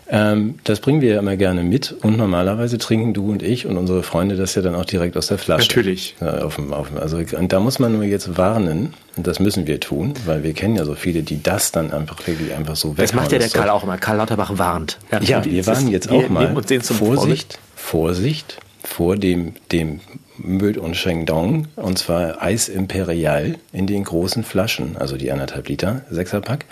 Ähm, 0.10 0.56
das 0.64 0.80
bringen 0.80 1.02
wir 1.02 1.16
ja 1.16 1.20
immer 1.20 1.36
gerne 1.36 1.64
mit 1.64 1.94
und 2.02 2.18
normalerweise 2.18 2.78
trinken 2.78 3.14
du 3.14 3.30
und 3.30 3.44
ich 3.44 3.66
und 3.66 3.76
unsere 3.76 4.04
Freunde 4.04 4.38
das 4.38 4.56
ja 4.56 4.62
dann 4.62 4.74
auch 4.74 4.86
direkt 4.86 5.18
aus 5.18 5.28
der 5.28 5.38
Flasche. 5.38 5.68
Natürlich. 5.68 6.16
Ja, 6.22 6.44
auf 6.44 6.56
dem, 6.56 6.72
auf 6.72 6.88
dem, 6.88 6.98
also 6.98 7.18
und 7.18 7.52
da 7.52 7.60
muss 7.60 7.80
man 7.80 7.92
nur 7.92 8.04
jetzt 8.04 8.38
warnen 8.38 8.94
und 9.18 9.28
das 9.28 9.42
müssen 9.42 9.68
wir 9.68 9.82
tun, 9.82 10.14
weil 10.26 10.44
wir 10.44 10.54
kennen 10.54 10.78
ja 10.78 10.86
so 10.86 10.96
viele, 10.96 11.24
die 11.24 11.44
das 11.44 11.74
dann 11.74 11.92
einfach 11.92 12.26
wirklich 12.26 12.54
einfach 12.54 12.78
so 12.78 12.92
wegmachen. 12.92 13.06
Das 13.06 13.14
macht 13.16 13.32
ja 13.34 13.40
der 13.40 13.50
Karl 13.50 13.70
auch 13.70 13.84
immer. 13.84 13.98
Karl 13.98 14.18
Lauterbach 14.18 14.58
warnt. 14.58 14.98
Ja, 15.12 15.22
ja 15.22 15.46
wir 15.46 15.68
warnen 15.68 15.90
jetzt 15.90 16.10
auch 16.10 16.30
mal. 16.30 16.56
Vorsicht, 16.82 17.60
Vorsicht 17.76 18.60
vor 18.88 19.18
dem, 19.18 19.54
dem 19.72 20.00
Müll 20.38 20.78
und 20.78 20.96
Shengdong 20.96 21.68
und 21.76 22.00
zwar 22.00 22.42
Eis 22.42 22.70
Imperial 22.70 23.56
in 23.74 23.86
den 23.86 24.06
großen 24.06 24.44
Flaschen, 24.44 24.96
also 24.98 25.18
die 25.18 25.32
anderthalb 25.32 25.68
Liter 25.68 26.04
Sechserpack, 26.10 26.66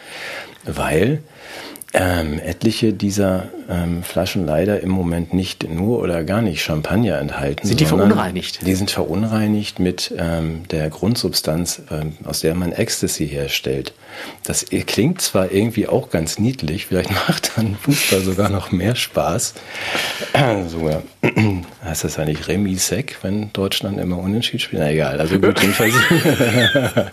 weil 0.65 1.21
ähm, 1.93 2.39
etliche 2.39 2.93
dieser 2.93 3.49
ähm, 3.69 4.01
Flaschen 4.01 4.45
leider 4.45 4.79
im 4.81 4.89
Moment 4.89 5.33
nicht 5.33 5.69
nur 5.69 5.99
oder 5.99 6.23
gar 6.23 6.41
nicht 6.41 6.61
Champagner 6.63 7.19
enthalten. 7.19 7.67
Sind 7.67 7.79
die 7.79 7.85
verunreinigt? 7.85 8.65
Die 8.65 8.75
sind 8.75 8.91
verunreinigt 8.91 9.79
mit 9.79 10.13
ähm, 10.17 10.63
der 10.71 10.89
Grundsubstanz, 10.89 11.81
ähm, 11.91 12.13
aus 12.23 12.39
der 12.39 12.55
man 12.55 12.71
Ecstasy 12.71 13.27
herstellt. 13.27 13.93
Das 14.43 14.65
klingt 14.85 15.21
zwar 15.21 15.51
irgendwie 15.51 15.87
auch 15.87 16.09
ganz 16.09 16.39
niedlich, 16.39 16.87
vielleicht 16.87 17.11
macht 17.27 17.57
dann 17.57 17.75
Fußball 17.75 18.21
sogar 18.21 18.49
noch 18.49 18.71
mehr 18.71 18.95
Spaß. 18.95 19.53
sogar 20.67 21.03
heißt 21.83 22.03
das 22.03 22.19
eigentlich 22.19 22.47
Remisec, 22.47 23.17
wenn 23.21 23.51
Deutschland 23.53 23.99
immer 23.99 24.17
unentschieden 24.17 24.59
spielt? 24.59 24.81
Na 24.81 24.91
egal, 24.91 25.19
also 25.19 25.39
gut, 25.39 25.59
jedenfalls. 25.61 25.93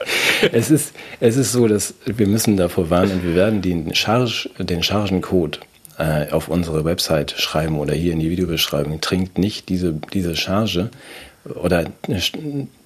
es, 0.52 0.70
ist, 0.70 0.94
es 1.20 1.36
ist 1.36 1.52
so, 1.52 1.68
dass 1.68 1.94
wir 2.04 2.26
müssen 2.26 2.56
davor 2.56 2.90
warnen 2.90 3.12
und 3.12 3.24
wir 3.24 3.34
werden 3.34 3.62
den, 3.62 3.94
Charge, 3.94 4.50
den 4.58 4.82
Chargencode 4.82 5.60
äh, 5.98 6.30
auf 6.30 6.48
unsere 6.48 6.84
Website 6.84 7.32
schreiben 7.32 7.78
oder 7.78 7.94
hier 7.94 8.12
in 8.12 8.20
die 8.20 8.30
Videobeschreibung. 8.30 9.00
Trinkt 9.00 9.38
nicht 9.38 9.68
diese, 9.68 9.94
diese 10.12 10.36
Charge 10.36 10.90
oder 11.44 11.84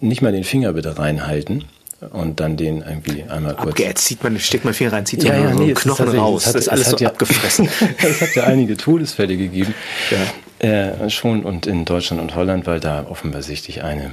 nicht 0.00 0.22
mal 0.22 0.32
den 0.32 0.44
Finger 0.44 0.72
bitte 0.72 0.98
reinhalten 0.98 1.64
und 2.10 2.40
dann 2.40 2.56
den 2.56 2.82
irgendwie 2.82 3.24
einmal 3.24 3.54
kurz. 3.54 3.70
Abgeätzt 3.70 4.04
zieht 4.04 4.22
man, 4.22 4.38
steckt 4.38 4.64
man 4.64 4.74
Finger 4.74 4.92
rein, 4.92 5.06
zieht 5.06 5.22
ja, 5.22 5.34
ja, 5.36 5.52
so 5.52 5.58
nee, 5.58 5.72
Knochen 5.72 6.08
raus. 6.08 6.44
Das, 6.44 6.48
hat, 6.48 6.54
das 6.56 6.62
ist 6.62 6.68
alles 6.68 6.90
so 6.90 6.96
ja, 6.98 7.08
abgefressen. 7.08 7.68
es 7.98 8.20
hat 8.20 8.34
ja 8.34 8.44
einige 8.44 8.76
Todesfälle 8.76 9.36
gegeben. 9.36 9.74
Ja. 10.10 10.68
Äh, 10.68 11.10
schon 11.10 11.44
und 11.44 11.66
in 11.66 11.84
Deutschland 11.84 12.20
und 12.20 12.34
Holland, 12.34 12.66
weil 12.66 12.80
da 12.80 13.06
offensichtlich 13.08 13.82
eine, 13.82 14.12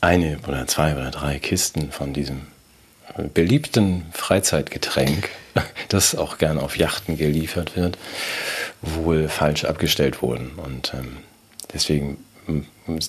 eine 0.00 0.38
oder 0.46 0.66
zwei 0.66 0.94
oder 0.94 1.10
drei 1.10 1.38
Kisten 1.38 1.92
von 1.92 2.12
diesem 2.12 2.42
beliebten 3.34 4.06
Freizeitgetränk, 4.12 5.30
das 5.88 6.14
auch 6.14 6.38
gerne 6.38 6.62
auf 6.62 6.76
Yachten 6.76 7.16
geliefert 7.16 7.76
wird, 7.76 7.98
wohl 8.82 9.28
falsch 9.28 9.64
abgestellt 9.64 10.22
wurden. 10.22 10.52
Und 10.56 10.92
ähm, 10.94 11.18
deswegen 11.72 12.18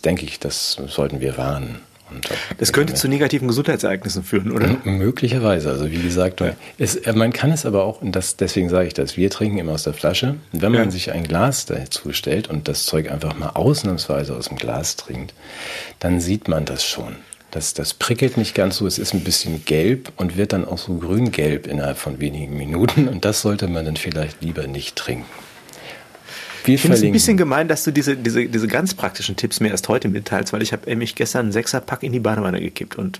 denke 0.03 0.25
ich, 0.25 0.39
das 0.39 0.73
sollten 0.87 1.19
wir 1.19 1.37
warnen. 1.37 1.79
Das 2.57 2.73
könnte 2.73 2.93
zu 2.93 3.07
negativen 3.07 3.47
Gesundheitsereignissen 3.47 4.23
führen, 4.23 4.51
oder? 4.51 4.77
Möglicherweise. 4.83 5.69
Also 5.69 5.91
wie 5.91 6.01
gesagt, 6.01 6.41
ja. 6.41 6.53
es, 6.77 6.95
äh, 6.95 7.13
man 7.13 7.33
kann 7.33 7.51
es 7.51 7.65
aber 7.65 7.83
auch, 7.83 8.01
und 8.01 8.13
das, 8.15 8.35
deswegen 8.35 8.69
sage 8.69 8.87
ich 8.87 8.93
das, 8.93 9.17
wir 9.17 9.29
trinken 9.29 9.57
immer 9.57 9.73
aus 9.73 9.83
der 9.83 9.93
Flasche. 9.93 10.35
Wenn 10.51 10.71
man 10.71 10.85
ja. 10.85 10.91
sich 10.91 11.11
ein 11.11 11.23
Glas 11.23 11.65
dazu 11.65 12.13
stellt 12.13 12.49
und 12.49 12.67
das 12.67 12.85
Zeug 12.85 13.11
einfach 13.11 13.37
mal 13.37 13.49
ausnahmsweise 13.49 14.35
aus 14.35 14.47
dem 14.47 14.57
Glas 14.57 14.95
trinkt, 14.95 15.33
dann 15.99 16.19
sieht 16.19 16.47
man 16.47 16.65
das 16.65 16.85
schon. 16.85 17.15
Das, 17.51 17.73
das 17.73 17.95
prickelt 17.95 18.37
nicht 18.37 18.53
ganz 18.53 18.77
so, 18.77 18.85
es 18.85 18.99
ist 18.99 19.13
ein 19.13 19.23
bisschen 19.23 19.65
gelb 19.65 20.11
und 20.17 20.37
wird 20.37 20.53
dann 20.53 20.65
auch 20.65 20.77
so 20.77 20.95
grün-gelb 20.97 21.65
innerhalb 21.65 21.97
von 21.97 22.19
wenigen 22.19 22.55
Minuten. 22.55 23.07
Und 23.07 23.25
das 23.25 23.41
sollte 23.41 23.67
man 23.67 23.85
dann 23.85 23.97
vielleicht 23.97 24.41
lieber 24.41 24.67
nicht 24.67 24.95
trinken. 24.95 25.25
Wir 26.69 26.75
ich 26.75 26.81
finde 26.81 26.97
es 26.97 27.03
ein 27.03 27.11
bisschen 27.11 27.35
gemein, 27.35 27.67
dass 27.67 27.83
du 27.83 27.91
diese, 27.91 28.15
diese, 28.15 28.45
diese 28.45 28.67
ganz 28.67 28.93
praktischen 28.93 29.35
Tipps 29.35 29.59
mir 29.59 29.69
erst 29.69 29.89
heute 29.89 30.07
mitteilst, 30.07 30.53
weil 30.53 30.61
ich 30.61 30.71
habe 30.71 30.87
nämlich 30.87 31.15
gestern 31.15 31.47
einen 31.47 31.51
Sechserpack 31.51 32.03
in 32.03 32.11
die 32.11 32.19
Badewanne 32.19 32.61
gekippt 32.61 32.95
und 32.95 33.17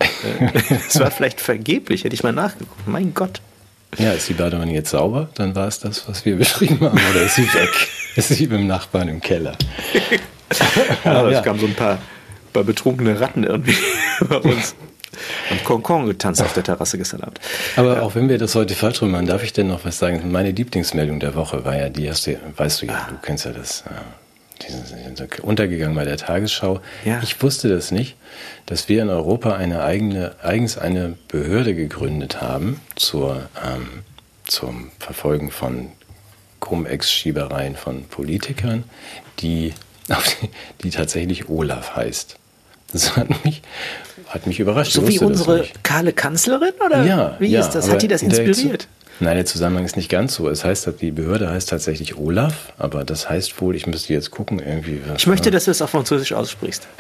es 0.87 0.95
äh, 0.95 0.99
war 0.99 1.09
vielleicht 1.09 1.41
vergeblich, 1.41 2.03
hätte 2.03 2.13
ich 2.13 2.21
mal 2.21 2.31
nachgeguckt. 2.31 2.87
Mein 2.87 3.15
Gott. 3.15 3.41
Ja, 3.97 4.11
ist 4.11 4.29
die 4.29 4.33
Badewanne 4.33 4.71
jetzt 4.71 4.91
sauber? 4.91 5.29
Dann 5.33 5.55
war 5.55 5.67
es 5.67 5.79
das, 5.79 6.07
was 6.07 6.25
wir 6.25 6.35
beschrieben 6.37 6.79
haben. 6.81 6.99
Oder 7.09 7.23
ist 7.23 7.35
sie 7.35 7.51
weg? 7.55 7.89
ist 8.15 8.29
sie 8.29 8.45
beim 8.45 8.67
Nachbarn 8.67 9.09
im 9.09 9.19
Keller? 9.19 9.57
ja, 11.03 11.27
es 11.27 11.33
ja. 11.33 11.41
kam 11.41 11.59
so 11.59 11.65
ein 11.65 11.73
paar 11.73 11.97
bei 12.53 12.61
betrunkene 12.61 13.19
Ratten 13.19 13.45
irgendwie 13.45 13.75
bei 14.27 14.37
uns. 14.37 14.75
Und 15.51 15.63
Concon 15.63 16.05
getanzt 16.05 16.41
auf 16.41 16.53
der 16.53 16.63
Terrasse 16.63 16.97
gestern 16.97 17.21
Abend. 17.21 17.39
Aber 17.75 17.95
ja. 17.95 18.01
auch 18.01 18.15
wenn 18.15 18.29
wir 18.29 18.37
das 18.37 18.55
heute 18.55 18.75
falsch 18.75 19.01
machen, 19.01 19.27
darf 19.27 19.43
ich 19.43 19.53
denn 19.53 19.67
noch 19.67 19.85
was 19.85 19.99
sagen? 19.99 20.31
Meine 20.31 20.51
Lieblingsmeldung 20.51 21.19
der 21.19 21.35
Woche 21.35 21.65
war 21.65 21.75
ja 21.75 21.89
die 21.89 22.05
erste, 22.05 22.39
weißt 22.57 22.81
du 22.81 22.85
ja, 22.87 23.07
du 23.09 23.15
kennst 23.21 23.45
ja 23.45 23.51
das, 23.51 23.81
äh, 23.81 23.91
die 24.61 24.71
sind 24.71 25.39
untergegangen 25.41 25.95
bei 25.95 26.05
der 26.05 26.17
Tagesschau. 26.17 26.81
Ja. 27.05 27.21
Ich 27.23 27.41
wusste 27.41 27.69
das 27.69 27.91
nicht, 27.91 28.15
dass 28.65 28.89
wir 28.89 29.01
in 29.01 29.09
Europa 29.09 29.55
eine 29.55 29.83
eigene, 29.83 30.35
eigens 30.43 30.77
eine 30.77 31.15
Behörde 31.27 31.75
gegründet 31.75 32.41
haben 32.41 32.81
zur, 32.95 33.49
ähm, 33.65 34.03
zum 34.45 34.91
Verfolgen 34.99 35.51
von 35.51 35.89
Cum-Ex-Schiebereien 36.59 37.75
von 37.75 38.03
Politikern, 38.05 38.83
die, 39.39 39.73
die 40.83 40.89
tatsächlich 40.89 41.49
Olaf 41.49 41.95
heißt. 41.95 42.37
Das 42.91 43.15
hat 43.15 43.45
mich, 43.45 43.61
hat 44.29 44.47
mich 44.47 44.59
überrascht. 44.59 44.93
So 44.93 45.07
wie 45.07 45.19
unsere 45.19 45.65
kahle 45.83 46.13
Kanzlerin 46.13 46.73
oder 46.85 47.03
ja, 47.03 47.35
wie 47.39 47.47
ja, 47.47 47.61
ist 47.61 47.71
das? 47.71 47.89
Hat 47.89 48.01
die 48.01 48.07
das 48.07 48.21
inspiriert? 48.21 48.87
Nein, 49.21 49.35
der 49.35 49.45
Zusammenhang 49.45 49.83
ist 49.83 49.97
nicht 49.97 50.09
ganz 50.09 50.35
so. 50.35 50.47
Es 50.47 50.63
heißt, 50.63 50.89
die 51.01 51.11
Behörde 51.11 51.49
heißt 51.49 51.67
tatsächlich 51.67 52.17
Olaf, 52.17 52.71
aber 52.77 53.03
das 53.03 53.29
heißt 53.29 53.59
wohl, 53.59 53.75
ich 53.75 53.85
müsste 53.85 54.13
jetzt 54.13 54.31
gucken, 54.31 54.59
irgendwie. 54.59 55.01
Ich 55.17 55.27
möchte, 55.27 55.51
dass 55.51 55.65
du 55.65 55.71
es 55.71 55.81
auf 55.81 55.89
Französisch 55.89 56.31
aussprichst. 56.31 56.87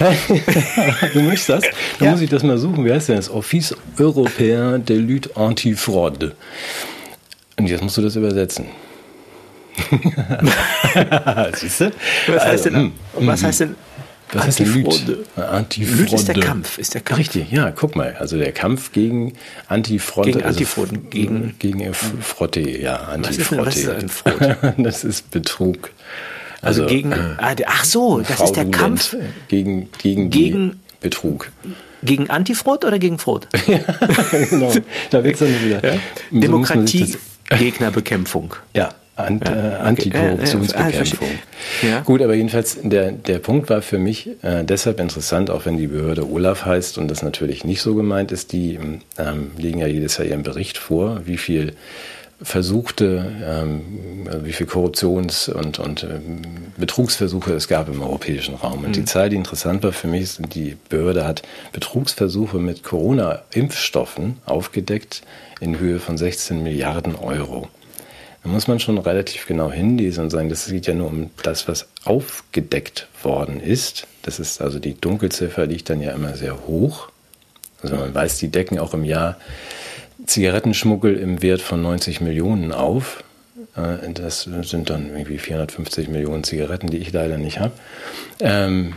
du 1.13 1.21
möchtest 1.21 1.49
das? 1.49 1.63
Dann 1.99 2.05
ja. 2.05 2.11
muss 2.11 2.21
ich 2.21 2.29
das 2.29 2.43
mal 2.43 2.57
suchen. 2.57 2.83
Wie 2.83 2.91
heißt 2.91 3.07
denn 3.07 3.15
das? 3.15 3.29
Office 3.29 3.73
Européen 3.97 4.83
de 4.83 4.97
Lutte 4.97 5.37
Antifraude. 5.37 6.35
Und 7.57 7.67
jetzt 7.69 7.81
musst 7.81 7.95
du 7.95 8.01
das 8.01 8.17
übersetzen. 8.17 8.65
Siehst 11.53 11.79
du? 11.79 11.91
Was, 12.27 12.45
heißt 12.45 12.65
denn, 12.65 12.75
hm, 12.75 12.91
was 13.13 13.39
hm. 13.39 13.47
heißt 13.47 13.59
denn 13.61 13.75
was 14.33 14.45
heißt 14.45 14.59
denn 14.59 14.73
Lüt? 14.73 15.17
Antifraude. 15.35 16.01
Lüt 16.01 16.13
ist 16.13 16.27
der 16.27 16.35
Kampf, 16.35 16.77
ist 16.77 16.93
der 16.93 17.01
Kampf. 17.01 17.19
Richtig, 17.19 17.51
ja, 17.51 17.71
guck 17.71 17.95
mal. 17.95 18.15
Also 18.19 18.37
der 18.37 18.51
Kampf 18.51 18.91
gegen 18.91 19.33
Antifronte. 19.67 20.31
Gegen 20.31 20.43
Antifroden. 20.43 20.97
Also 20.97 21.09
gegen, 21.09 21.55
gegen 21.59 21.93
Frotte, 21.93 22.61
ja, 22.61 22.95
Antifrotte. 22.95 23.65
Was 23.65 23.75
ist, 23.75 23.87
was 23.87 24.33
ist 24.33 24.77
ein 24.77 24.83
das 24.83 25.03
ist 25.03 25.31
Betrug. 25.31 25.91
Also, 26.61 26.83
also 26.83 26.93
gegen, 26.93 27.11
äh, 27.11 27.55
ach 27.65 27.85
so, 27.85 28.19
das 28.19 28.39
ist 28.41 28.55
der 28.55 28.69
Kampf 28.69 29.15
gegen, 29.47 29.89
gegen, 29.97 30.29
gegen 30.29 30.79
Betrug. 30.99 31.51
Gegen 32.03 32.29
Antifrot 32.29 32.85
oder 32.85 32.99
gegen 32.99 33.17
Frot? 33.19 33.47
ja, 33.67 33.79
genau. 34.31 34.71
Da 35.09 35.19
es 35.19 35.39
dann 35.39 35.63
wieder. 35.63 35.93
Ja? 35.95 35.99
Demokratie, 36.31 37.15
Gegnerbekämpfung. 37.49 38.55
Ja, 38.73 38.93
Ant, 39.19 39.47
ja, 39.47 39.55
äh, 39.55 39.75
Antikorruptionsbekämpfung. 39.75 41.27
Ja. 41.81 42.01
Gut, 42.01 42.21
aber 42.21 42.33
jedenfalls 42.35 42.77
der, 42.81 43.11
der 43.11 43.39
Punkt 43.39 43.69
war 43.69 43.81
für 43.81 43.99
mich 43.99 44.29
äh, 44.41 44.63
deshalb 44.63 44.99
interessant, 44.99 45.49
auch 45.49 45.65
wenn 45.65 45.77
die 45.77 45.87
Behörde 45.87 46.29
Olaf 46.29 46.65
heißt 46.65 46.97
und 46.97 47.09
das 47.09 47.21
natürlich 47.21 47.63
nicht 47.63 47.81
so 47.81 47.95
gemeint 47.95 48.31
ist. 48.31 48.53
Die 48.53 48.79
ähm, 49.17 49.51
legen 49.57 49.79
ja 49.79 49.87
jedes 49.87 50.17
Jahr 50.17 50.27
ihren 50.27 50.43
Bericht 50.43 50.77
vor, 50.77 51.21
wie 51.25 51.37
viel 51.37 51.73
versuchte, 52.41 53.31
ähm, 53.45 53.81
wie 54.43 54.53
viel 54.53 54.65
Korruptions- 54.65 55.51
und, 55.51 55.79
und 55.79 56.03
ähm, 56.03 56.41
Betrugsversuche 56.77 57.53
es 57.53 57.67
gab 57.67 57.89
im 57.89 58.01
europäischen 58.01 58.55
Raum. 58.55 58.79
Und 58.79 58.89
mhm. 58.89 58.93
die 58.93 59.05
Zahl, 59.05 59.29
die 59.29 59.35
interessant 59.35 59.83
war 59.83 59.91
für 59.91 60.07
mich, 60.07 60.21
ist, 60.21 60.41
die 60.53 60.77
Behörde 60.87 61.25
hat 61.25 61.41
Betrugsversuche 61.73 62.57
mit 62.57 62.83
Corona-Impfstoffen 62.83 64.37
aufgedeckt 64.45 65.21
in 65.59 65.79
Höhe 65.79 65.99
von 65.99 66.17
16 66.17 66.63
Milliarden 66.63 67.15
Euro. 67.15 67.67
Da 68.49 68.53
muss 68.53 68.67
man 68.67 68.79
schon 68.79 68.97
relativ 68.97 69.45
genau 69.45 69.71
hinlesen 69.71 70.23
und 70.23 70.29
sagen, 70.31 70.49
das 70.49 70.65
geht 70.65 70.87
ja 70.87 70.95
nur 70.95 71.05
um 71.05 71.29
das, 71.43 71.67
was 71.67 71.87
aufgedeckt 72.03 73.07
worden 73.21 73.59
ist. 73.59 74.07
Das 74.23 74.39
ist 74.39 74.59
also 74.59 74.79
die 74.79 74.99
Dunkelziffer 74.99 75.67
liegt 75.67 75.87
dann 75.91 76.01
ja 76.01 76.13
immer 76.13 76.35
sehr 76.35 76.65
hoch. 76.65 77.09
Also 77.83 77.95
man 77.95 78.11
weiß, 78.11 78.39
die 78.39 78.47
decken 78.47 78.79
auch 78.79 78.95
im 78.95 79.03
Jahr 79.03 79.37
Zigarettenschmuggel 80.25 81.15
im 81.15 81.43
Wert 81.43 81.61
von 81.61 81.83
90 81.83 82.21
Millionen 82.21 82.71
auf. 82.71 83.23
Äh, 83.75 84.11
das 84.13 84.49
sind 84.63 84.89
dann 84.89 85.11
irgendwie 85.11 85.37
450 85.37 86.07
Millionen 86.07 86.43
Zigaretten, 86.43 86.89
die 86.89 86.97
ich 86.97 87.13
leider 87.13 87.37
nicht 87.37 87.59
habe. 87.59 87.73
Ähm, 88.39 88.95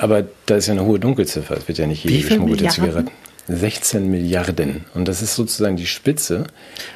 aber 0.00 0.24
da 0.46 0.54
ist 0.54 0.68
ja 0.68 0.72
eine 0.74 0.84
hohe 0.84 1.00
Dunkelziffer. 1.00 1.56
Es 1.56 1.66
wird 1.66 1.78
ja 1.78 1.88
nicht 1.88 2.04
jede 2.04 2.28
geschmuggelte 2.28 2.68
Zigaretten. 2.68 3.10
16 3.48 4.10
Milliarden. 4.10 4.84
Und 4.94 5.06
das 5.06 5.22
ist 5.22 5.34
sozusagen 5.34 5.76
die 5.76 5.86
Spitze. 5.86 6.46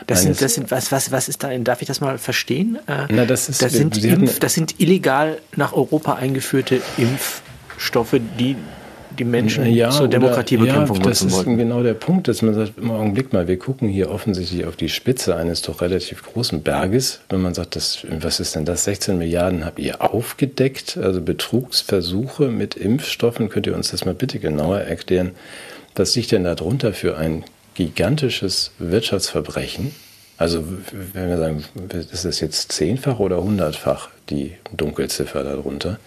Das 0.06 0.22
sind, 0.22 0.40
das 0.40 0.54
sind 0.54 0.70
was, 0.70 0.90
was, 0.92 1.12
was 1.12 1.28
ist 1.28 1.42
da, 1.42 1.56
darf 1.58 1.82
ich 1.82 1.88
das 1.88 2.00
mal 2.00 2.18
verstehen? 2.18 2.78
Äh, 2.86 3.06
Na, 3.10 3.24
das, 3.26 3.48
ist, 3.48 3.62
das, 3.62 3.72
sind 3.72 4.02
Impf, 4.02 4.38
das 4.38 4.54
sind 4.54 4.80
illegal 4.80 5.38
nach 5.56 5.72
Europa 5.72 6.14
eingeführte 6.14 6.80
Impfstoffe, 6.96 8.16
die 8.38 8.56
die 9.18 9.24
Menschen 9.24 9.66
ja, 9.66 9.90
zur 9.90 10.08
Demokratiebekämpfung 10.08 10.96
ja, 10.98 11.06
nutzen 11.06 11.30
wollten. 11.32 11.50
Das 11.50 11.52
ist 11.52 11.58
genau 11.58 11.82
der 11.82 11.94
Punkt, 11.94 12.28
dass 12.28 12.42
man 12.42 12.54
sagt, 12.54 12.78
im 12.78 12.90
Augenblick 12.90 13.32
mal, 13.32 13.48
wir 13.48 13.58
gucken 13.58 13.88
hier 13.88 14.10
offensichtlich 14.10 14.64
auf 14.64 14.76
die 14.76 14.88
Spitze 14.88 15.36
eines 15.36 15.62
doch 15.62 15.80
relativ 15.80 16.22
großen 16.22 16.62
Berges. 16.62 17.20
Wenn 17.28 17.42
man 17.42 17.54
sagt, 17.54 17.76
das, 17.76 18.06
was 18.08 18.40
ist 18.40 18.54
denn 18.54 18.64
das? 18.64 18.84
16 18.84 19.18
Milliarden 19.18 19.64
habt 19.64 19.78
ihr 19.78 20.02
aufgedeckt, 20.02 20.96
also 20.96 21.20
Betrugsversuche 21.20 22.48
mit 22.48 22.76
Impfstoffen. 22.76 23.48
Könnt 23.48 23.66
ihr 23.66 23.74
uns 23.74 23.90
das 23.90 24.04
mal 24.04 24.14
bitte 24.14 24.38
genauer 24.38 24.80
erklären? 24.80 25.32
Was 25.98 26.14
liegt 26.14 26.30
denn 26.30 26.44
darunter 26.44 26.92
für 26.92 27.16
ein 27.16 27.44
gigantisches 27.74 28.70
Wirtschaftsverbrechen? 28.78 29.94
Also, 30.36 30.62
wenn 30.92 31.28
wir 31.28 31.36
sagen, 31.36 31.64
ist 32.12 32.24
das 32.24 32.38
jetzt 32.38 32.70
zehnfach 32.70 33.18
oder 33.18 33.42
hundertfach 33.42 34.08
die 34.30 34.54
Dunkelziffer 34.72 35.42
darunter? 35.42 35.98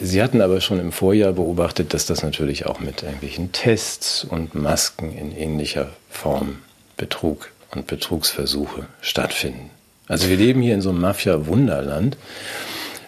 Sie 0.00 0.22
hatten 0.22 0.40
aber 0.40 0.62
schon 0.62 0.80
im 0.80 0.92
Vorjahr 0.92 1.34
beobachtet, 1.34 1.92
dass 1.92 2.06
das 2.06 2.22
natürlich 2.22 2.64
auch 2.64 2.80
mit 2.80 3.02
irgendwelchen 3.02 3.52
Tests 3.52 4.24
und 4.24 4.54
Masken 4.54 5.16
in 5.16 5.36
ähnlicher 5.36 5.90
Form 6.08 6.60
Betrug 6.96 7.50
und 7.74 7.86
Betrugsversuche 7.86 8.86
stattfinden. 9.02 9.70
Also 10.06 10.30
wir 10.30 10.36
leben 10.36 10.62
hier 10.62 10.74
in 10.74 10.80
so 10.80 10.88
einem 10.88 11.02
Mafia-Wunderland. 11.02 12.16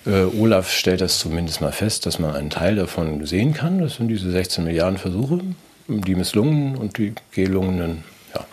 Äh, 0.04 0.24
Olaf 0.38 0.70
stellt 0.70 1.00
das 1.00 1.18
zumindest 1.18 1.62
mal 1.62 1.72
fest, 1.72 2.04
dass 2.04 2.18
man 2.18 2.36
einen 2.36 2.50
Teil 2.50 2.76
davon 2.76 3.24
sehen 3.24 3.54
kann. 3.54 3.80
Das 3.80 3.96
sind 3.96 4.08
diese 4.08 4.30
16 4.30 4.62
Milliarden 4.62 4.98
Versuche 4.98 5.40
die 5.90 6.14
misslungenen 6.14 6.76
und 6.76 6.98
die 6.98 7.14
gelungenen. 7.32 8.04
Ja. 8.34 8.46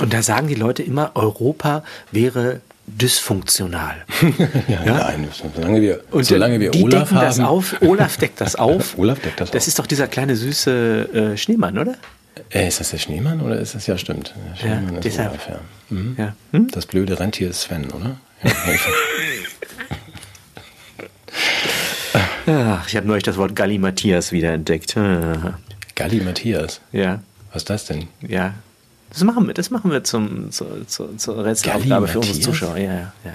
Und 0.00 0.12
da 0.12 0.22
sagen 0.22 0.48
die 0.48 0.54
Leute 0.54 0.82
immer, 0.82 1.12
Europa 1.14 1.82
wäre 2.12 2.60
dysfunktional. 2.86 4.04
ja, 4.68 4.84
ja, 4.84 4.98
Nein, 4.98 5.28
solange 5.54 5.80
wir, 5.80 6.00
und 6.10 6.24
solange 6.24 6.58
wir 6.60 6.70
die 6.70 6.82
Olaf 6.82 7.08
decken 7.08 7.16
haben. 7.16 7.26
Das 7.26 7.40
auf. 7.40 7.76
Olaf 7.82 8.16
deckt 8.16 8.40
das 8.40 8.56
auf. 8.56 8.96
Olaf 8.98 9.20
deckt 9.20 9.40
das, 9.40 9.50
das 9.50 9.62
auf. 9.62 9.68
ist 9.68 9.78
doch 9.78 9.86
dieser 9.86 10.08
kleine 10.08 10.36
süße 10.36 11.32
äh, 11.32 11.36
Schneemann, 11.36 11.78
oder? 11.78 11.96
Äh, 12.50 12.68
ist 12.68 12.80
das 12.80 12.90
der 12.90 12.98
Schneemann 12.98 13.40
oder 13.40 13.58
ist 13.58 13.74
das 13.74 13.86
ja 13.86 13.98
stimmt? 13.98 14.34
Ja, 14.62 14.78
ist 14.78 15.04
deshalb. 15.04 15.32
Olaf, 15.32 15.48
ja. 15.48 15.60
Mhm. 15.90 16.14
ja. 16.18 16.34
Hm? 16.52 16.68
Das 16.70 16.86
blöde 16.86 17.18
Rentier 17.18 17.50
ist 17.50 17.62
Sven, 17.62 17.90
oder? 17.90 18.16
Ach, 22.50 22.88
ich 22.88 22.96
habe 22.96 23.06
neulich 23.06 23.24
das 23.24 23.36
Wort 23.36 23.54
Galli 23.54 23.76
Matthias 23.76 24.32
wiederentdeckt. 24.32 24.96
Galli 25.98 26.20
Matthias? 26.20 26.80
Ja. 26.92 27.20
Was 27.52 27.62
ist 27.62 27.70
das 27.70 27.84
denn? 27.86 28.06
Ja. 28.20 28.54
Das 29.10 29.24
machen 29.24 29.48
wir, 29.48 29.54
das 29.54 29.70
machen 29.70 29.90
wir 29.90 30.04
zum, 30.04 30.52
zur, 30.52 30.86
zur, 30.86 31.18
zur 31.18 31.44
Rätselaufgabe 31.44 32.06
für 32.06 32.18
unsere 32.20 32.38
Zuschauer. 32.38 32.76
Ja, 32.76 32.92
ja, 32.92 33.12
ja. 33.24 33.32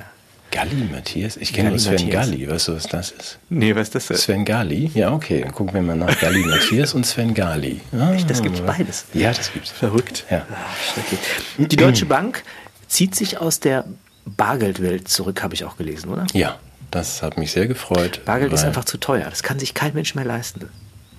Galli 0.49 0.87
Matthias? 0.89 1.35
Ich 1.35 1.51
kenne 1.51 1.71
nur 1.71 1.79
Sven 1.79 1.93
Matthias. 1.95 2.27
Galli. 2.27 2.49
Weißt 2.49 2.67
du, 2.69 2.75
was 2.75 2.83
das 2.83 3.11
ist? 3.11 3.39
Nee, 3.49 3.75
was 3.75 3.87
ist 3.87 3.95
das 3.95 4.07
denn? 4.07 4.17
Sven 4.17 4.45
Galli? 4.45 4.89
Ja, 4.93 5.11
okay. 5.11 5.41
Dann 5.41 5.51
gucken 5.51 5.73
wir 5.73 5.81
mal 5.81 5.97
nach 5.97 6.17
Galli 6.21 6.39
Matthias 6.45 6.93
und 6.93 7.05
Sven 7.05 7.33
Galli. 7.33 7.81
Ah, 7.91 8.13
Echt, 8.13 8.29
das 8.29 8.41
gibt 8.41 8.65
beides. 8.65 9.05
Ja, 9.13 9.33
das 9.33 9.51
gibt's. 9.51 9.71
Verrückt. 9.71 10.23
Ja. 10.29 10.45
Ach, 10.49 11.01
Die 11.57 11.75
Deutsche 11.75 12.05
Bank 12.15 12.43
zieht 12.87 13.13
sich 13.13 13.39
aus 13.39 13.59
der 13.59 13.83
Bargeldwelt 14.25 15.09
zurück, 15.09 15.43
habe 15.43 15.53
ich 15.53 15.65
auch 15.65 15.75
gelesen, 15.75 16.09
oder? 16.09 16.27
Ja, 16.31 16.59
das 16.91 17.23
hat 17.23 17.37
mich 17.37 17.51
sehr 17.51 17.67
gefreut. 17.67 18.21
Bargeld 18.23 18.53
ist 18.53 18.63
einfach 18.63 18.85
zu 18.85 18.97
teuer. 18.97 19.25
Das 19.29 19.43
kann 19.43 19.59
sich 19.59 19.73
kein 19.73 19.93
Mensch 19.95 20.15
mehr 20.15 20.23
leisten. 20.23 20.69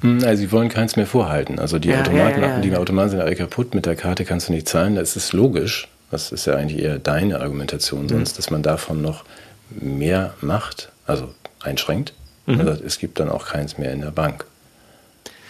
Hm, 0.04 0.22
also 0.22 0.36
sie 0.36 0.52
wollen 0.52 0.68
keins 0.68 0.96
mehr 0.96 1.06
vorhalten. 1.06 1.58
Also 1.58 1.78
die 1.78 1.88
ja, 1.88 2.00
Automaten, 2.00 2.42
ja, 2.42 2.48
ja, 2.48 2.60
die 2.60 2.76
Automaten 2.76 3.10
sind 3.10 3.20
alle 3.20 3.34
kaputt, 3.34 3.74
mit 3.74 3.86
der 3.86 3.96
Karte 3.96 4.26
kannst 4.26 4.48
du 4.48 4.52
nicht 4.52 4.68
zahlen. 4.68 4.96
Das 4.96 5.16
ist 5.16 5.32
logisch. 5.32 5.88
Das 6.10 6.30
ist 6.30 6.46
ja 6.46 6.54
eigentlich 6.54 6.82
eher 6.82 6.98
deine 6.98 7.40
Argumentation 7.40 8.08
sonst, 8.08 8.34
mhm. 8.34 8.36
dass 8.36 8.50
man 8.50 8.62
davon 8.62 9.00
noch 9.00 9.24
mehr 9.70 10.34
macht, 10.42 10.90
also 11.06 11.34
einschränkt. 11.62 12.12
Mhm. 12.44 12.60
Also 12.60 12.84
es 12.84 12.98
gibt 12.98 13.18
dann 13.18 13.30
auch 13.30 13.46
keins 13.46 13.78
mehr 13.78 13.92
in 13.92 14.02
der 14.02 14.10
Bank. 14.10 14.44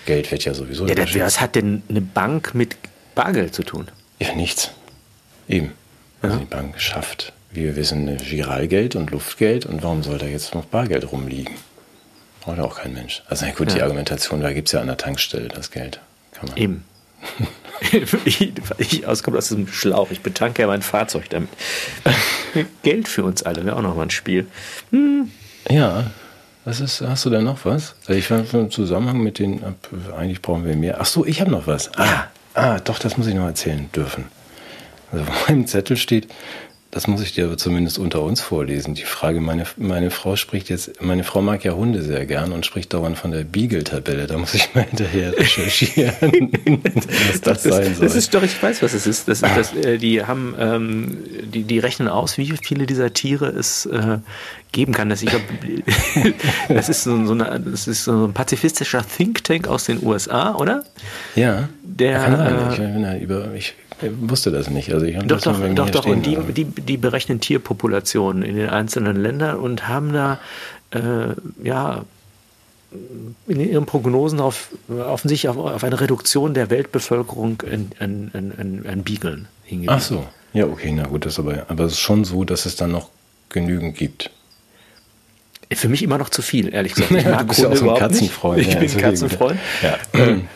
Geld 0.07 0.31
wird 0.31 0.45
ja 0.45 0.55
sowieso 0.55 0.87
ja, 0.87 0.97
Was 0.97 1.41
hat 1.41 1.57
denn 1.57 1.83
eine 1.89 2.01
Bank 2.01 2.55
mit 2.55 2.77
Bargeld 3.17 3.55
zu 3.55 3.65
tun? 3.65 3.89
Ja, 4.21 4.35
nichts. 4.35 4.71
Eben. 5.49 5.73
Also 6.23 6.39
die 6.39 6.45
Bank 6.45 6.81
schafft, 6.81 7.33
wie 7.51 7.65
wir 7.65 7.77
wissen, 7.77 8.17
Giralgeld 8.19 8.95
und 8.95 9.11
Luftgeld. 9.11 9.67
Und 9.67 9.83
warum 9.83 10.05
soll 10.05 10.19
da 10.19 10.27
jetzt 10.27 10.55
noch 10.55 10.65
Bargeld 10.65 11.11
rumliegen? 11.11 11.55
Braucht 12.45 12.61
auch 12.61 12.79
kein 12.81 12.93
Mensch. 12.93 13.23
Also 13.29 13.47
gut, 13.47 13.69
ja. 13.71 13.77
die 13.77 13.83
Argumentation, 13.83 14.41
da 14.41 14.53
gibt 14.53 14.69
es 14.69 14.73
ja 14.73 14.81
an 14.81 14.87
der 14.87 14.97
Tankstelle 14.97 15.49
das 15.49 15.71
Geld. 15.71 16.01
Kann 16.33 16.49
man. 16.49 16.57
Eben. 16.59 16.85
ich, 18.25 18.53
ich 18.79 19.07
auskomme 19.07 19.39
aus 19.39 19.49
diesem 19.49 19.67
Schlauch. 19.67 20.11
Ich 20.11 20.21
betanke 20.21 20.63
ja 20.63 20.69
mein 20.69 20.83
Fahrzeug 20.83 21.31
damit. 21.31 21.49
Geld 22.83 23.09
für 23.09 23.25
uns 23.25 23.43
alle 23.43 23.65
wäre 23.65 23.77
auch 23.77 23.83
noch 23.83 23.97
mal 23.97 24.03
ein 24.03 24.11
Spiel. 24.11 24.47
Hm. 24.91 25.31
Ja. 25.71 26.11
Was 26.67 26.81
ist, 26.81 27.03
hast 27.03 27.25
du 27.27 27.31
da 27.31 27.41
noch 27.43 27.65
was? 27.65 27.95
Also 28.07 28.19
ich 28.19 28.27
fand 28.27 28.53
im 28.55 28.71
Zusammenhang 28.71 29.19
mit 29.19 29.39
den, 29.39 29.63
eigentlich 30.17 30.41
brauchen 30.41 30.65
wir 30.65 30.77
mehr. 30.77 30.99
Ach 31.01 31.07
so, 31.07 31.27
ich 31.27 31.41
habe 31.41 31.51
noch 31.51 31.67
was. 31.67 31.91
Ah, 31.99 32.29
ah, 32.55 32.79
doch, 32.81 32.99
das 32.99 33.19
muss 33.19 33.27
ich 33.27 33.35
noch 33.35 33.47
erzählen 33.47 33.91
dürfen. 33.95 34.27
Also 35.13 35.25
auf 35.31 35.49
meinem 35.49 35.67
Zettel 35.67 35.97
steht, 35.97 36.29
das 36.95 37.09
muss 37.09 37.21
ich 37.23 37.33
dir 37.33 37.47
aber 37.47 37.57
zumindest 37.57 37.99
unter 37.99 38.23
uns 38.23 38.41
vorlesen. 38.41 38.95
Die 38.95 39.03
Frage, 39.03 39.41
meine, 39.41 39.65
meine 39.77 40.13
Frau 40.13 40.37
spricht 40.37 40.71
jetzt, 40.71 41.03
meine 41.03 41.25
Frau 41.25 41.43
mag 41.43 41.65
ja 41.65 41.73
Hunde 41.73 42.03
sehr 42.03 42.25
gern 42.25 42.53
und 42.53 42.65
spricht 42.65 42.95
dauernd 42.95 43.19
von 43.19 43.33
der 43.33 43.43
Beagle-Tabelle. 43.43 44.29
Da 44.29 44.39
muss 44.39 44.55
ich 44.55 44.73
mal 44.77 44.85
hinterher 44.85 45.33
recherchieren, 45.37 46.53
was 46.85 47.41
das, 47.41 47.63
das 47.63 47.75
sein 47.75 47.95
soll. 47.97 48.07
Das 48.07 48.15
ist 48.15 48.33
doch, 48.33 48.45
ich 48.45 48.63
weiß, 48.63 48.81
was 48.81 48.95
es 48.95 49.09
ist. 49.09 49.27
Das 49.27 49.43
ist 49.43 49.57
das, 49.57 49.75
äh, 49.75 49.99
die 49.99 50.25
haben, 50.25 50.55
ähm, 50.57 51.19
die, 51.53 51.65
die 51.65 51.81
rechnen 51.81 52.07
aus, 52.07 52.39
wie 52.39 52.55
viele 52.63 52.87
dieser 52.87 53.13
Tiere 53.13 53.49
es 53.49 53.87
äh, 53.87 54.19
geben 54.71 54.93
kann. 54.93 55.09
Das, 55.09 55.21
ich 55.21 55.31
glaub, 55.31 55.43
das, 56.69 56.89
ist 56.89 57.03
so, 57.03 57.27
so 57.27 57.33
eine, 57.33 57.59
das 57.59 57.89
ist 57.89 58.05
so 58.05 58.27
ein 58.27 58.33
pazifistischer 58.33 59.05
Think 59.05 59.43
Tank 59.43 59.67
aus 59.67 59.87
den 59.87 60.01
USA, 60.01 60.55
oder? 60.55 60.85
Ja. 61.35 61.69
Der, 61.83 62.21
kann 62.21 62.37
sein. 62.37 62.73
Ich, 62.73 62.79
äh, 62.79 63.19
über, 63.19 63.53
ich 63.53 63.75
ich 63.84 63.84
wusste 64.21 64.51
das 64.51 64.71
nicht. 64.71 64.93
Also 64.93 65.07
ich 65.07 65.17
doch, 65.19 65.41
doch, 65.41 65.59
doch, 65.75 65.91
doch. 65.91 66.07
Und 66.07 66.27
die, 66.27 66.37
die, 66.53 66.65
die 66.65 66.97
berechnen 66.97 67.41
Tierpopulationen 67.41 68.43
in 68.43 68.57
den 68.57 68.69
einzelnen 68.69 69.17
Ländern 69.17 69.57
und 69.57 69.89
haben 69.89 70.13
da 70.13 70.39
äh, 70.91 71.35
ja 71.63 72.05
in 73.47 73.61
ihren 73.61 73.87
Prognosen 73.87 74.41
auf, 74.41 74.69
offensichtlich 74.89 75.49
auf, 75.49 75.57
auf 75.57 75.85
eine 75.85 76.01
Reduktion 76.01 76.55
der 76.55 76.71
Weltbevölkerung 76.71 77.63
an, 77.71 77.91
an, 77.99 78.31
an, 78.33 78.85
an 78.89 79.03
Biegeln 79.03 79.49
hingewiesen. 79.65 79.95
Ach 79.95 80.01
so, 80.01 80.27
ja, 80.53 80.67
okay, 80.67 80.93
na 80.95 81.05
gut, 81.05 81.27
das 81.27 81.39
aber, 81.39 81.67
aber 81.69 81.85
es 81.85 81.95
ist 81.95 82.01
schon 82.01 82.25
so, 82.25 82.45
dass 82.45 82.67
es 82.67 82.77
dann 82.77 82.93
noch 82.93 83.11
genügend 83.49 83.97
gibt. 83.97 84.31
Für 85.73 85.89
mich 85.89 86.03
immer 86.03 86.19
noch 86.19 86.29
zu 86.29 86.43
viel, 86.43 86.73
ehrlich 86.73 86.95
gesagt. 86.95 87.11
Ich 87.19 87.25
mag 87.25 87.41
du 87.41 87.47
bist 87.47 87.61
ja 87.61 87.69
auch 87.69 87.77
so 87.77 87.91
ein 87.91 87.99
Katzenfreund. 87.99 88.59
Nicht. 88.59 88.69
Ich 88.69 88.75
ja, 88.75 88.81
bin 88.81 88.91
ein 88.91 88.99
Katzenfreund. 88.99 89.59
Ja. 89.83 89.99
Ähm, 90.13 90.49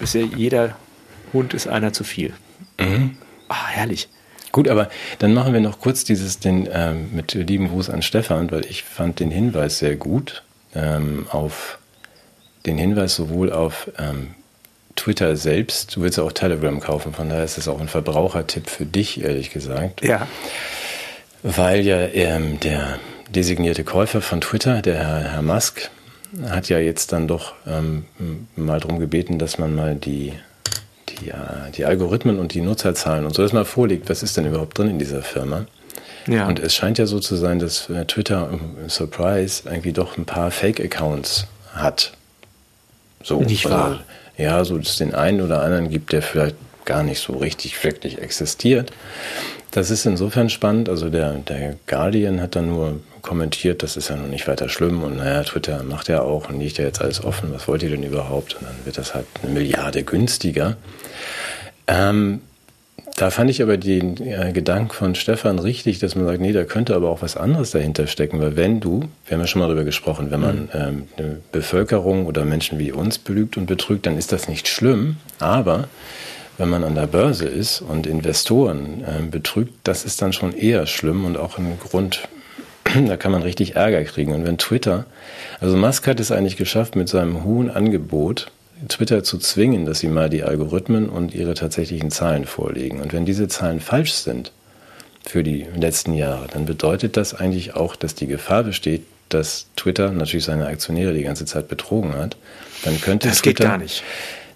ja 0.00 0.20
jeder 0.20 0.76
Hund 1.32 1.54
ist 1.54 1.66
einer 1.66 1.92
zu 1.92 2.04
viel. 2.04 2.32
Mhm. 2.78 3.16
Ah, 3.48 3.66
herrlich. 3.68 4.08
Gut, 4.52 4.68
aber 4.68 4.88
dann 5.18 5.34
machen 5.34 5.52
wir 5.52 5.60
noch 5.60 5.80
kurz 5.80 6.04
dieses 6.04 6.38
den, 6.38 6.68
ähm, 6.72 7.10
mit 7.12 7.34
lieben 7.34 7.68
Gruß 7.68 7.90
an 7.90 8.02
Stefan, 8.02 8.50
weil 8.50 8.64
ich 8.64 8.84
fand 8.84 9.20
den 9.20 9.30
Hinweis 9.30 9.78
sehr 9.78 9.96
gut 9.96 10.42
ähm, 10.74 11.26
auf 11.30 11.78
den 12.64 12.78
Hinweis 12.78 13.14
sowohl 13.14 13.52
auf 13.52 13.90
ähm, 13.98 14.34
Twitter 14.96 15.36
selbst, 15.36 15.94
du 15.94 16.00
willst 16.00 16.18
ja 16.18 16.24
auch 16.24 16.32
Telegram 16.32 16.80
kaufen, 16.80 17.12
von 17.12 17.28
daher 17.28 17.44
ist 17.44 17.58
das 17.58 17.68
auch 17.68 17.80
ein 17.80 17.88
Verbrauchertipp 17.88 18.68
für 18.68 18.86
dich, 18.86 19.22
ehrlich 19.22 19.50
gesagt. 19.50 20.02
Ja. 20.02 20.26
Weil 21.42 21.82
ja 21.82 22.00
ähm, 22.00 22.58
der 22.60 22.98
designierte 23.28 23.84
Käufer 23.84 24.20
von 24.20 24.40
Twitter, 24.40 24.82
der 24.82 24.96
Herr, 24.96 25.32
Herr 25.32 25.42
Musk, 25.42 25.90
hat 26.48 26.68
ja 26.68 26.78
jetzt 26.78 27.12
dann 27.12 27.28
doch 27.28 27.54
ähm, 27.66 28.04
mal 28.56 28.80
darum 28.80 28.98
gebeten, 28.98 29.38
dass 29.38 29.58
man 29.58 29.74
mal 29.74 29.94
die, 29.94 30.32
die, 31.20 31.30
äh, 31.30 31.70
die 31.74 31.84
Algorithmen 31.84 32.38
und 32.38 32.54
die 32.54 32.60
Nutzerzahlen 32.60 33.24
und 33.24 33.34
so 33.34 33.42
das 33.42 33.52
mal 33.52 33.64
vorlegt. 33.64 34.08
Was 34.08 34.22
ist 34.22 34.36
denn 34.36 34.46
überhaupt 34.46 34.78
drin 34.78 34.88
in 34.88 34.98
dieser 34.98 35.22
Firma? 35.22 35.66
Ja. 36.26 36.48
Und 36.48 36.58
es 36.58 36.74
scheint 36.74 36.98
ja 36.98 37.06
so 37.06 37.20
zu 37.20 37.36
sein, 37.36 37.58
dass 37.58 37.88
äh, 37.88 38.04
Twitter, 38.04 38.50
äh, 38.84 38.88
Surprise, 38.88 39.62
irgendwie 39.66 39.92
doch 39.92 40.16
ein 40.16 40.24
paar 40.24 40.50
Fake-Accounts 40.50 41.46
hat. 41.72 42.12
So, 43.22 43.40
Nicht 43.40 43.68
wahr? 43.68 44.00
ja, 44.36 44.64
so 44.64 44.78
dass 44.78 44.90
es 44.90 44.96
den 44.98 45.14
einen 45.14 45.40
oder 45.40 45.62
anderen 45.62 45.90
gibt, 45.90 46.12
der 46.12 46.22
vielleicht 46.22 46.56
gar 46.84 47.02
nicht 47.02 47.20
so 47.20 47.34
richtig 47.34 47.82
wirklich 47.82 48.18
existiert. 48.20 48.92
Das 49.72 49.90
ist 49.90 50.06
insofern 50.06 50.48
spannend. 50.48 50.88
Also 50.88 51.10
der, 51.10 51.32
der 51.34 51.76
Guardian 51.86 52.40
hat 52.40 52.56
dann 52.56 52.68
nur 52.68 53.00
kommentiert, 53.22 53.82
das 53.82 53.96
ist 53.96 54.08
ja 54.08 54.16
noch 54.16 54.28
nicht 54.28 54.46
weiter 54.46 54.68
schlimm 54.68 55.02
und 55.02 55.16
naja, 55.16 55.42
Twitter 55.42 55.82
macht 55.82 56.08
ja 56.08 56.22
auch 56.22 56.48
und 56.48 56.60
liegt 56.60 56.78
ja 56.78 56.84
jetzt 56.84 57.00
alles 57.00 57.22
offen, 57.24 57.52
was 57.52 57.66
wollt 57.66 57.82
ihr 57.82 57.90
denn 57.90 58.04
überhaupt? 58.04 58.54
Und 58.54 58.62
dann 58.62 58.76
wird 58.84 58.98
das 58.98 59.14
halt 59.14 59.26
eine 59.42 59.52
Milliarde 59.52 60.04
günstiger. 60.04 60.76
Ähm, 61.86 62.40
da 63.16 63.30
fand 63.30 63.48
ich 63.48 63.62
aber 63.62 63.78
den 63.78 64.18
äh, 64.18 64.52
Gedanken 64.52 64.90
von 64.90 65.14
Stefan 65.14 65.58
richtig, 65.58 65.98
dass 66.00 66.16
man 66.16 66.26
sagt, 66.26 66.40
nee, 66.40 66.52
da 66.52 66.64
könnte 66.64 66.94
aber 66.94 67.08
auch 67.08 67.22
was 67.22 67.36
anderes 67.36 67.70
dahinter 67.70 68.06
stecken, 68.06 68.40
weil 68.40 68.56
wenn 68.56 68.80
du, 68.80 69.08
wir 69.26 69.36
haben 69.36 69.40
ja 69.40 69.46
schon 69.46 69.60
mal 69.60 69.68
darüber 69.68 69.84
gesprochen, 69.84 70.30
wenn 70.30 70.40
man 70.40 70.56
mhm. 70.56 70.68
ähm, 70.74 71.08
eine 71.16 71.36
Bevölkerung 71.50 72.26
oder 72.26 72.44
Menschen 72.44 72.78
wie 72.78 72.92
uns 72.92 73.18
belügt 73.18 73.56
und 73.56 73.66
betrügt, 73.66 74.04
dann 74.04 74.18
ist 74.18 74.32
das 74.32 74.48
nicht 74.48 74.68
schlimm, 74.68 75.16
aber 75.38 75.88
wenn 76.58 76.68
man 76.68 76.84
an 76.84 76.94
der 76.94 77.06
Börse 77.06 77.46
ist 77.46 77.80
und 77.80 78.06
Investoren 78.06 79.02
äh, 79.02 79.22
betrügt, 79.22 79.72
das 79.84 80.04
ist 80.04 80.20
dann 80.20 80.32
schon 80.32 80.52
eher 80.52 80.86
schlimm 80.86 81.24
und 81.24 81.36
auch 81.36 81.58
ein 81.58 81.78
Grund, 81.78 82.28
da 82.84 83.16
kann 83.16 83.32
man 83.32 83.42
richtig 83.42 83.76
Ärger 83.76 84.04
kriegen. 84.04 84.32
Und 84.32 84.44
wenn 84.44 84.58
Twitter, 84.58 85.06
also 85.60 85.76
Musk 85.76 86.06
hat 86.06 86.20
es 86.20 86.32
eigentlich 86.32 86.56
geschafft, 86.56 86.96
mit 86.96 87.08
seinem 87.08 87.44
hohen 87.44 87.70
Angebot 87.70 88.50
Twitter 88.88 89.24
zu 89.24 89.38
zwingen, 89.38 89.86
dass 89.86 90.00
sie 90.00 90.08
mal 90.08 90.28
die 90.28 90.42
Algorithmen 90.42 91.08
und 91.08 91.34
ihre 91.34 91.54
tatsächlichen 91.54 92.10
Zahlen 92.10 92.44
vorlegen. 92.44 93.00
Und 93.00 93.12
wenn 93.12 93.24
diese 93.24 93.48
Zahlen 93.48 93.80
falsch 93.80 94.12
sind 94.12 94.52
für 95.24 95.42
die 95.42 95.66
letzten 95.74 96.12
Jahre, 96.12 96.46
dann 96.52 96.66
bedeutet 96.66 97.16
das 97.16 97.34
eigentlich 97.34 97.74
auch, 97.74 97.96
dass 97.96 98.14
die 98.14 98.26
Gefahr 98.26 98.64
besteht, 98.64 99.02
dass 99.28 99.66
Twitter 99.76 100.12
natürlich 100.12 100.44
seine 100.44 100.66
Aktionäre 100.66 101.14
die 101.14 101.22
ganze 101.22 101.46
Zeit 101.46 101.68
betrogen 101.68 102.14
hat. 102.14 102.36
Dann 102.84 103.00
könnte 103.00 103.28
das 103.28 103.42
Twitter, 103.42 103.64
geht 103.64 103.70
gar 103.70 103.78
nicht. 103.78 104.04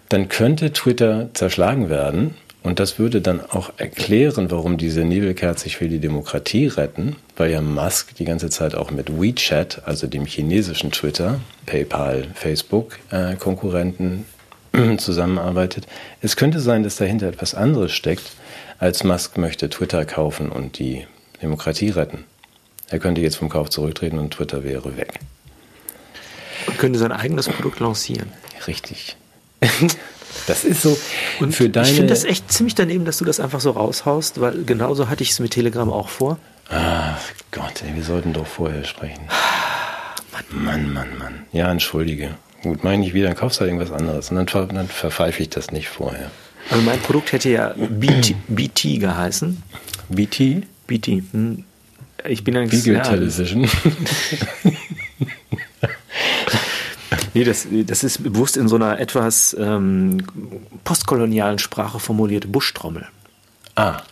Dann 0.09 0.29
könnte 0.29 0.73
Twitter 0.73 1.31
zerschlagen 1.33 1.89
werden 1.89 2.35
und 2.63 2.79
das 2.79 2.99
würde 2.99 3.23
dann 3.23 3.41
auch 3.41 3.73
erklären, 3.79 4.51
warum 4.51 4.77
diese 4.77 5.05
Nebelkerze 5.05 5.65
sich 5.65 5.79
für 5.79 5.89
die 5.89 5.99
Demokratie 5.99 6.67
retten, 6.67 7.17
weil 7.37 7.51
ja 7.51 7.63
Musk 7.63 8.15
die 8.17 8.27
ganze 8.27 8.51
Zeit 8.51 8.75
auch 8.75 8.91
mit 8.91 9.21
WeChat, 9.21 9.83
also 9.87 10.07
dem 10.07 10.27
chinesischen 10.27 10.91
Twitter, 10.91 11.41
PayPal, 11.65 12.27
Facebook 12.35 12.99
äh, 13.11 13.37
Konkurrenten 13.37 14.27
zusammenarbeitet. 14.99 15.87
Es 16.21 16.37
könnte 16.37 16.61
sein, 16.61 16.83
dass 16.83 16.97
dahinter 16.97 17.29
etwas 17.29 17.55
anderes 17.55 17.93
steckt, 17.93 18.33
als 18.79 19.05
Musk 19.05 19.39
möchte 19.39 19.71
Twitter 19.71 20.05
kaufen 20.05 20.51
und 20.51 20.79
die 20.79 21.07
Demokratie 21.43 21.91
retten. 21.91 22.25
Er 22.91 22.99
könnte 22.99 23.23
jetzt 23.23 23.37
vom 23.37 23.49
Kauf 23.49 23.71
zurücktreten 23.71 24.19
und 24.19 24.35
Twitter 24.35 24.65
wäre 24.65 24.97
weg. 24.99 25.21
Und 26.67 26.79
könnte 26.79 26.99
sein 26.99 27.13
eigenes 27.13 27.49
Produkt 27.49 27.81
lancieren. 27.81 28.33
Richtig. 28.67 29.17
Das 30.47 30.65
ist 30.65 30.83
so 30.83 30.99
und 31.41 31.55
für 31.55 31.69
deine. 31.69 31.89
Ich 31.89 31.95
finde 31.95 32.11
das 32.11 32.25
echt 32.25 32.51
ziemlich 32.53 32.75
daneben, 32.75 33.05
dass 33.05 33.19
du 33.19 33.25
das 33.25 33.41
einfach 33.41 33.61
so 33.61 33.71
raushaust, 33.71 34.41
weil 34.41 34.65
genauso 34.65 35.09
hatte 35.09 35.23
ich 35.23 35.31
es 35.31 35.41
mit 35.41 35.53
Telegram 35.53 35.91
auch 35.91 36.09
vor. 36.09 36.39
Ach 36.69 37.19
Gott, 37.51 37.83
ey, 37.87 37.95
wir 37.97 38.05
sollten 38.05 38.33
doch 38.33 38.47
vorher 38.47 38.85
sprechen. 38.85 39.23
Mann, 40.51 40.65
Mann, 40.65 40.93
Mann, 40.93 41.19
Mann. 41.19 41.35
Ja, 41.53 41.71
entschuldige. 41.71 42.37
Gut, 42.63 42.85
meine 42.85 43.05
ich 43.07 43.15
wieder, 43.15 43.27
dann 43.29 43.37
kaufst 43.37 43.59
du 43.59 43.61
halt 43.63 43.71
irgendwas 43.73 43.93
anderes 43.93 44.31
und 44.31 44.37
dann, 44.37 44.47
ver 44.49 44.67
dann 44.67 44.89
verpfeife 44.89 45.43
ich 45.43 45.49
das 45.49 45.71
nicht 45.71 45.89
vorher. 45.89 46.31
Also 46.69 46.83
mein 46.85 47.01
Produkt 47.01 47.33
hätte 47.33 47.49
ja 47.49 47.75
BT, 47.77 48.35
BT 48.49 49.01
geheißen. 49.01 49.63
BT? 50.09 50.63
BT. 50.87 51.23
Hm. 51.33 51.65
Ich 52.29 52.45
bin 52.45 52.57
ein 52.57 52.69
Beagle 52.69 52.95
ja, 52.95 53.01
Television. 53.01 53.69
Nee, 57.35 57.45
das, 57.45 57.67
das 57.71 58.05
ist 58.05 58.23
bewusst 58.23 58.57
in 58.57 58.69
so 58.69 58.77
einer 58.77 58.99
etwas 58.99 59.57
ähm, 59.59 60.25
postkolonialen 60.85 61.59
Sprache 61.59 62.01
formulierte 62.01 62.49
Buschtrommel. 62.49 63.07
Ah. 63.77 64.03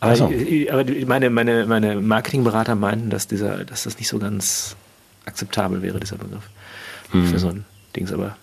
Aber, 0.00 0.16
so. 0.16 0.32
aber 0.70 0.84
meine, 1.06 1.30
meine, 1.30 1.66
meine 1.66 2.00
Marketingberater 2.00 2.74
meinten, 2.74 3.10
dass, 3.10 3.28
dieser, 3.28 3.64
dass 3.64 3.84
das 3.84 3.98
nicht 3.98 4.08
so 4.08 4.18
ganz 4.18 4.74
akzeptabel 5.26 5.82
wäre, 5.82 6.00
dieser 6.00 6.16
Begriff. 6.16 6.42
Hm. 7.10 7.26
Für 7.26 7.38
so 7.38 7.48
ein 7.48 7.64
Dings, 7.94 8.12
aber 8.12 8.36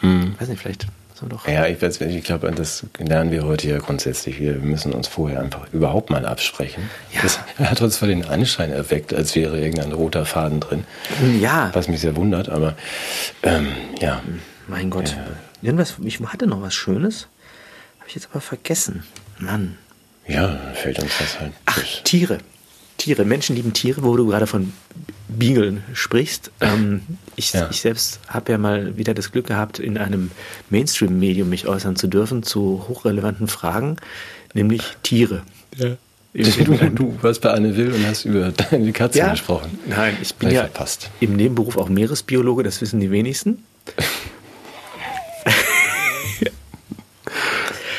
hm. 0.00 0.34
weiß 0.38 0.48
nicht, 0.48 0.60
vielleicht 0.60 0.86
so 1.14 1.26
doch. 1.26 1.46
Ja, 1.48 1.66
ich, 1.66 1.82
ich 1.82 2.24
glaube, 2.24 2.50
das 2.52 2.84
lernen 2.98 3.30
wir 3.30 3.44
heute 3.44 3.68
ja 3.68 3.78
grundsätzlich. 3.78 4.40
Wir 4.40 4.54
müssen 4.54 4.92
uns 4.92 5.08
vorher 5.08 5.40
einfach 5.40 5.66
überhaupt 5.72 6.10
mal 6.10 6.26
absprechen. 6.26 6.90
Ja. 7.12 7.22
Das 7.22 7.40
hat 7.58 7.80
uns 7.80 7.96
voll 7.96 8.08
den 8.08 8.24
Anschein 8.24 8.70
erweckt, 8.70 9.14
als 9.14 9.34
wäre 9.34 9.58
irgendein 9.58 9.92
roter 9.92 10.24
Faden 10.24 10.60
drin. 10.60 10.84
Ja. 11.40 11.70
Was 11.72 11.88
mich 11.88 12.00
sehr 12.00 12.16
wundert, 12.16 12.48
aber 12.48 12.74
ähm, 13.42 13.68
ja. 14.00 14.22
Mein 14.66 14.90
Gott. 14.90 15.10
Ja. 15.10 15.24
Irgendwas, 15.62 15.94
ich 16.02 16.20
hatte 16.20 16.46
noch 16.46 16.62
was 16.62 16.74
Schönes. 16.74 17.28
Habe 17.98 18.08
ich 18.08 18.14
jetzt 18.14 18.28
aber 18.30 18.40
vergessen. 18.40 19.04
Mann. 19.38 19.78
Ja, 20.26 20.56
fällt 20.74 20.98
uns 21.00 21.12
das 21.18 21.40
halt. 21.40 21.52
Ach, 21.66 21.82
Tiere. 22.04 22.38
Tiere. 23.02 23.24
Menschen 23.24 23.56
lieben 23.56 23.72
Tiere, 23.72 24.04
wo 24.04 24.16
du 24.16 24.28
gerade 24.28 24.46
von 24.46 24.72
Beagle 25.28 25.82
sprichst. 25.92 26.52
Ähm, 26.60 27.02
ich, 27.34 27.52
ja. 27.52 27.68
ich, 27.68 27.80
selbst 27.80 28.20
habe 28.28 28.52
ja 28.52 28.58
mal 28.58 28.96
wieder 28.96 29.12
das 29.12 29.32
Glück 29.32 29.48
gehabt, 29.48 29.80
in 29.80 29.98
einem 29.98 30.30
Mainstream-Medium 30.70 31.48
mich 31.48 31.66
äußern 31.66 31.96
zu 31.96 32.06
dürfen 32.06 32.44
zu 32.44 32.84
hochrelevanten 32.88 33.48
Fragen, 33.48 33.96
nämlich 34.54 34.82
Tiere. 35.02 35.42
Ja. 35.76 35.96
Du, 36.32 36.76
du, 36.94 37.18
warst 37.22 37.40
bei 37.42 37.50
Anne 37.50 37.76
Will 37.76 37.92
und 37.92 38.06
hast 38.06 38.24
über 38.24 38.52
deine 38.52 38.92
Katze 38.92 39.18
ja, 39.18 39.32
gesprochen. 39.32 39.80
Nein, 39.86 40.16
ich 40.22 40.34
bin 40.36 40.52
ja 40.52 40.60
verpasst. 40.60 41.10
im 41.18 41.34
Nebenberuf 41.34 41.76
auch 41.76 41.88
Meeresbiologe, 41.88 42.62
das 42.62 42.80
wissen 42.80 43.00
die 43.00 43.10
wenigsten. 43.10 43.64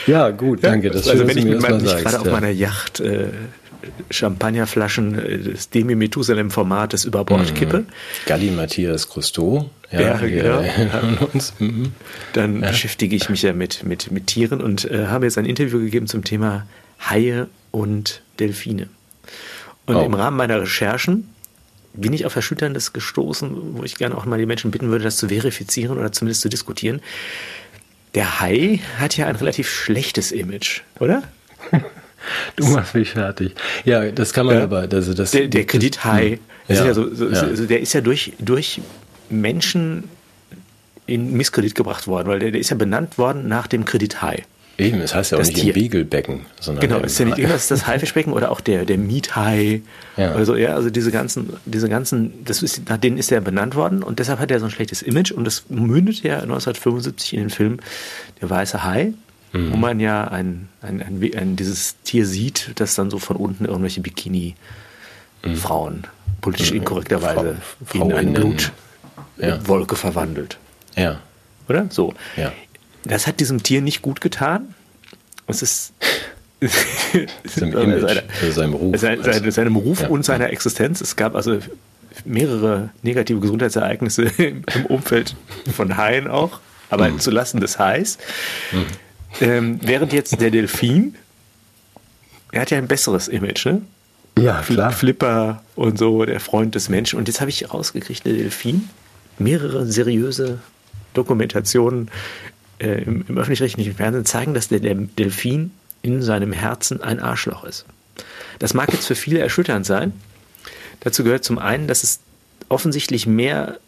ja, 0.08 0.30
gut, 0.32 0.64
danke. 0.64 0.90
Das 0.92 1.10
also 1.10 1.28
wenn 1.28 1.38
ich 1.38 1.46
mit 1.46 1.62
meinem, 1.62 1.84
gerade 1.84 2.22
auf 2.22 2.32
meiner 2.32 2.50
Yacht 2.50 3.02
äh, 3.02 3.28
Champagnerflaschen 4.10 5.20
äh, 5.20 5.38
des 5.40 5.70
Demi-Methusalem-Formates 5.70 7.06
über 7.06 7.24
Bord 7.26 7.52
mhm. 7.52 7.56
kippe. 7.56 7.86
Galli 8.26 8.52
Matthias 8.52 9.10
Cousteau. 9.10 9.70
Ja, 9.92 10.02
ja 10.02 10.18
genau. 10.18 11.26
Uns. 11.34 11.54
Mhm. 11.60 11.94
Dann 12.34 12.62
ja. 12.62 12.70
beschäftige 12.70 13.16
ich 13.16 13.30
mich 13.30 13.42
ja 13.42 13.54
mit, 13.54 13.84
mit, 13.84 14.12
mit 14.12 14.28
Tieren 14.28 14.62
und 14.62 14.90
äh, 14.90 15.08
habe 15.08 15.26
jetzt 15.26 15.38
ein 15.38 15.46
Interview 15.46 15.80
gegeben 15.80 16.08
zum 16.08 16.24
Thema 16.24 16.66
Haie 17.00 17.48
und 17.72 18.22
Delfine. 18.40 18.90
Und 19.86 19.96
oh. 19.96 20.06
im 20.06 20.14
Rahmen 20.14 20.38
meiner 20.38 20.62
Recherchen 20.62 21.30
bin 21.94 22.14
ich 22.14 22.26
auf 22.26 22.36
Erschütterndes 22.36 22.94
gestoßen, 22.94 23.78
wo 23.78 23.84
ich 23.84 23.96
gerne 23.96 24.18
auch 24.18 24.26
mal 24.26 24.40
die 24.40 24.46
Menschen 24.46 24.72
bitten 24.72 24.90
würde, 24.90 25.04
das 25.04 25.18
zu 25.18 25.30
verifizieren 25.30 25.98
oder 25.98 26.12
zumindest 26.12 26.42
zu 26.42 26.50
diskutieren. 26.50 27.02
Der 28.16 28.40
Hai 28.40 28.80
hat 29.00 29.18
ja 29.18 29.28
ein 29.28 29.36
relativ 29.36 29.70
schlechtes 29.70 30.32
Image, 30.32 30.82
oder? 31.00 31.24
Du 32.56 32.68
machst 32.68 32.96
mich 32.96 33.12
fertig. 33.12 33.54
Ja, 33.86 34.12
das 34.12 34.34
kann 34.34 34.46
man 34.46 34.58
ja. 34.58 34.64
aber. 34.64 34.88
Also 34.92 35.14
das, 35.14 35.32
der, 35.32 35.48
der 35.48 35.66
Kredithai, 35.66 36.40
ja. 36.68 36.76
Ist 36.76 36.86
ja 36.86 36.94
so, 36.94 37.14
so, 37.14 37.30
ja. 37.30 37.42
Also 37.42 37.66
der 37.66 37.82
ist 37.82 37.94
ja 37.94 38.02
durch, 38.02 38.34
durch 38.40 38.82
Menschen 39.30 40.06
in 41.06 41.34
Misskredit 41.34 41.76
gebracht 41.76 42.08
worden, 42.08 42.28
weil 42.28 42.40
der, 42.40 42.52
der 42.52 42.62
ist 42.62 42.70
ja 42.70 42.78
benannt 42.78 43.18
worden 43.18 43.48
nach 43.48 43.68
dem 43.68 43.86
Kredithai. 43.86 44.44
Eben, 44.78 45.02
es 45.02 45.14
heißt 45.14 45.32
ja 45.32 45.38
auch 45.38 45.42
das 45.42 45.50
nicht 45.50 45.62
Tier. 45.62 45.76
im 45.76 45.82
Beagle-Becken, 45.82 46.46
sondern. 46.60 46.88
Genau, 46.88 47.00
ist 47.00 47.20
ja 47.20 47.26
nicht 47.26 47.38
immer 47.38 47.54
das 47.54 47.88
Haifischbecken 47.88 48.34
oder 48.34 48.50
auch 48.50 48.60
der, 48.60 48.86
der 48.86 48.98
Miethai. 48.98 49.84
Ja. 50.18 50.32
Also, 50.32 50.56
ja, 50.56 50.74
also 50.74 50.90
diese 50.90 51.12
ganzen, 51.12 51.54
diese 51.66 51.90
ganzen, 51.90 52.44
das 52.44 52.64
ist, 52.64 52.90
nach 52.90 52.98
denen 52.98 53.18
ist 53.20 53.32
er 53.32 53.42
benannt 53.42 53.76
worden 53.76 54.02
und 54.02 54.18
deshalb 54.18 54.40
hat 54.40 54.50
er 54.50 54.60
so 54.60 54.66
ein 54.66 54.72
schlechtes 54.72 55.04
Image 55.04 55.32
und 55.32 55.44
das 55.46 55.66
mündet 55.70 56.24
ja 56.24 56.40
1975 56.40 57.34
in 57.34 57.40
den 57.42 57.50
Film 57.52 57.80
Der 58.42 58.50
Weiße 58.50 58.84
Hai 58.84 59.14
mhm. 59.54 59.72
wo 59.72 59.78
man 59.78 60.00
ja 60.00 60.26
ein, 60.26 60.68
ein, 60.82 61.02
ein, 61.02 61.32
ein, 61.36 61.56
dieses 61.56 61.96
Tier 62.04 62.26
sieht, 62.26 62.72
das 62.76 62.96
dann 62.96 63.10
so 63.10 63.20
von 63.20 63.38
unten 63.38 63.66
irgendwelche 63.66 64.02
Bikini-Frauen 64.02 65.96
mhm. 65.96 66.42
politisch 66.42 66.72
inkorrekterweise 66.72 67.58
Frau, 67.86 68.06
in 68.06 68.14
eine 68.14 68.32
Blutwolke 68.32 69.96
ja. 69.96 70.00
verwandelt. 70.00 70.58
Ja. 70.96 71.20
Oder? 71.70 71.88
So. 71.90 72.14
Ja. 72.36 72.52
Das 73.06 73.28
hat 73.28 73.40
diesem 73.40 73.64
Tier 73.64 73.82
nicht 73.82 74.02
gut 74.02 74.22
getan. 74.22 74.76
Es 75.48 75.62
ist 75.62 75.94
seinem 77.46 77.78
Image, 77.78 78.02
seine, 78.42 78.52
seinem 78.52 78.74
Ruf, 78.74 79.00
seine, 79.00 79.24
seine, 79.24 79.52
seinem 79.52 79.76
Ruf 79.76 80.02
ja. 80.02 80.08
und 80.08 80.24
seiner 80.24 80.50
Existenz. 80.50 81.02
Es 81.02 81.16
gab 81.16 81.36
also 81.36 81.60
mehrere 82.26 82.90
negative 83.02 83.40
Gesundheitsereignisse 83.40 84.24
im 84.38 84.86
Umfeld 84.88 85.36
von 85.76 85.98
Haien 85.98 86.28
auch, 86.28 86.60
aber 86.90 87.10
mhm. 87.10 87.20
zulasten 87.20 87.60
des 87.60 87.80
Hais. 87.80 88.18
Mhm. 88.72 88.86
Ähm, 89.42 89.80
während 89.82 90.14
jetzt 90.14 90.40
der 90.40 90.52
Delfin, 90.52 91.16
er 92.52 92.62
hat 92.62 92.72
ja 92.72 92.78
ein 92.78 92.88
besseres 92.88 93.28
Image, 93.28 93.66
ne? 93.66 93.82
Ja, 94.38 94.62
klar. 94.62 94.92
Flipper 94.92 95.64
und 95.76 95.98
so, 95.98 96.26
der 96.26 96.40
Freund 96.40 96.76
des 96.76 96.90
Menschen. 96.90 97.20
Und 97.20 97.28
jetzt 97.28 97.40
habe 97.40 97.50
ich 97.50 97.72
rausgekriegt, 97.72 98.26
der 98.26 98.34
Delfin, 98.34 98.90
mehrere 99.38 99.86
seriöse 99.86 100.60
Dokumentationen 101.14 102.10
äh, 102.80 103.04
im, 103.04 103.26
im 103.28 103.38
öffentlich-rechtlichen 103.38 103.96
Fernsehen 103.96 104.26
zeigen, 104.26 104.54
dass 104.54 104.68
der, 104.70 104.80
Delfin 104.80 105.72
in 106.02 106.22
seinem 106.22 106.52
Herzen 106.52 107.02
ein 107.02 107.20
Arschloch 107.20 107.64
ist. 107.64 107.86
Das 108.60 108.74
mag 108.74 108.92
jetzt 108.92 109.08
für 109.08 109.16
viele 109.16 109.40
erschütternd 109.40 109.86
sein. 109.86 110.14
Dazu 111.00 111.24
gehört 111.24 111.44
zum 111.44 111.60
einen, 111.60 111.88
dass 111.88 112.04
es 112.04 112.20
offensichtlich 112.70 113.28
mehr 113.28 113.80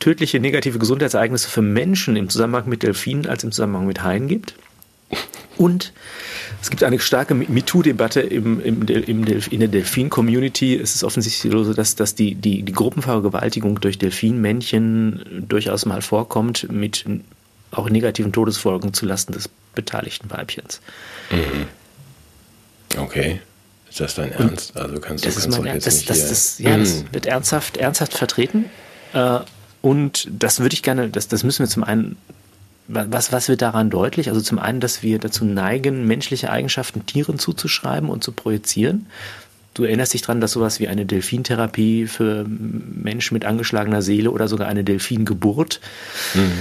tödliche 0.00 0.40
negative 0.40 0.78
Gesundheitsereignisse 0.78 1.48
für 1.48 1.62
Menschen 1.62 2.16
im 2.16 2.28
Zusammenhang 2.28 2.68
mit 2.68 2.82
Delfinen 2.82 3.26
als 3.26 3.44
im 3.44 3.52
Zusammenhang 3.52 3.86
mit 3.86 4.02
Haien 4.02 4.28
gibt. 4.28 4.54
Und 5.56 5.92
es 6.62 6.70
gibt 6.70 6.82
eine 6.84 6.98
starke 7.00 7.34
MeToo-Debatte 7.34 8.20
im, 8.20 8.60
im, 8.60 8.82
im 8.86 9.24
in 9.24 9.60
der 9.60 9.68
Delfin-Community. 9.68 10.76
Es 10.76 10.94
ist 10.94 11.04
offensichtlich 11.04 11.52
so, 11.52 11.72
dass, 11.74 11.96
dass 11.96 12.14
die, 12.14 12.34
die, 12.34 12.62
die 12.62 12.72
Gruppenvergewaltigung 12.72 13.80
durch 13.80 13.98
Delfinmännchen 13.98 15.44
durchaus 15.48 15.84
mal 15.84 16.02
vorkommt, 16.02 16.70
mit 16.70 17.04
auch 17.70 17.90
negativen 17.90 18.32
Todesfolgen 18.32 18.94
zulasten 18.94 19.34
des 19.34 19.50
beteiligten 19.74 20.30
Weibchens. 20.30 20.80
Mhm. 21.30 21.66
Okay. 22.98 23.40
Ist 23.90 24.00
das 24.00 24.14
dein 24.14 24.32
Ernst? 24.32 24.76
Also 24.76 25.00
kannst 25.00 25.24
du 25.24 25.28
das 25.28 25.42
kannst 25.42 25.62
mein, 25.62 25.74
das, 25.74 26.04
das, 26.04 26.28
das, 26.28 26.58
Ja, 26.58 26.76
das 26.76 27.02
mhm. 27.02 27.12
wird 27.12 27.26
ernsthaft, 27.26 27.76
ernsthaft 27.76 28.14
vertreten. 28.14 28.66
Äh, 29.12 29.40
und 29.80 30.28
das 30.30 30.60
würde 30.60 30.74
ich 30.74 30.82
gerne, 30.82 31.08
das, 31.08 31.28
das 31.28 31.44
müssen 31.44 31.60
wir 31.60 31.68
zum 31.68 31.84
einen 31.84 32.16
was, 32.88 33.32
was 33.32 33.48
wird 33.48 33.62
daran 33.62 33.90
deutlich? 33.90 34.28
Also 34.28 34.40
zum 34.40 34.58
einen, 34.58 34.80
dass 34.80 35.02
wir 35.02 35.18
dazu 35.18 35.44
neigen, 35.44 36.06
menschliche 36.06 36.50
Eigenschaften 36.50 37.06
Tieren 37.06 37.38
zuzuschreiben 37.38 38.08
und 38.08 38.24
zu 38.24 38.32
projizieren. 38.32 39.06
Du 39.74 39.84
erinnerst 39.84 40.14
dich 40.14 40.22
daran, 40.22 40.40
dass 40.40 40.52
sowas 40.52 40.80
wie 40.80 40.88
eine 40.88 41.06
Delfintherapie 41.06 42.06
für 42.06 42.44
Menschen 42.48 43.34
mit 43.34 43.44
angeschlagener 43.44 44.02
Seele 44.02 44.30
oder 44.30 44.48
sogar 44.48 44.66
eine 44.66 44.82
Delfingeburt 44.82 45.80
mhm 46.34 46.52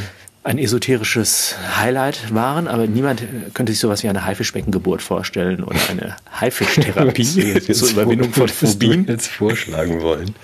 ein 0.47 0.59
esoterisches 0.59 1.57
Highlight 1.75 2.33
waren, 2.33 2.69
aber 2.69 2.87
niemand 2.87 3.21
könnte 3.53 3.73
sich 3.73 3.81
sowas 3.81 4.01
wie 4.03 4.07
eine 4.07 4.23
Haifischbeckengeburt 4.23 5.01
vorstellen 5.01 5.61
oder 5.61 5.77
eine 5.89 6.15
Haifischtherapie 6.39 7.59
zur 7.73 7.89
Überwindung 7.89 8.31
von 8.31 8.47
Phobien. 8.47 9.05
jetzt 9.07 9.27
vorschlagen 9.27 10.01
wollen. 10.01 10.35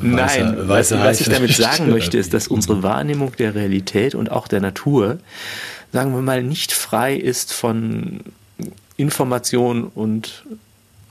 Nein, 0.00 0.68
weiße, 0.68 0.96
was, 0.96 1.04
was 1.04 1.20
ich 1.20 1.28
damit 1.28 1.52
sagen 1.52 1.90
möchte, 1.90 2.18
ist, 2.18 2.32
dass 2.34 2.46
unsere 2.46 2.84
Wahrnehmung 2.84 3.32
der 3.36 3.56
Realität 3.56 4.14
und 4.14 4.30
auch 4.30 4.46
der 4.46 4.60
Natur, 4.60 5.18
sagen 5.92 6.14
wir 6.14 6.22
mal, 6.22 6.44
nicht 6.44 6.72
frei 6.72 7.16
ist 7.16 7.52
von 7.52 8.20
Information 8.96 9.90
und 9.92 10.44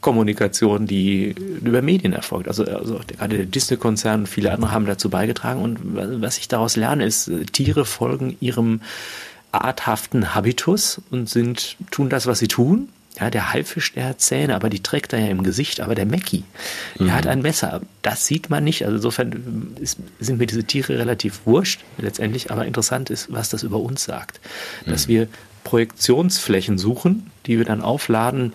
Kommunikation, 0.09 0.87
die 0.87 1.35
über 1.63 1.83
Medien 1.83 2.13
erfolgt. 2.13 2.47
Also, 2.47 2.63
also 2.63 2.99
gerade 3.07 3.37
der 3.37 3.45
Disney-Konzern 3.45 4.21
und 4.21 4.25
viele 4.27 4.51
andere 4.51 4.71
haben 4.71 4.87
dazu 4.87 5.07
beigetragen. 5.07 5.61
Und 5.61 5.77
was 6.19 6.39
ich 6.39 6.47
daraus 6.47 6.75
lerne, 6.75 7.05
ist, 7.05 7.29
Tiere 7.53 7.85
folgen 7.85 8.35
ihrem 8.39 8.81
arthaften 9.51 10.33
Habitus 10.33 10.99
und 11.11 11.29
sind, 11.29 11.77
tun 11.91 12.09
das, 12.09 12.25
was 12.25 12.39
sie 12.39 12.47
tun. 12.47 12.89
Ja, 13.19 13.29
der 13.29 13.53
Haifisch, 13.53 13.93
der 13.93 14.05
hat 14.05 14.21
Zähne, 14.21 14.55
aber 14.55 14.71
die 14.71 14.81
trägt 14.81 15.13
er 15.13 15.19
ja 15.19 15.27
im 15.27 15.43
Gesicht. 15.43 15.79
Aber 15.79 15.93
der 15.93 16.07
Mackie, 16.07 16.43
der 16.97 17.05
mhm. 17.05 17.13
hat 17.13 17.27
ein 17.27 17.43
Messer. 17.43 17.81
Das 18.01 18.25
sieht 18.25 18.49
man 18.49 18.63
nicht. 18.63 18.85
Also 18.85 18.95
insofern 18.95 19.75
ist, 19.79 19.99
sind 20.19 20.39
mir 20.39 20.47
diese 20.47 20.63
Tiere 20.63 20.97
relativ 20.97 21.41
wurscht 21.45 21.81
letztendlich. 21.99 22.49
Aber 22.49 22.65
interessant 22.65 23.11
ist, 23.11 23.31
was 23.31 23.49
das 23.49 23.61
über 23.61 23.77
uns 23.77 24.05
sagt. 24.05 24.39
Dass 24.87 25.05
mhm. 25.05 25.11
wir 25.11 25.27
Projektionsflächen 25.65 26.79
suchen, 26.79 27.29
die 27.45 27.59
wir 27.59 27.65
dann 27.65 27.83
aufladen 27.83 28.53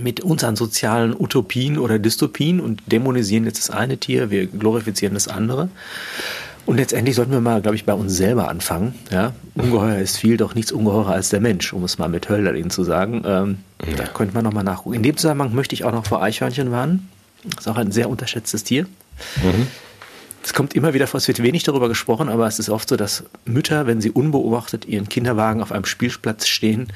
mit 0.00 0.20
unseren 0.20 0.56
sozialen 0.56 1.14
Utopien 1.18 1.78
oder 1.78 1.98
Dystopien 1.98 2.60
und 2.60 2.82
dämonisieren 2.86 3.44
jetzt 3.44 3.58
das 3.58 3.70
eine 3.70 3.98
Tier, 3.98 4.30
wir 4.30 4.46
glorifizieren 4.46 5.14
das 5.14 5.28
andere. 5.28 5.68
Und 6.64 6.76
letztendlich 6.76 7.16
sollten 7.16 7.32
wir 7.32 7.40
mal, 7.40 7.60
glaube 7.60 7.74
ich, 7.74 7.84
bei 7.84 7.92
uns 7.92 8.16
selber 8.16 8.48
anfangen. 8.48 8.94
Ja? 9.10 9.32
Ungeheuer 9.54 9.98
ist 9.98 10.16
viel, 10.16 10.36
doch 10.36 10.54
nichts 10.54 10.70
ungeheurer 10.70 11.10
als 11.10 11.28
der 11.30 11.40
Mensch, 11.40 11.72
um 11.72 11.82
es 11.82 11.98
mal 11.98 12.08
mit 12.08 12.28
Hölderlin 12.28 12.70
zu 12.70 12.84
sagen. 12.84 13.22
Ähm, 13.26 13.58
ja. 13.84 13.96
Da 13.96 14.04
könnte 14.04 14.34
man 14.34 14.44
nochmal 14.44 14.62
nachgucken. 14.62 14.94
In 14.94 15.02
dem 15.02 15.16
Zusammenhang 15.16 15.54
möchte 15.54 15.74
ich 15.74 15.84
auch 15.84 15.92
noch 15.92 16.06
vor 16.06 16.22
Eichhörnchen 16.22 16.70
warnen. 16.70 17.08
Das 17.44 17.66
ist 17.66 17.68
auch 17.68 17.76
ein 17.76 17.90
sehr 17.90 18.08
unterschätztes 18.08 18.62
Tier. 18.62 18.84
Mhm. 19.42 19.66
Es 20.44 20.54
kommt 20.54 20.74
immer 20.74 20.94
wieder 20.94 21.06
vor, 21.06 21.18
es 21.18 21.28
wird 21.28 21.42
wenig 21.42 21.64
darüber 21.64 21.88
gesprochen, 21.88 22.28
aber 22.28 22.46
es 22.46 22.58
ist 22.58 22.68
oft 22.68 22.88
so, 22.88 22.96
dass 22.96 23.24
Mütter, 23.44 23.86
wenn 23.86 24.00
sie 24.00 24.10
unbeobachtet 24.10 24.84
ihren 24.86 25.08
Kinderwagen 25.08 25.62
auf 25.62 25.72
einem 25.72 25.84
Spielplatz 25.84 26.46
stehen, 26.46 26.88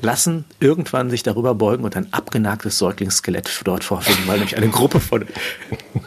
lassen, 0.00 0.44
irgendwann 0.60 1.10
sich 1.10 1.22
darüber 1.22 1.54
beugen 1.54 1.84
und 1.84 1.96
ein 1.96 2.12
abgenagtes 2.12 2.78
Säuglingsskelett 2.78 3.62
dort 3.64 3.84
vorfinden, 3.84 4.26
weil 4.26 4.38
nämlich 4.38 4.56
eine 4.56 4.68
Gruppe 4.68 5.00
von 5.00 5.26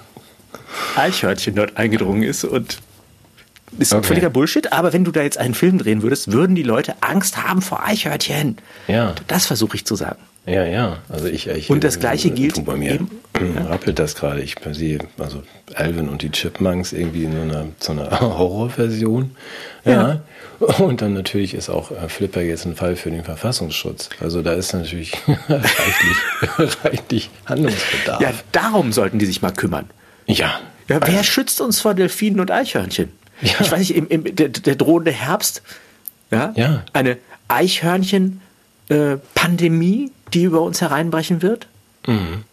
Eichhörnchen 0.96 1.56
dort 1.56 1.78
eingedrungen 1.78 2.24
ist 2.24 2.44
und 2.44 2.80
ist 3.80 3.94
okay. 3.94 4.08
völliger 4.08 4.30
Bullshit, 4.30 4.72
aber 4.72 4.94
wenn 4.94 5.04
du 5.04 5.12
da 5.12 5.22
jetzt 5.22 5.38
einen 5.38 5.54
Film 5.54 5.78
drehen 5.78 6.02
würdest, 6.02 6.32
würden 6.32 6.56
die 6.56 6.64
Leute 6.64 6.96
Angst 7.02 7.38
haben 7.38 7.62
vor 7.62 7.84
Eichhörnchen. 7.86 8.58
Ja. 8.88 9.14
Das 9.28 9.46
versuche 9.46 9.76
ich 9.76 9.86
zu 9.86 9.96
sagen. 9.96 10.20
Ja, 10.48 10.64
ja. 10.64 11.00
Also 11.10 11.28
ich, 11.28 11.48
ich 11.48 11.70
und 11.70 11.84
das 11.84 12.00
gleiche 12.00 12.32
gilt 12.32 12.64
bei 12.66 12.78
mir. 12.78 12.93
Eben, 12.93 13.12
ja. 13.36 13.66
rappelt 13.66 14.00
das 14.00 14.16
gerade. 14.16 14.41
Ich 14.41 14.56
sehe 14.72 15.00
also 15.18 15.43
Alvin 15.76 16.08
und 16.08 16.22
die 16.22 16.32
Chipmunks 16.32 16.93
irgendwie 16.93 17.26
in 17.26 17.34
so 17.34 17.41
einer, 17.41 17.66
so 17.80 17.91
einer 17.91 18.10
Horrorversion. 18.22 19.36
Ja. 19.84 19.91
ja. 19.91 20.22
Und 20.80 21.02
dann 21.02 21.14
natürlich 21.14 21.54
ist 21.54 21.70
auch 21.70 21.91
äh, 21.91 22.08
Flipper 22.08 22.41
jetzt 22.41 22.66
ein 22.66 22.76
Fall 22.76 22.95
für 22.95 23.12
den 23.12 23.26
Verfassungsschutz. 23.26 24.10
Also 24.22 24.41
da 24.41 24.54
ist 24.54 24.72
natürlich 24.74 25.12
reichlich, 25.50 26.16
reichlich 26.84 27.30
Handlungsbedarf. 27.45 28.22
Ja, 28.22 28.32
darum 28.54 28.93
sollten 28.93 29.20
die 29.20 29.26
sich 29.26 29.41
mal 29.41 29.52
kümmern. 29.52 29.89
Ja. 30.28 30.62
ja 30.88 31.02
wer 31.06 31.24
schützt 31.24 31.60
uns 31.60 31.82
vor 31.82 31.93
Delfinen 31.93 32.39
und 32.39 32.52
Eichhörnchen? 32.52 33.12
Ja. 33.41 33.56
Ich 33.60 33.70
weiß 33.70 33.80
nicht, 33.80 33.95
im, 33.95 34.08
im, 34.08 34.34
der, 34.36 34.48
der 34.50 34.76
drohende 34.76 35.12
Herbst, 35.12 35.62
ja, 36.32 36.54
ja. 36.56 36.84
eine 36.93 37.18
Eichhörnchen-Pandemie, 37.50 40.06
äh, 40.06 40.12
die 40.34 40.44
über 40.44 40.62
uns 40.62 40.82
hereinbrechen 40.82 41.42
wird. 41.42 41.68
Mhm. 42.06 42.44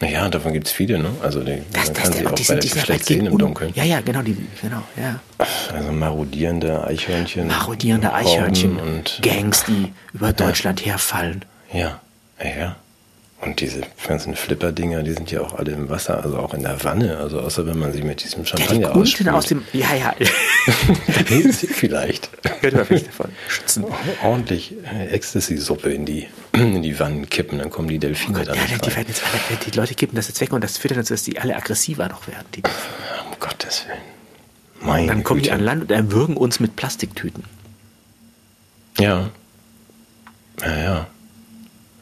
Naja, 0.00 0.28
davon 0.30 0.54
gibt 0.54 0.66
es 0.66 0.72
viele, 0.72 0.98
ne? 0.98 1.10
Also 1.22 1.40
die, 1.42 1.62
das, 1.72 1.86
man 1.86 1.94
das, 1.94 2.02
kann 2.02 2.12
sie 2.12 2.26
auch 2.26 2.48
bei 2.48 2.54
der 2.54 2.80
schlecht 2.80 3.04
sehen 3.04 3.26
im 3.26 3.36
Dunkeln. 3.36 3.72
Ja, 3.74 3.84
ja, 3.84 4.00
genau, 4.00 4.22
die, 4.22 4.34
genau, 4.62 4.82
ja. 4.96 5.20
Also 5.74 5.92
marodierende 5.92 6.86
Eichhörnchen. 6.86 7.48
Marodierende 7.48 8.12
Eichhörnchen 8.12 8.78
und 8.78 9.20
Gangs, 9.20 9.64
die 9.64 9.92
über 10.14 10.32
Deutschland 10.32 10.84
herfallen. 10.86 11.44
Ja, 11.70 12.00
ja, 12.42 12.58
ja. 12.58 12.76
Und 13.42 13.60
diese 13.60 13.80
ganzen 14.06 14.36
Flipper-Dinger, 14.36 15.02
die 15.02 15.12
sind 15.12 15.30
ja 15.30 15.40
auch 15.40 15.54
alle 15.54 15.72
im 15.72 15.88
Wasser, 15.88 16.22
also 16.22 16.36
auch 16.36 16.52
in 16.52 16.62
der 16.62 16.84
Wanne, 16.84 17.16
also 17.16 17.40
außer 17.40 17.66
wenn 17.66 17.78
man 17.78 17.90
sie 17.90 18.02
mit 18.02 18.22
diesem 18.22 18.44
Champagner 18.44 18.80
ja, 18.80 18.92
die 18.92 19.00
ausspült. 19.00 19.30
aus 19.30 19.46
dem, 19.46 19.62
ja, 19.72 19.94
ja. 19.94 20.14
vielleicht. 21.72 22.30
Könnte 22.60 22.76
man 22.76 22.84
vielleicht 22.84 23.08
davon 23.08 23.30
schützen. 23.48 23.86
Ordentlich 24.22 24.74
äh, 24.84 25.06
Ecstasy-Suppe 25.06 25.90
in 25.90 26.04
die, 26.04 26.28
in 26.52 26.82
die 26.82 26.98
Wannen 27.00 27.30
kippen, 27.30 27.58
dann 27.58 27.70
kommen 27.70 27.88
die 27.88 27.98
Delfine 27.98 28.36
oh 28.36 28.38
Gott, 28.40 28.48
dann 28.48 28.56
ja, 28.56 28.76
die, 28.76 28.90
rein. 28.90 29.06
Jetzt 29.08 29.22
die 29.66 29.70
Leute 29.70 29.94
kippen 29.94 30.16
das 30.16 30.28
jetzt 30.28 30.40
weg 30.42 30.52
und 30.52 30.62
das 30.62 30.76
führt 30.76 30.94
dazu, 30.94 31.14
dass 31.14 31.22
die 31.22 31.38
alle 31.38 31.56
aggressiver 31.56 32.08
noch 32.08 32.28
werden. 32.28 32.46
Die 32.54 32.62
um 32.62 33.38
Gottes 33.40 33.86
Willen. 33.88 34.20
Meine 34.82 35.06
dann 35.06 35.24
kommen 35.24 35.40
Güte. 35.40 35.50
die 35.50 35.54
an 35.54 35.60
Land 35.64 35.82
und 35.82 35.90
erwürgen 35.90 36.36
uns 36.36 36.60
mit 36.60 36.76
Plastiktüten. 36.76 37.44
Ja. 38.98 39.30
Ja, 40.60 40.78
ja. 40.78 41.06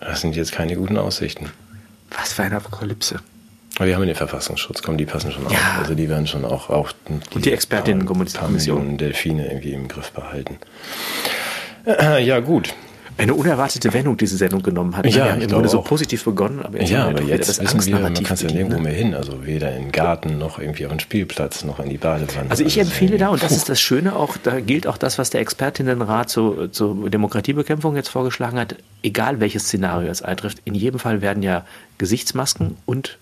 Das 0.01 0.21
sind 0.21 0.37
jetzt 0.37 0.53
keine 0.53 0.77
guten 0.77 0.97
Aussichten. 0.97 1.51
Was 2.11 2.33
für 2.33 2.45
eine 2.45 2.57
Apokalypse. 2.57 3.21
Aber 3.77 3.87
wir 3.87 3.95
haben 3.95 4.07
den 4.07 4.15
Verfassungsschutz, 4.15 4.83
komm, 4.83 4.97
die 4.97 5.07
passen 5.07 5.31
schon 5.31 5.45
ja. 5.45 5.51
auf. 5.51 5.79
Also 5.81 5.95
die 5.95 6.09
werden 6.09 6.27
schon 6.27 6.45
auch, 6.45 6.71
auch 6.71 6.93
die, 7.09 7.37
Und 7.37 7.45
die 7.45 7.53
Expertinnen 7.53 8.07
Kommission 8.07 8.99
Delfine 8.99 9.47
irgendwie 9.47 9.73
im 9.73 9.89
Griff 9.89 10.11
behalten. 10.11 10.59
Äh, 11.87 12.25
ja, 12.25 12.41
gut 12.41 12.75
eine 13.19 13.35
unerwartete 13.35 13.93
Wendung 13.93 14.17
diese 14.17 14.37
Sendung 14.37 14.63
genommen 14.63 14.97
hat. 14.97 15.05
Ja, 15.07 15.25
wir 15.25 15.33
haben 15.33 15.51
wurde 15.51 15.69
so 15.69 15.83
positiv 15.83 16.25
begonnen, 16.25 16.61
aber 16.63 16.79
jetzt, 16.79 16.91
ja, 16.91 17.09
aber 17.09 17.21
jetzt 17.23 17.49
das 17.49 17.61
wissen 17.61 17.85
wir, 17.85 17.99
man 17.99 18.15
kann 18.15 18.35
es 18.35 18.43
ja 18.43 18.51
nirgendwo 18.51 18.77
ne? 18.77 18.85
mehr 18.85 18.93
hin. 18.93 19.15
Also 19.15 19.45
weder 19.45 19.75
in 19.75 19.85
den 19.85 19.93
Garten 19.93 20.39
noch 20.39 20.61
irgendwie 20.61 20.87
auf 20.87 20.93
den 20.93 21.01
Spielplatz 21.01 21.65
noch 21.65 21.81
in 21.81 21.91
die 21.91 21.99
Badewanne. 21.99 22.49
Also 22.49 22.65
ich 22.65 22.79
also 22.79 22.89
empfehle 22.89 23.19
da, 23.19 23.29
und 23.29 23.43
das 23.43 23.53
ist 23.53 23.69
das 23.69 23.81
Schöne 23.81 24.15
auch, 24.15 24.37
da 24.37 24.61
gilt 24.61 24.87
auch 24.87 24.97
das, 24.97 25.19
was 25.19 25.31
der 25.31 25.41
Expertinnenrat 25.41 26.31
zur, 26.31 26.71
zur 26.71 27.11
Demokratiebekämpfung 27.11 27.97
jetzt 27.97 28.09
vorgeschlagen 28.09 28.59
hat, 28.59 28.77
egal 29.03 29.41
welches 29.41 29.65
Szenario 29.65 30.09
es 30.11 30.23
eintrifft, 30.23 30.59
in 30.65 30.75
jedem 30.75 31.01
Fall 31.01 31.21
werden 31.21 31.43
ja 31.43 31.67
Gesichtsmasken 31.99 32.77
und 32.87 33.19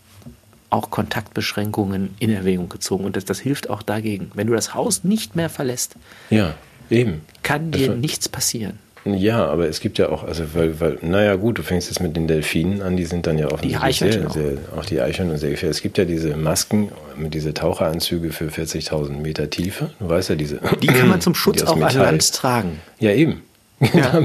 auch 0.69 0.91
Kontaktbeschränkungen 0.91 2.15
in 2.19 2.31
Erwägung 2.31 2.69
gezogen. 2.69 3.05
Und 3.05 3.17
das, 3.17 3.25
das 3.25 3.39
hilft 3.39 3.71
auch 3.71 3.83
dagegen. 3.83 4.31
Wenn 4.35 4.47
du 4.47 4.53
das 4.53 4.75
Haus 4.75 5.05
nicht 5.05 5.37
mehr 5.37 5.49
verlässt, 5.49 5.95
ja, 6.29 6.55
eben. 6.91 7.23
kann 7.43 7.71
dir 7.71 7.95
nichts 7.95 8.29
passieren. 8.29 8.79
Ja, 9.15 9.47
aber 9.47 9.69
es 9.69 9.81
gibt 9.81 9.99
ja 9.99 10.09
auch, 10.09 10.25
also 10.25 10.45
weil, 10.55 10.81
weil, 10.81 10.99
naja 11.03 11.37
gut, 11.37 11.59
du 11.59 11.63
fängst 11.63 11.89
jetzt 11.89 12.01
mit 12.01 12.17
den 12.17 12.27
Delfinen 12.27 12.83
an, 12.83 12.97
die 12.97 13.05
sind 13.05 13.27
dann 13.27 13.39
ja 13.39 13.47
offensichtlich 13.51 13.99
sehr, 13.99 14.27
auch. 14.27 14.33
sehr, 14.33 14.53
auch 14.77 14.85
die 14.85 15.01
Eichhörnchen 15.01 15.39
sehr 15.39 15.51
gefährlich. 15.51 15.77
Es 15.77 15.83
gibt 15.83 15.99
ja 15.99 16.05
diese 16.05 16.37
Masken 16.37 16.91
mit 17.17 17.35
diese 17.35 17.55
Taucheranzüge 17.55 18.33
für 18.33 18.47
40.000 18.49 19.21
Meter 19.21 19.49
Tiefe. 19.51 19.91
Du 20.01 20.09
weißt 20.09 20.31
ja 20.31 20.35
diese. 20.35 20.61
Die 20.83 20.87
kann 20.89 21.09
man 21.09 21.21
zum 21.21 21.35
Schutz 21.35 21.59
die 21.59 21.65
auch 21.67 21.81
an. 21.81 21.95
Land 21.97 22.33
tragen. 22.33 22.81
Ja, 22.99 23.13
eben. 23.13 23.43
Ja. 23.81 24.19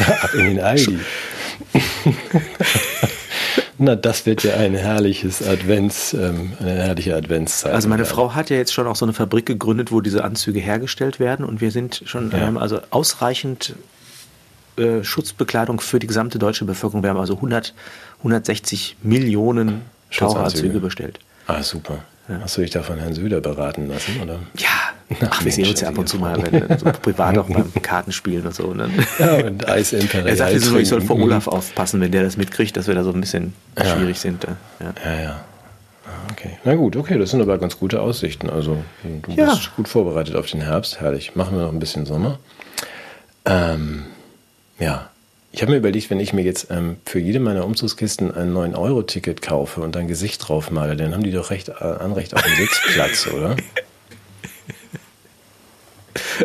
In 0.34 0.46
den 0.46 0.60
Aldi. 0.60 0.98
Na, 3.78 3.94
das 3.94 4.24
wird 4.24 4.42
ja 4.42 4.54
ein 4.54 4.74
herrliches 4.74 5.46
Advents, 5.46 6.14
ähm, 6.14 6.52
eine 6.60 6.72
herrliche 6.72 7.14
Adventszeit. 7.14 7.74
Also 7.74 7.88
meine. 7.88 8.06
Frau 8.06 8.34
hat 8.34 8.48
ja 8.48 8.56
jetzt 8.56 8.72
schon 8.72 8.86
auch 8.86 8.96
so 8.96 9.04
eine 9.04 9.12
Fabrik 9.12 9.44
gegründet, 9.44 9.92
wo 9.92 10.00
diese 10.00 10.24
Anzüge 10.24 10.60
hergestellt 10.60 11.20
werden 11.20 11.44
und 11.44 11.60
wir 11.60 11.70
sind 11.70 12.02
schon 12.06 12.30
Ja. 12.30 12.48
ähm, 12.48 12.56
also 12.56 12.80
ausreichend 12.90 13.74
äh, 14.76 15.02
Schutzbekleidung 15.04 15.80
für 15.80 15.98
die 15.98 16.06
gesamte 16.06 16.38
deutsche 16.38 16.64
Bevölkerung. 16.64 17.02
Wir 17.02 17.10
haben 17.10 17.18
also 17.20 17.34
100, 17.36 17.74
160 18.18 18.96
Millionen 19.02 19.82
Taucheranzüge 20.16 20.80
bestellt. 20.80 21.18
Ah, 21.46 21.62
super. 21.62 21.98
Hast 22.40 22.56
du 22.56 22.60
dich 22.62 22.72
da 22.72 22.82
von 22.82 22.98
Herrn 22.98 23.14
Söder 23.14 23.40
beraten 23.40 23.86
lassen, 23.86 24.20
oder? 24.20 24.40
Ja, 24.58 24.66
Na, 25.20 25.28
ach, 25.30 25.44
wir 25.44 25.52
sehen 25.52 25.68
uns 25.68 25.80
ja 25.80 25.88
ab 25.90 25.96
und 25.98 26.08
zu 26.08 26.16
mal, 26.18 26.36
wenn, 26.50 26.76
so 26.76 26.86
privat 26.86 27.38
auch 27.38 27.48
beim 27.48 27.72
Kartenspielen 27.80 28.44
und 28.46 28.52
so. 28.54 28.64
Und 28.64 28.78
dann, 28.78 28.90
Ja, 29.20 29.34
und 29.46 29.68
Eis 29.68 29.92
Imperial. 29.92 30.26
er 30.30 30.36
sagte 30.36 30.58
so, 30.58 30.76
ich 30.76 30.88
soll 30.88 31.02
vor. 31.02 31.16
Olaf 31.20 31.46
aufpassen, 31.46 32.00
wenn 32.00 32.10
der 32.10 32.24
das 32.24 32.36
mitkriegt, 32.36 32.76
dass 32.76 32.88
wir 32.88 32.96
da 32.96 33.04
so 33.04 33.12
ein 33.12 33.20
bisschen 33.20 33.52
Ja. 33.78 33.94
schwierig 33.96 34.18
sind. 34.18 34.42
äh, 34.42 34.48
Ja. 34.80 34.94
Ja, 35.04 35.20
ja. 35.22 35.30
Ah, 36.04 36.10
Okay. 36.32 36.58
Na 36.64 36.74
gut, 36.74 36.96
okay, 36.96 37.16
das 37.16 37.30
sind 37.30 37.40
aber 37.42 37.58
ganz 37.58 37.78
gute 37.78 38.00
Aussichten. 38.00 38.50
Also 38.50 38.78
du 39.04 39.36
bist 39.36 39.76
gut 39.76 39.86
vorbereitet 39.86 40.34
auf 40.34 40.46
den 40.50 40.62
Herbst. 40.62 41.00
Herrlich. 41.00 41.36
Machen 41.36 41.56
wir 41.56 41.62
noch 41.66 41.72
ein 41.72 41.78
bisschen 41.78 42.06
Sommer. 42.06 42.40
Ähm, 43.44 44.06
ja. 44.78 45.10
Ich 45.52 45.62
habe 45.62 45.72
mir 45.72 45.78
überlegt, 45.78 46.10
wenn 46.10 46.20
ich 46.20 46.34
mir 46.34 46.42
jetzt 46.42 46.66
ähm, 46.70 46.96
für 47.06 47.18
jede 47.18 47.40
meiner 47.40 47.64
Umzugskisten 47.64 48.30
ein 48.34 48.52
9-Euro-Ticket 48.52 49.40
kaufe 49.40 49.80
und 49.80 49.96
ein 49.96 50.06
Gesicht 50.06 50.46
drauf 50.46 50.70
male, 50.70 50.96
dann 50.96 51.14
haben 51.14 51.22
die 51.22 51.30
doch 51.32 51.50
recht, 51.50 51.68
äh, 51.70 51.72
Anrecht 51.82 52.34
auf 52.34 52.44
einen 52.44 52.56
Sitzplatz, 52.56 53.26
oder? 53.32 53.56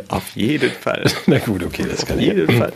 Auf 0.07 0.35
jeden 0.35 0.71
Fall. 0.71 1.03
Na 1.27 1.39
gut, 1.39 1.63
okay, 1.63 1.85
das 1.89 2.05
kann 2.05 2.17
Auf 2.17 2.21
ich. 2.21 2.27
jeden 2.27 2.57
Fall. 2.57 2.73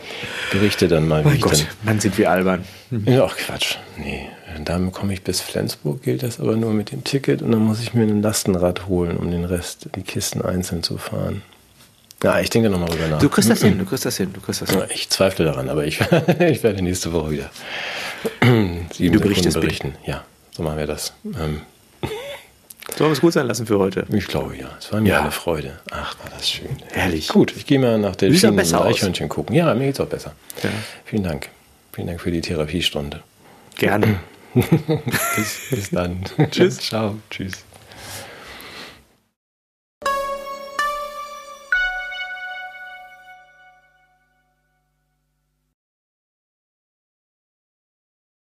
Berichte 0.52 0.88
dann 0.88 1.08
mal, 1.08 1.22
wie 1.24 1.28
Mein 1.28 1.36
ich 1.36 1.42
Gott, 1.42 1.66
dann 1.84 2.00
sind 2.00 2.16
wir 2.18 2.30
albern. 2.30 2.64
dann. 2.90 3.04
Ja, 3.06 3.24
ach 3.24 3.36
Quatsch. 3.36 3.76
Nee, 3.96 4.28
damit 4.64 4.92
komme 4.92 5.12
ich 5.12 5.22
bis 5.22 5.40
Flensburg, 5.40 6.02
gilt 6.02 6.22
das 6.22 6.38
aber 6.40 6.56
nur 6.56 6.72
mit 6.72 6.92
dem 6.92 7.04
Ticket 7.04 7.40
und 7.42 7.52
dann 7.52 7.60
muss 7.62 7.80
ich 7.80 7.94
mir 7.94 8.02
ein 8.04 8.22
Lastenrad 8.22 8.86
holen, 8.88 9.16
um 9.16 9.30
den 9.30 9.44
Rest, 9.44 9.88
die 9.94 10.02
Kisten 10.02 10.42
einzeln 10.42 10.82
zu 10.82 10.98
fahren. 10.98 11.42
Ja, 12.22 12.40
ich 12.40 12.48
denke 12.50 12.70
nochmal 12.70 12.88
drüber 12.88 13.08
nach. 13.08 13.18
Du 13.18 13.28
kriegst 13.28 13.50
das 13.50 13.60
hin, 13.62 13.78
du 13.78 13.84
kriegst 13.84 14.04
das 14.04 14.16
hin, 14.16 14.32
du 14.32 14.40
kriegst 14.40 14.62
das 14.62 14.70
hin. 14.70 14.82
Ich 14.94 15.08
zweifle 15.10 15.44
daran, 15.44 15.68
aber 15.68 15.84
ich, 15.86 16.00
ich 16.40 16.62
werde 16.62 16.82
nächste 16.82 17.12
Woche 17.12 17.30
wieder 17.32 17.50
sieben 18.92 19.12
Du 19.14 19.20
berichtest 19.20 19.52
Sekunden 19.54 19.60
berichten. 19.60 19.94
Ja, 20.06 20.24
so 20.50 20.62
machen 20.62 20.78
wir 20.78 20.86
das. 20.86 21.12
Ähm, 21.24 21.60
Sollen 22.96 23.10
wir 23.10 23.12
es 23.14 23.20
gut 23.20 23.32
sein 23.34 23.46
lassen 23.46 23.66
für 23.66 23.78
heute? 23.78 24.06
ich 24.10 24.26
glaube 24.26 24.56
ja. 24.56 24.70
Es 24.78 24.90
war 24.92 25.00
mir 25.00 25.10
Ja. 25.10 25.20
eine 25.22 25.30
Freude. 25.32 25.80
Ach, 25.90 26.16
war 26.22 26.30
das 26.30 26.48
schön. 26.48 26.68
Herrlich. 26.92 27.28
Gut, 27.28 27.52
ich 27.54 27.66
gehe 27.66 27.78
mal 27.78 27.98
nach 27.98 28.14
aus. 28.14 28.22
Eichhörnchen 28.22 29.28
gucken. 29.28 29.54
Ja, 29.54 29.74
mir 29.74 29.86
geht's 29.86 30.00
auch 30.00 30.06
besser. 30.06 30.32
Ja. 30.62 30.70
Vielen 31.04 31.24
Dank. 31.24 31.50
Vielen 31.92 32.06
Dank 32.06 32.20
für 32.20 32.30
die 32.30 32.40
Therapiestunde. 32.40 33.22
Gerne. 33.76 34.20
bis, 34.54 35.58
bis 35.70 35.90
dann. 35.90 36.24
Tschüss. 36.50 36.78
Ciao. 36.88 37.16
Tschüss. 37.28 37.64